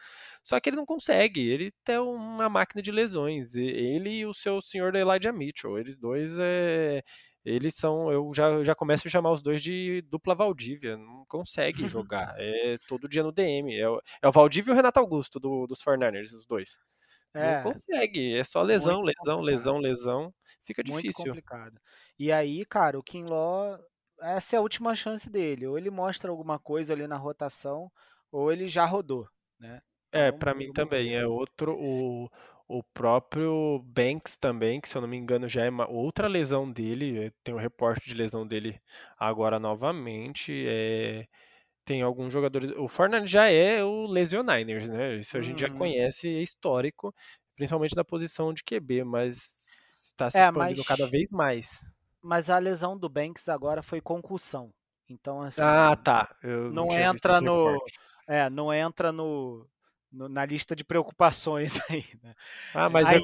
Só 0.42 0.58
que 0.58 0.70
ele 0.70 0.76
não 0.76 0.86
consegue, 0.86 1.40
ele 1.46 1.72
tem 1.84 1.98
uma 1.98 2.48
máquina 2.48 2.82
de 2.82 2.90
lesões. 2.90 3.54
Ele 3.54 4.20
e 4.20 4.26
o 4.26 4.32
seu 4.32 4.62
senhor 4.62 4.94
Elijah 4.94 5.32
Mitchell, 5.32 5.78
eles 5.78 5.96
dois 5.96 6.32
é, 6.38 7.02
eles 7.44 7.74
são, 7.74 8.10
eu 8.12 8.30
já, 8.34 8.62
já 8.62 8.74
começo 8.74 9.06
a 9.06 9.10
chamar 9.10 9.32
os 9.32 9.42
dois 9.42 9.62
de 9.62 10.02
dupla 10.02 10.34
Valdívia, 10.34 10.96
não 10.96 11.24
consegue 11.26 11.82
jogar, 11.88 12.34
é 12.38 12.76
todo 12.86 13.08
dia 13.08 13.22
no 13.22 13.32
DM, 13.32 13.74
é, 13.74 13.88
o, 13.88 14.00
é 14.22 14.28
o 14.28 14.32
Valdívia 14.32 14.70
e 14.70 14.74
o 14.74 14.76
Renato 14.76 14.98
Augusto 14.98 15.38
do, 15.38 15.66
dos 15.66 15.82
49ers, 15.82 16.32
os 16.32 16.46
dois. 16.46 16.78
É, 17.34 17.62
não 17.62 17.72
consegue, 17.72 18.34
é 18.34 18.44
só 18.44 18.62
lesão, 18.62 19.02
lesão, 19.02 19.40
lesão, 19.40 19.78
lesão. 19.78 20.34
Fica 20.64 20.82
muito 20.86 21.02
difícil. 21.02 21.26
complicado. 21.26 21.80
E 22.18 22.32
aí, 22.32 22.64
cara, 22.64 22.98
o 22.98 23.02
Kinlaw, 23.02 23.78
essa 24.20 24.56
é 24.56 24.58
a 24.58 24.62
última 24.62 24.94
chance 24.94 25.30
dele. 25.30 25.66
Ou 25.66 25.78
ele 25.78 25.90
mostra 25.90 26.30
alguma 26.30 26.58
coisa 26.58 26.92
ali 26.92 27.06
na 27.06 27.16
rotação, 27.16 27.90
ou 28.30 28.52
ele 28.52 28.68
já 28.68 28.84
rodou, 28.84 29.26
né? 29.58 29.80
É, 30.12 30.32
para 30.32 30.54
mim 30.54 30.72
também. 30.72 31.14
É 31.14 31.26
outro. 31.26 31.74
O, 31.78 32.28
o 32.68 32.82
próprio 32.82 33.82
Banks 33.82 34.36
também, 34.36 34.78
que 34.78 34.88
se 34.88 34.96
eu 34.96 35.00
não 35.00 35.08
me 35.08 35.16
engano 35.16 35.48
já 35.48 35.64
é 35.64 35.70
uma 35.70 35.88
outra 35.88 36.28
lesão 36.28 36.70
dele. 36.70 37.32
Tem 37.42 37.54
o 37.54 37.56
um 37.56 37.60
reporte 37.60 38.06
de 38.06 38.14
lesão 38.14 38.46
dele 38.46 38.78
agora 39.18 39.58
novamente. 39.58 40.66
É, 40.68 41.26
tem 41.86 42.02
alguns 42.02 42.30
jogadores. 42.30 42.70
O 42.76 42.86
Fortnite 42.86 43.26
já 43.26 43.48
é 43.48 43.82
o 43.82 44.06
Lesioniners, 44.06 44.86
né? 44.86 45.16
Isso 45.16 45.38
a 45.38 45.40
gente 45.40 45.62
já 45.62 45.68
uhum. 45.68 45.78
conhece, 45.78 46.28
é 46.28 46.42
histórico, 46.42 47.14
principalmente 47.56 47.96
na 47.96 48.04
posição 48.04 48.52
de 48.52 48.62
QB, 48.62 49.02
mas 49.02 49.54
está 49.90 50.28
se 50.28 50.36
é, 50.36 50.46
expandindo 50.46 50.82
mas... 50.86 50.86
cada 50.86 51.06
vez 51.08 51.30
mais. 51.30 51.80
Mas 52.20 52.50
a 52.50 52.58
lesão 52.58 52.98
do 52.98 53.08
Banks 53.08 53.48
agora 53.48 53.82
foi 53.82 54.02
concussão. 54.02 54.70
Então, 55.08 55.40
assim. 55.40 55.62
Ah, 55.62 55.96
tá. 55.96 56.36
Eu 56.42 56.70
não, 56.70 56.86
não 56.86 56.98
entra 56.98 57.40
no. 57.40 57.82
É, 58.26 58.50
não 58.50 58.74
entra 58.74 59.10
no, 59.10 59.66
no, 60.10 60.28
na 60.28 60.44
lista 60.44 60.74
de 60.74 60.84
preocupações 60.84 61.78
aí, 61.88 62.04
né? 62.22 62.34
Ah, 62.74 62.88
mas 62.88 63.08
aí, 63.08 63.20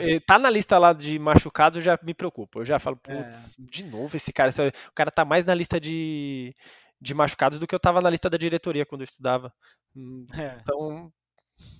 é, 0.00 0.20
tá 0.20 0.38
na 0.38 0.50
lista 0.50 0.78
lá 0.78 0.92
de 0.92 1.18
machucado, 1.18 1.80
já 1.80 1.98
me 2.02 2.14
preocupa. 2.14 2.60
Eu 2.60 2.64
já 2.64 2.78
falo, 2.78 2.98
é. 3.06 3.22
putz, 3.22 3.58
é. 3.58 3.62
de 3.62 3.84
novo 3.84 4.16
esse 4.16 4.32
cara. 4.32 4.50
O 4.88 4.94
cara 4.94 5.10
tá 5.10 5.24
mais 5.24 5.44
na 5.44 5.54
lista 5.54 5.80
de 5.80 6.54
de 7.00 7.14
machucados 7.14 7.58
do 7.58 7.66
que 7.66 7.74
eu 7.74 7.78
estava 7.78 8.00
na 8.00 8.10
lista 8.10 8.28
da 8.28 8.36
diretoria 8.36 8.84
quando 8.84 9.02
eu 9.02 9.06
estudava. 9.06 9.52
Hum, 9.94 10.26
é. 10.32 10.58
Então, 10.60 11.12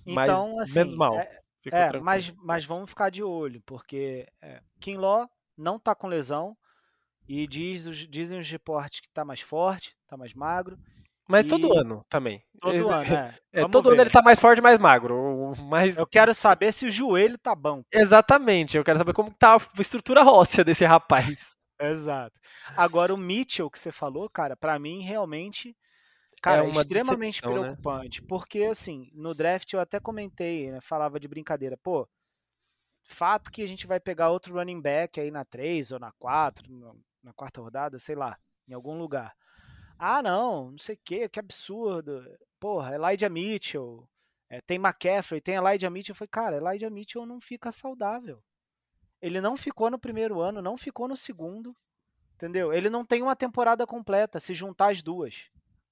mais, 0.05 0.29
então 0.29 0.59
assim, 0.59 0.73
menos 0.73 0.95
mal. 0.95 1.19
É, 1.19 1.41
é 1.71 1.99
mas, 1.99 2.31
mas 2.37 2.65
vamos 2.65 2.89
ficar 2.89 3.09
de 3.09 3.21
olho, 3.21 3.61
porque 3.65 4.25
é, 4.41 4.61
Kinlaw 4.79 5.29
não 5.57 5.75
está 5.75 5.93
com 5.93 6.07
lesão 6.07 6.57
e 7.27 7.45
diz, 7.47 7.83
dizem 8.09 8.39
os 8.39 8.49
reportes 8.49 9.01
que 9.01 9.07
está 9.07 9.25
mais 9.25 9.41
forte, 9.41 9.95
está 10.03 10.15
mais 10.15 10.33
magro. 10.33 10.77
Mas 11.29 11.45
e... 11.45 11.47
todo 11.47 11.77
ano 11.77 12.03
também. 12.09 12.43
Todo 12.59 12.73
ele, 12.73 12.83
ano, 12.83 13.13
é. 13.13 13.35
é 13.53 13.67
todo 13.67 13.89
ver. 13.89 13.93
ano 13.93 14.01
ele 14.01 14.09
tá 14.09 14.21
mais 14.21 14.39
forte 14.39 14.57
e 14.57 14.61
mais 14.61 14.79
magro. 14.79 15.53
Mas... 15.69 15.95
Eu 15.95 16.07
quero 16.07 16.33
saber 16.33 16.73
se 16.73 16.87
o 16.87 16.91
joelho 16.91 17.37
tá 17.37 17.53
bom. 17.53 17.83
Exatamente, 17.93 18.75
eu 18.75 18.83
quero 18.83 18.97
saber 18.97 19.13
como 19.13 19.31
tá 19.31 19.55
a 19.55 19.81
estrutura 19.81 20.25
óssea 20.25 20.63
desse 20.63 20.83
rapaz. 20.85 21.55
Exato. 21.79 22.37
Agora 22.75 23.13
o 23.13 23.17
Mitchell 23.17 23.69
que 23.69 23.79
você 23.79 23.91
falou, 23.91 24.27
cara, 24.29 24.57
para 24.57 24.77
mim 24.79 25.01
realmente 25.01 25.77
cara, 26.41 26.65
é, 26.65 26.67
é 26.67 26.71
extremamente 26.71 27.45
né? 27.45 27.51
preocupante, 27.51 28.21
né? 28.21 28.27
porque 28.27 28.63
assim, 28.63 29.09
no 29.13 29.33
draft 29.33 29.71
eu 29.71 29.79
até 29.79 29.99
comentei, 29.99 30.71
né, 30.71 30.79
falava 30.81 31.19
de 31.19 31.27
brincadeira, 31.27 31.77
pô, 31.77 32.07
fato 33.03 33.51
que 33.51 33.61
a 33.61 33.67
gente 33.67 33.87
vai 33.87 33.99
pegar 33.99 34.29
outro 34.29 34.55
running 34.55 34.81
back 34.81 35.19
aí 35.19 35.31
na 35.31 35.45
3 35.45 35.91
ou 35.91 35.99
na 35.99 36.11
4, 36.13 36.65
na 37.23 37.33
quarta 37.33 37.61
rodada, 37.61 37.97
sei 37.99 38.15
lá, 38.15 38.37
em 38.67 38.73
algum 38.73 38.97
lugar. 38.97 39.33
Ah, 39.99 40.23
não, 40.23 40.71
não 40.71 40.77
sei 40.77 40.95
o 40.95 40.99
que, 41.03 41.27
que 41.27 41.39
absurdo. 41.39 42.25
Porra, 42.59 42.95
Elijah 42.95 43.29
Mitchell, 43.29 44.07
É, 44.49 44.61
tem 44.61 44.77
McCaffrey, 44.77 45.41
tem 45.41 45.55
Elijah 45.55 45.89
Mitchell. 45.89 46.13
Eu 46.13 46.17
falei, 46.17 46.29
cara, 46.31 46.57
Elijah 46.57 46.89
Mitchell 46.89 47.25
não 47.25 47.39
fica 47.39 47.71
saudável. 47.71 48.41
Ele 49.21 49.41
não 49.41 49.55
ficou 49.57 49.91
no 49.91 49.99
primeiro 49.99 50.39
ano, 50.39 50.61
não 50.61 50.77
ficou 50.77 51.07
no 51.07 51.15
segundo. 51.17 51.75
Entendeu? 52.35 52.73
Ele 52.73 52.89
não 52.89 53.05
tem 53.05 53.21
uma 53.21 53.35
temporada 53.35 53.85
completa, 53.85 54.39
se 54.39 54.53
juntar 54.53 54.91
as 54.91 55.03
duas. 55.03 55.35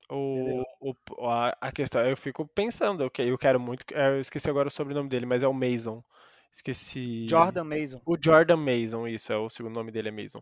O, 0.09 0.63
o, 0.79 0.95
a, 1.29 1.57
a 1.59 1.71
questão, 1.73 2.01
eu 2.05 2.15
fico 2.15 2.47
pensando, 2.47 3.03
eu, 3.03 3.11
eu 3.25 3.37
quero 3.37 3.59
muito. 3.59 3.85
É, 3.93 4.11
eu 4.11 4.21
esqueci 4.21 4.49
agora 4.49 4.69
o 4.69 4.71
sobrenome 4.71 5.09
dele, 5.09 5.25
mas 5.25 5.43
é 5.43 5.47
o 5.47 5.53
Mason. 5.53 6.01
Esqueci. 6.49 7.27
Jordan 7.27 7.65
Mason. 7.65 8.01
O 8.05 8.17
Jordan 8.19 8.55
Mason, 8.55 9.05
isso, 9.07 9.33
é 9.33 9.37
o 9.37 9.49
segundo 9.49 9.75
nome 9.75 9.91
dele 9.91 10.07
é 10.07 10.11
Mason. 10.11 10.41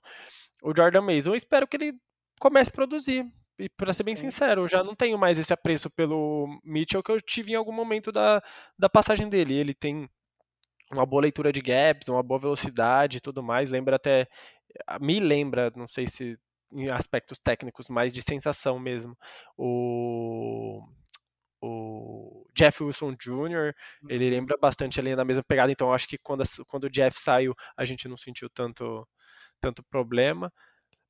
O 0.61 0.71
Jordan 0.75 1.01
Mason, 1.01 1.31
eu 1.31 1.35
espero 1.35 1.67
que 1.67 1.75
ele 1.77 1.99
comece 2.39 2.69
a 2.69 2.73
produzir. 2.73 3.25
E 3.57 3.69
para 3.69 3.93
ser 3.93 4.03
bem 4.03 4.15
Sim. 4.15 4.29
sincero, 4.29 4.63
eu 4.63 4.67
já 4.67 4.83
não 4.83 4.95
tenho 4.95 5.17
mais 5.17 5.39
esse 5.39 5.53
apreço 5.53 5.89
pelo 5.89 6.59
Mitchell 6.63 7.01
que 7.01 7.11
eu 7.11 7.21
tive 7.21 7.53
em 7.53 7.55
algum 7.55 7.71
momento 7.71 8.11
da, 8.11 8.43
da 8.77 8.89
passagem 8.89 9.29
dele. 9.29 9.55
Ele 9.55 9.73
tem 9.73 10.09
uma 10.91 11.05
boa 11.05 11.21
leitura 11.21 11.53
de 11.53 11.61
gaps, 11.61 12.09
uma 12.09 12.21
boa 12.21 12.39
velocidade 12.39 13.17
e 13.17 13.21
tudo 13.21 13.41
mais. 13.41 13.69
Lembra 13.69 13.95
até. 13.95 14.27
Me 14.99 15.19
lembra, 15.19 15.71
não 15.75 15.87
sei 15.87 16.05
se 16.05 16.37
em 16.71 16.89
aspectos 16.89 17.39
técnicos, 17.39 17.87
mais 17.87 18.11
de 18.11 18.21
sensação 18.21 18.77
mesmo. 18.77 19.17
O, 19.57 20.83
o 21.61 22.45
Jeff 22.53 22.83
Wilson 22.83 23.13
Jr., 23.13 23.73
ele 24.09 24.25
uhum. 24.25 24.31
lembra 24.31 24.57
bastante 24.59 24.99
ali 24.99 25.15
na 25.15 25.23
mesma 25.23 25.43
pegada, 25.43 25.71
então 25.71 25.93
acho 25.93 26.07
que 26.07 26.17
quando, 26.17 26.43
quando 26.67 26.85
o 26.85 26.89
Jeff 26.89 27.19
saiu, 27.19 27.55
a 27.77 27.85
gente 27.85 28.07
não 28.07 28.17
sentiu 28.17 28.49
tanto, 28.49 29.07
tanto 29.61 29.83
problema. 29.83 30.51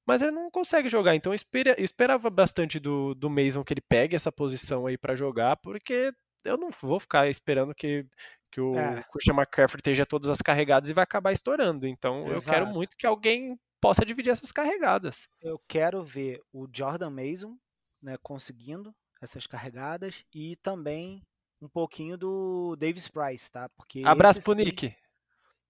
Mas 0.05 0.21
ele 0.21 0.31
não 0.31 0.51
consegue 0.51 0.87
jogar, 0.87 1.15
então 1.15 1.31
eu, 1.31 1.35
espera, 1.35 1.75
eu 1.77 1.83
esperava 1.83 2.29
bastante 2.29 2.79
do, 2.79 3.15
do 3.15 3.29
Mason 3.29 3.63
que 3.63 3.73
ele 3.73 3.81
pegue 3.81 4.15
essa 4.15 4.31
posição 4.31 4.85
aí 4.85 4.97
para 4.97 5.15
jogar, 5.15 5.57
porque 5.57 6.11
eu 6.43 6.57
não 6.57 6.69
vou 6.81 6.99
ficar 6.99 7.27
esperando 7.27 7.73
que, 7.73 8.05
que 8.51 8.61
o 8.61 8.77
é. 8.77 9.03
Christian 9.11 9.33
McCaffrey 9.33 9.79
esteja 9.79 10.05
todas 10.05 10.29
as 10.29 10.41
carregadas 10.41 10.89
e 10.89 10.93
vai 10.93 11.03
acabar 11.03 11.33
estourando. 11.33 11.87
Então 11.87 12.27
Exato. 12.27 12.33
eu 12.33 12.41
quero 12.41 12.67
muito 12.67 12.95
que 12.95 13.07
alguém 13.07 13.57
possa 13.81 14.05
dividir 14.05 14.31
essas 14.31 14.51
carregadas. 14.51 15.27
Eu 15.41 15.59
quero 15.67 16.03
ver 16.03 16.39
o 16.53 16.67
Jordan 16.71 17.09
Mason 17.09 17.57
né, 18.01 18.15
conseguindo 18.21 18.93
essas 19.21 19.47
carregadas 19.47 20.23
e 20.33 20.55
também 20.57 21.21
um 21.61 21.67
pouquinho 21.67 22.17
do 22.17 22.75
Davis 22.75 23.07
Price, 23.07 23.51
tá? 23.51 23.69
Porque 23.69 24.03
abraço 24.05 24.41
pro 24.41 24.53
Nick. 24.53 24.95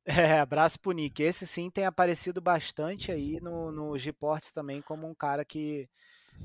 É, 0.06 0.40
abraço 0.40 0.80
pro 0.80 0.92
Nick. 0.92 1.24
Esse 1.24 1.48
sim 1.48 1.70
tem 1.70 1.86
aparecido 1.86 2.40
bastante 2.40 3.12
aí 3.12 3.40
no, 3.42 3.72
nos 3.72 4.04
reportes 4.04 4.54
também 4.54 4.82
como 4.82 5.10
um 5.10 5.16
cara 5.16 5.44
que, 5.44 5.90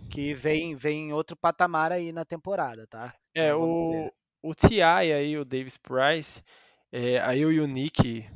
que 0.09 0.33
vem, 0.35 0.75
vem 0.75 1.09
em 1.09 1.13
outro 1.13 1.37
patamar 1.37 1.93
aí 1.93 2.11
na 2.11 2.25
temporada, 2.25 2.87
tá? 2.87 3.15
É, 3.35 3.49
então, 3.49 3.61
o, 3.61 4.13
o 4.43 4.55
T.I. 4.55 4.83
aí, 4.83 5.37
o 5.37 5.45
Davis 5.45 5.77
Price, 5.77 6.43
é, 6.91 7.21
aí 7.21 7.45
o 7.45 7.67
Nick, 7.67 8.27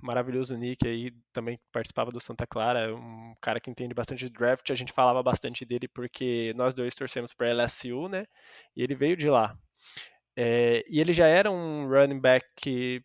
maravilhoso 0.00 0.56
Nick 0.56 0.86
aí, 0.86 1.12
também 1.32 1.58
participava 1.72 2.12
do 2.12 2.20
Santa 2.20 2.46
Clara, 2.46 2.94
um 2.94 3.34
cara 3.40 3.60
que 3.60 3.68
entende 3.68 3.94
bastante 3.94 4.24
de 4.26 4.30
draft, 4.30 4.70
a 4.70 4.76
gente 4.76 4.92
falava 4.92 5.22
bastante 5.22 5.64
dele 5.64 5.88
porque 5.88 6.52
nós 6.56 6.72
dois 6.72 6.94
torcemos 6.94 7.34
para 7.34 7.50
LSU, 7.52 8.08
né? 8.08 8.26
E 8.76 8.82
ele 8.82 8.94
veio 8.94 9.16
de 9.16 9.28
lá. 9.28 9.58
É, 10.36 10.84
e 10.88 11.00
ele 11.00 11.12
já 11.12 11.26
era 11.26 11.50
um 11.50 11.88
running 11.88 12.20
back 12.20 12.46
que 12.54 13.02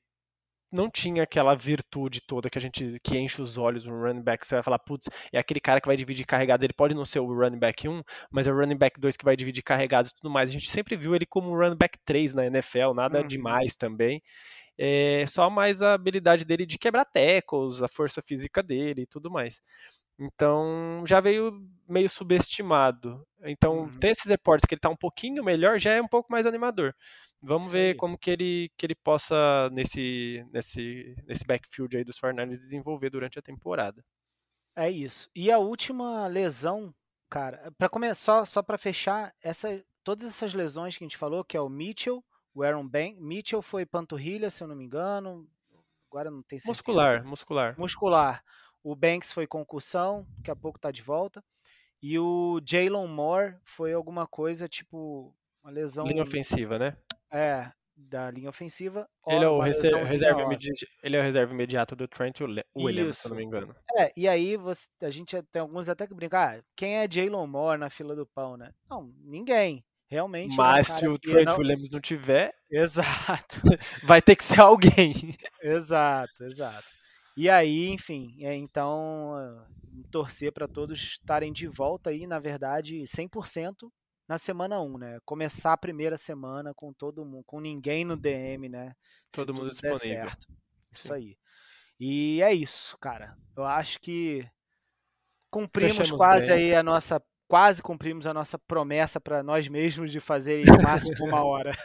não 0.71 0.89
tinha 0.89 1.23
aquela 1.23 1.53
virtude 1.55 2.21
toda 2.21 2.49
que 2.49 2.57
a 2.57 2.61
gente 2.61 2.99
que 3.03 3.17
enche 3.17 3.41
os 3.41 3.57
olhos 3.57 3.85
no 3.85 3.99
running 3.99 4.21
back. 4.21 4.45
Você 4.45 4.55
vai 4.55 4.63
falar, 4.63 4.79
putz, 4.79 5.09
é 5.31 5.37
aquele 5.37 5.59
cara 5.59 5.81
que 5.81 5.87
vai 5.87 5.97
dividir 5.97 6.25
carregados. 6.25 6.63
Ele 6.63 6.73
pode 6.73 6.93
não 6.93 7.05
ser 7.05 7.19
o 7.19 7.33
running 7.33 7.59
back 7.59 7.87
1, 7.87 8.01
mas 8.31 8.47
é 8.47 8.51
o 8.51 8.55
running 8.55 8.77
back 8.77 8.99
2 8.99 9.17
que 9.17 9.25
vai 9.25 9.35
dividir 9.35 9.63
carregados 9.63 10.11
e 10.11 10.15
tudo 10.15 10.29
mais. 10.29 10.49
A 10.49 10.53
gente 10.53 10.69
sempre 10.69 10.95
viu 10.95 11.15
ele 11.15 11.25
como 11.25 11.55
running 11.55 11.77
back 11.77 11.97
3 12.05 12.33
na 12.33 12.45
NFL, 12.45 12.93
nada 12.93 13.21
uhum. 13.21 13.27
demais 13.27 13.75
também. 13.75 14.21
É 14.77 15.25
só 15.27 15.49
mais 15.49 15.81
a 15.81 15.93
habilidade 15.93 16.45
dele 16.45 16.65
de 16.65 16.77
quebrar 16.77 17.05
tecos, 17.05 17.83
a 17.83 17.87
força 17.87 18.21
física 18.21 18.63
dele 18.63 19.01
e 19.01 19.05
tudo 19.05 19.29
mais. 19.29 19.61
Então 20.19 21.03
já 21.05 21.19
veio 21.19 21.59
meio 21.87 22.09
subestimado. 22.09 23.25
Então, 23.43 23.81
uhum. 23.81 23.99
ter 23.99 24.09
esses 24.09 24.25
reportes 24.25 24.65
que 24.67 24.73
ele 24.75 24.79
está 24.79 24.89
um 24.89 24.95
pouquinho 24.95 25.43
melhor 25.43 25.79
já 25.79 25.93
é 25.93 26.01
um 26.01 26.07
pouco 26.07 26.31
mais 26.31 26.45
animador. 26.45 26.93
Vamos 27.41 27.67
Sim. 27.67 27.73
ver 27.73 27.95
como 27.95 28.17
que 28.17 28.29
ele, 28.29 28.71
que 28.77 28.85
ele 28.85 28.95
possa, 28.95 29.69
nesse, 29.71 30.45
nesse, 30.51 31.15
nesse 31.25 31.45
backfield 31.45 31.97
aí 31.97 32.03
dos 32.03 32.19
49 32.19 32.59
desenvolver 32.59 33.09
durante 33.09 33.39
a 33.39 33.41
temporada. 33.41 34.03
É 34.75 34.89
isso. 34.89 35.29
E 35.35 35.51
a 35.51 35.57
última 35.57 36.27
lesão, 36.27 36.93
cara, 37.29 37.71
para 37.77 37.89
começar, 37.89 38.45
só 38.45 38.61
para 38.61 38.77
fechar, 38.77 39.33
essa, 39.41 39.83
todas 40.03 40.27
essas 40.27 40.53
lesões 40.53 40.95
que 40.95 41.03
a 41.03 41.07
gente 41.07 41.17
falou, 41.17 41.43
que 41.43 41.57
é 41.57 41.61
o 41.61 41.67
Mitchell, 41.67 42.23
o 42.53 42.63
Aaron 42.63 42.87
Banks, 42.87 43.19
Mitchell 43.19 43.61
foi 43.61 43.85
panturrilha, 43.85 44.49
se 44.49 44.63
eu 44.63 44.67
não 44.67 44.75
me 44.75 44.85
engano, 44.85 45.49
agora 46.09 46.29
não 46.29 46.43
tem 46.43 46.59
certeza. 46.59 46.69
Muscular, 46.69 47.25
muscular. 47.25 47.79
Muscular. 47.79 48.43
O 48.83 48.95
Banks 48.95 49.31
foi 49.31 49.47
concussão, 49.47 50.27
daqui 50.37 50.51
a 50.51 50.55
pouco 50.55 50.79
tá 50.79 50.91
de 50.91 51.01
volta. 51.01 51.43
E 52.01 52.17
o 52.17 52.59
Jalen 52.65 53.07
Moore 53.07 53.55
foi 53.63 53.93
alguma 53.93 54.25
coisa 54.27 54.67
tipo 54.67 55.35
uma 55.63 55.71
lesão. 55.71 56.05
Linha 56.05 56.23
ofensiva, 56.23 56.79
né? 56.79 56.97
É, 57.31 57.71
da 57.95 58.31
linha 58.31 58.49
ofensiva. 58.49 59.07
Ele 59.27 59.45
é, 59.45 59.49
o 59.49 59.59
reserva 59.61 60.41
imediato, 60.41 60.85
ele 61.03 61.17
é 61.17 61.19
o 61.19 61.23
reserva 61.23 61.53
imediato 61.53 61.95
do 61.95 62.07
Trent 62.07 62.39
Williams, 62.75 63.17
Isso. 63.17 63.21
se 63.23 63.29
não 63.29 63.37
me 63.37 63.43
engano. 63.43 63.75
É, 63.97 64.11
e 64.15 64.27
aí 64.27 64.57
você, 64.57 64.87
a 65.01 65.09
gente 65.09 65.41
tem 65.51 65.61
alguns 65.61 65.87
até 65.87 66.07
que 66.07 66.13
brincam, 66.13 66.39
ah, 66.39 66.61
quem 66.75 66.97
é 66.97 67.09
Jalen 67.09 67.47
Moore 67.47 67.79
na 67.79 67.89
fila 67.89 68.15
do 68.15 68.25
pão, 68.25 68.57
né? 68.57 68.71
Não, 68.89 69.13
ninguém. 69.23 69.83
Realmente. 70.09 70.57
Mas 70.57 70.89
é 70.89 70.93
um 70.93 70.97
se 70.97 71.07
o 71.07 71.19
Trent 71.19 71.47
não... 71.47 71.57
Williams 71.57 71.89
não 71.89 72.01
tiver, 72.01 72.53
exato, 72.69 73.61
vai 74.03 74.21
ter 74.21 74.35
que 74.35 74.43
ser 74.43 74.59
alguém. 74.59 75.13
exato, 75.61 76.43
exato. 76.43 76.87
E 77.37 77.49
aí, 77.49 77.87
enfim, 77.87 78.35
é, 78.43 78.53
então 78.53 79.65
torcer 80.11 80.51
para 80.51 80.67
todos 80.67 80.99
estarem 80.99 81.53
de 81.53 81.65
volta 81.65 82.09
aí, 82.09 82.27
na 82.27 82.39
verdade, 82.39 83.03
100% 83.03 83.89
na 84.31 84.37
semana 84.37 84.79
1, 84.79 84.97
né? 84.97 85.19
Começar 85.25 85.73
a 85.73 85.77
primeira 85.77 86.17
semana 86.17 86.73
com 86.73 86.93
todo 86.93 87.25
mundo, 87.25 87.43
com 87.45 87.59
ninguém 87.59 88.05
no 88.05 88.15
DM, 88.15 88.69
né? 88.69 88.95
Todo 89.29 89.53
mundo 89.53 89.71
disponível. 89.71 89.99
Certo. 89.99 90.47
Isso 90.89 91.07
Sim. 91.09 91.13
aí. 91.13 91.37
E 91.99 92.41
é 92.41 92.53
isso, 92.53 92.97
cara. 92.97 93.35
Eu 93.57 93.65
acho 93.65 93.99
que 93.99 94.47
cumprimos 95.49 95.97
Fechamos 95.97 96.17
quase 96.17 96.47
bem. 96.47 96.55
aí 96.55 96.75
a 96.75 96.81
nossa 96.81 97.21
quase 97.45 97.83
cumprimos 97.83 98.25
a 98.25 98.33
nossa 98.33 98.57
promessa 98.57 99.19
para 99.19 99.43
nós 99.43 99.67
mesmos 99.67 100.09
de 100.09 100.21
fazer 100.21 100.65
em 100.65 100.81
máximo 100.81 101.25
uma 101.25 101.43
hora. 101.43 101.75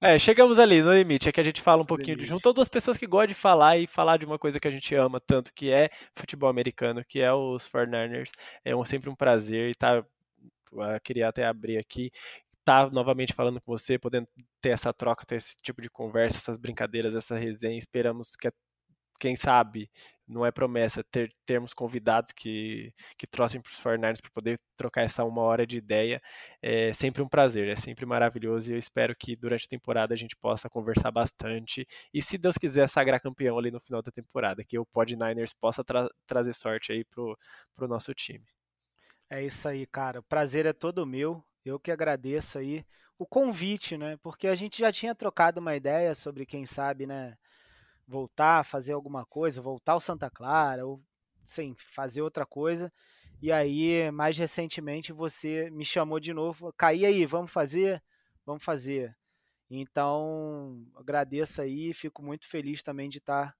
é, 0.00 0.18
chegamos 0.18 0.58
ali 0.58 0.80
no 0.80 0.94
limite. 0.94 1.28
É 1.28 1.32
que 1.32 1.40
a 1.40 1.44
gente 1.44 1.60
fala 1.60 1.82
um 1.82 1.86
pouquinho 1.86 2.16
de 2.16 2.24
junto. 2.24 2.54
Duas 2.54 2.70
pessoas 2.70 2.96
que 2.96 3.06
gostam 3.06 3.26
de 3.26 3.34
falar 3.34 3.76
e 3.76 3.86
falar 3.86 4.16
de 4.16 4.24
uma 4.24 4.38
coisa 4.38 4.58
que 4.58 4.66
a 4.66 4.70
gente 4.70 4.94
ama 4.94 5.20
tanto, 5.20 5.52
que 5.52 5.70
é 5.70 5.90
futebol 6.16 6.48
americano, 6.48 7.04
que 7.04 7.20
é 7.20 7.30
os 7.30 7.68
49ers. 7.68 8.30
É 8.64 8.74
um, 8.74 8.82
sempre 8.82 9.10
um 9.10 9.14
prazer 9.14 9.72
e 9.72 9.74
tá 9.74 10.02
queria 11.04 11.28
até 11.28 11.46
abrir 11.46 11.78
aqui, 11.78 12.10
estar 12.60 12.86
tá 12.86 12.90
novamente 12.90 13.34
falando 13.34 13.60
com 13.60 13.72
você, 13.72 13.98
podendo 13.98 14.28
ter 14.60 14.70
essa 14.70 14.92
troca, 14.92 15.26
ter 15.26 15.36
esse 15.36 15.56
tipo 15.62 15.82
de 15.82 15.90
conversa, 15.90 16.38
essas 16.38 16.56
brincadeiras, 16.56 17.14
essa 17.14 17.36
resenha. 17.36 17.78
Esperamos 17.78 18.34
que, 18.36 18.50
quem 19.20 19.36
sabe, 19.36 19.90
não 20.26 20.46
é 20.46 20.50
promessa, 20.50 21.04
ter, 21.04 21.32
termos 21.46 21.74
convidados 21.74 22.32
que, 22.32 22.92
que 23.18 23.26
trouxem 23.26 23.60
para 23.60 23.70
os 23.70 23.78
Fornards 23.78 24.20
para 24.20 24.30
poder 24.30 24.60
trocar 24.76 25.02
essa 25.02 25.24
uma 25.24 25.42
hora 25.42 25.66
de 25.66 25.78
ideia. 25.78 26.20
É 26.60 26.92
sempre 26.92 27.22
um 27.22 27.28
prazer, 27.28 27.68
é 27.68 27.76
sempre 27.76 28.06
maravilhoso 28.06 28.70
e 28.70 28.74
eu 28.74 28.78
espero 28.78 29.14
que 29.16 29.36
durante 29.36 29.66
a 29.66 29.68
temporada 29.68 30.14
a 30.14 30.16
gente 30.16 30.36
possa 30.36 30.68
conversar 30.70 31.10
bastante 31.10 31.86
e, 32.12 32.22
se 32.22 32.38
Deus 32.38 32.56
quiser, 32.58 32.88
sagrar 32.88 33.20
campeão 33.20 33.58
ali 33.58 33.70
no 33.70 33.80
final 33.80 34.02
da 34.02 34.10
temporada, 34.10 34.64
que 34.64 34.78
o 34.78 34.86
Pod 34.86 35.14
Niners 35.16 35.54
possa 35.54 35.84
tra 35.84 36.08
trazer 36.26 36.54
sorte 36.54 36.92
aí 36.92 37.04
para 37.04 37.22
o 37.22 37.88
nosso 37.88 38.14
time. 38.14 38.46
É 39.32 39.42
isso 39.42 39.66
aí, 39.66 39.86
cara. 39.86 40.20
O 40.20 40.22
prazer 40.22 40.66
é 40.66 40.74
todo 40.74 41.06
meu. 41.06 41.42
Eu 41.64 41.80
que 41.80 41.90
agradeço 41.90 42.58
aí 42.58 42.84
o 43.18 43.24
convite, 43.24 43.96
né? 43.96 44.18
Porque 44.18 44.46
a 44.46 44.54
gente 44.54 44.78
já 44.80 44.92
tinha 44.92 45.14
trocado 45.14 45.58
uma 45.58 45.74
ideia 45.74 46.14
sobre 46.14 46.44
quem 46.44 46.66
sabe, 46.66 47.06
né? 47.06 47.38
Voltar, 48.06 48.62
fazer 48.62 48.92
alguma 48.92 49.24
coisa, 49.24 49.62
voltar 49.62 49.92
ao 49.92 50.02
Santa 50.02 50.28
Clara, 50.28 50.84
ou 50.84 51.02
sim, 51.46 51.74
fazer 51.94 52.20
outra 52.20 52.44
coisa. 52.44 52.92
E 53.40 53.50
aí, 53.50 54.10
mais 54.10 54.36
recentemente, 54.36 55.14
você 55.14 55.70
me 55.70 55.84
chamou 55.86 56.20
de 56.20 56.34
novo. 56.34 56.70
Caí 56.76 57.06
aí, 57.06 57.24
vamos 57.24 57.50
fazer? 57.50 58.02
Vamos 58.44 58.62
fazer. 58.62 59.16
Então, 59.70 60.84
agradeço 60.94 61.62
aí, 61.62 61.94
fico 61.94 62.22
muito 62.22 62.46
feliz 62.46 62.82
também 62.82 63.08
de 63.08 63.16
estar 63.16 63.56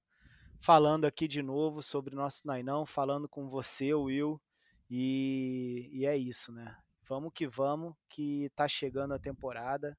falando 0.61 1.05
aqui 1.05 1.27
de 1.27 1.41
novo 1.41 1.81
sobre 1.81 2.13
o 2.13 2.17
nosso 2.17 2.45
Nainão, 2.45 2.85
falando 2.85 3.27
com 3.27 3.49
você, 3.49 3.91
Will. 3.91 4.39
E, 4.95 5.89
e 5.91 6.05
é 6.05 6.15
isso, 6.15 6.51
né? 6.51 6.77
Vamos 7.09 7.33
que 7.33 7.47
vamos, 7.47 7.95
que 8.07 8.51
tá 8.55 8.67
chegando 8.67 9.15
a 9.15 9.19
temporada. 9.19 9.97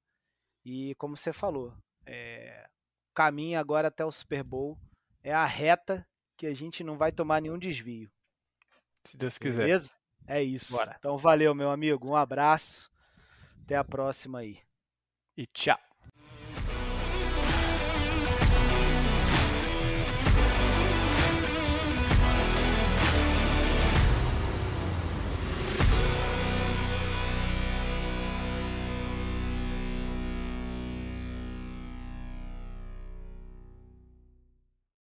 E 0.65 0.95
como 0.95 1.17
você 1.17 1.33
falou, 1.33 1.77
é, 2.07 2.71
caminho 3.13 3.59
agora 3.59 3.89
até 3.89 4.05
o 4.05 4.13
Super 4.13 4.45
Bowl 4.45 4.79
é 5.21 5.35
a 5.35 5.45
reta 5.45 6.07
que 6.37 6.47
a 6.47 6.55
gente 6.55 6.85
não 6.85 6.97
vai 6.97 7.11
tomar 7.11 7.43
nenhum 7.43 7.59
desvio. 7.59 8.09
Se 9.03 9.17
Deus 9.17 9.37
quiser. 9.37 9.65
Beleza? 9.65 9.91
É 10.29 10.41
isso. 10.41 10.73
Bora. 10.73 10.95
Então 10.97 11.19
valeu, 11.19 11.53
meu 11.57 11.73
amigo. 11.73 12.09
Um 12.09 12.15
abraço. 12.15 12.89
Até 13.65 13.75
a 13.75 13.83
próxima 13.83 14.39
aí. 14.39 14.61
E 15.37 15.45
tchau. 15.49 15.79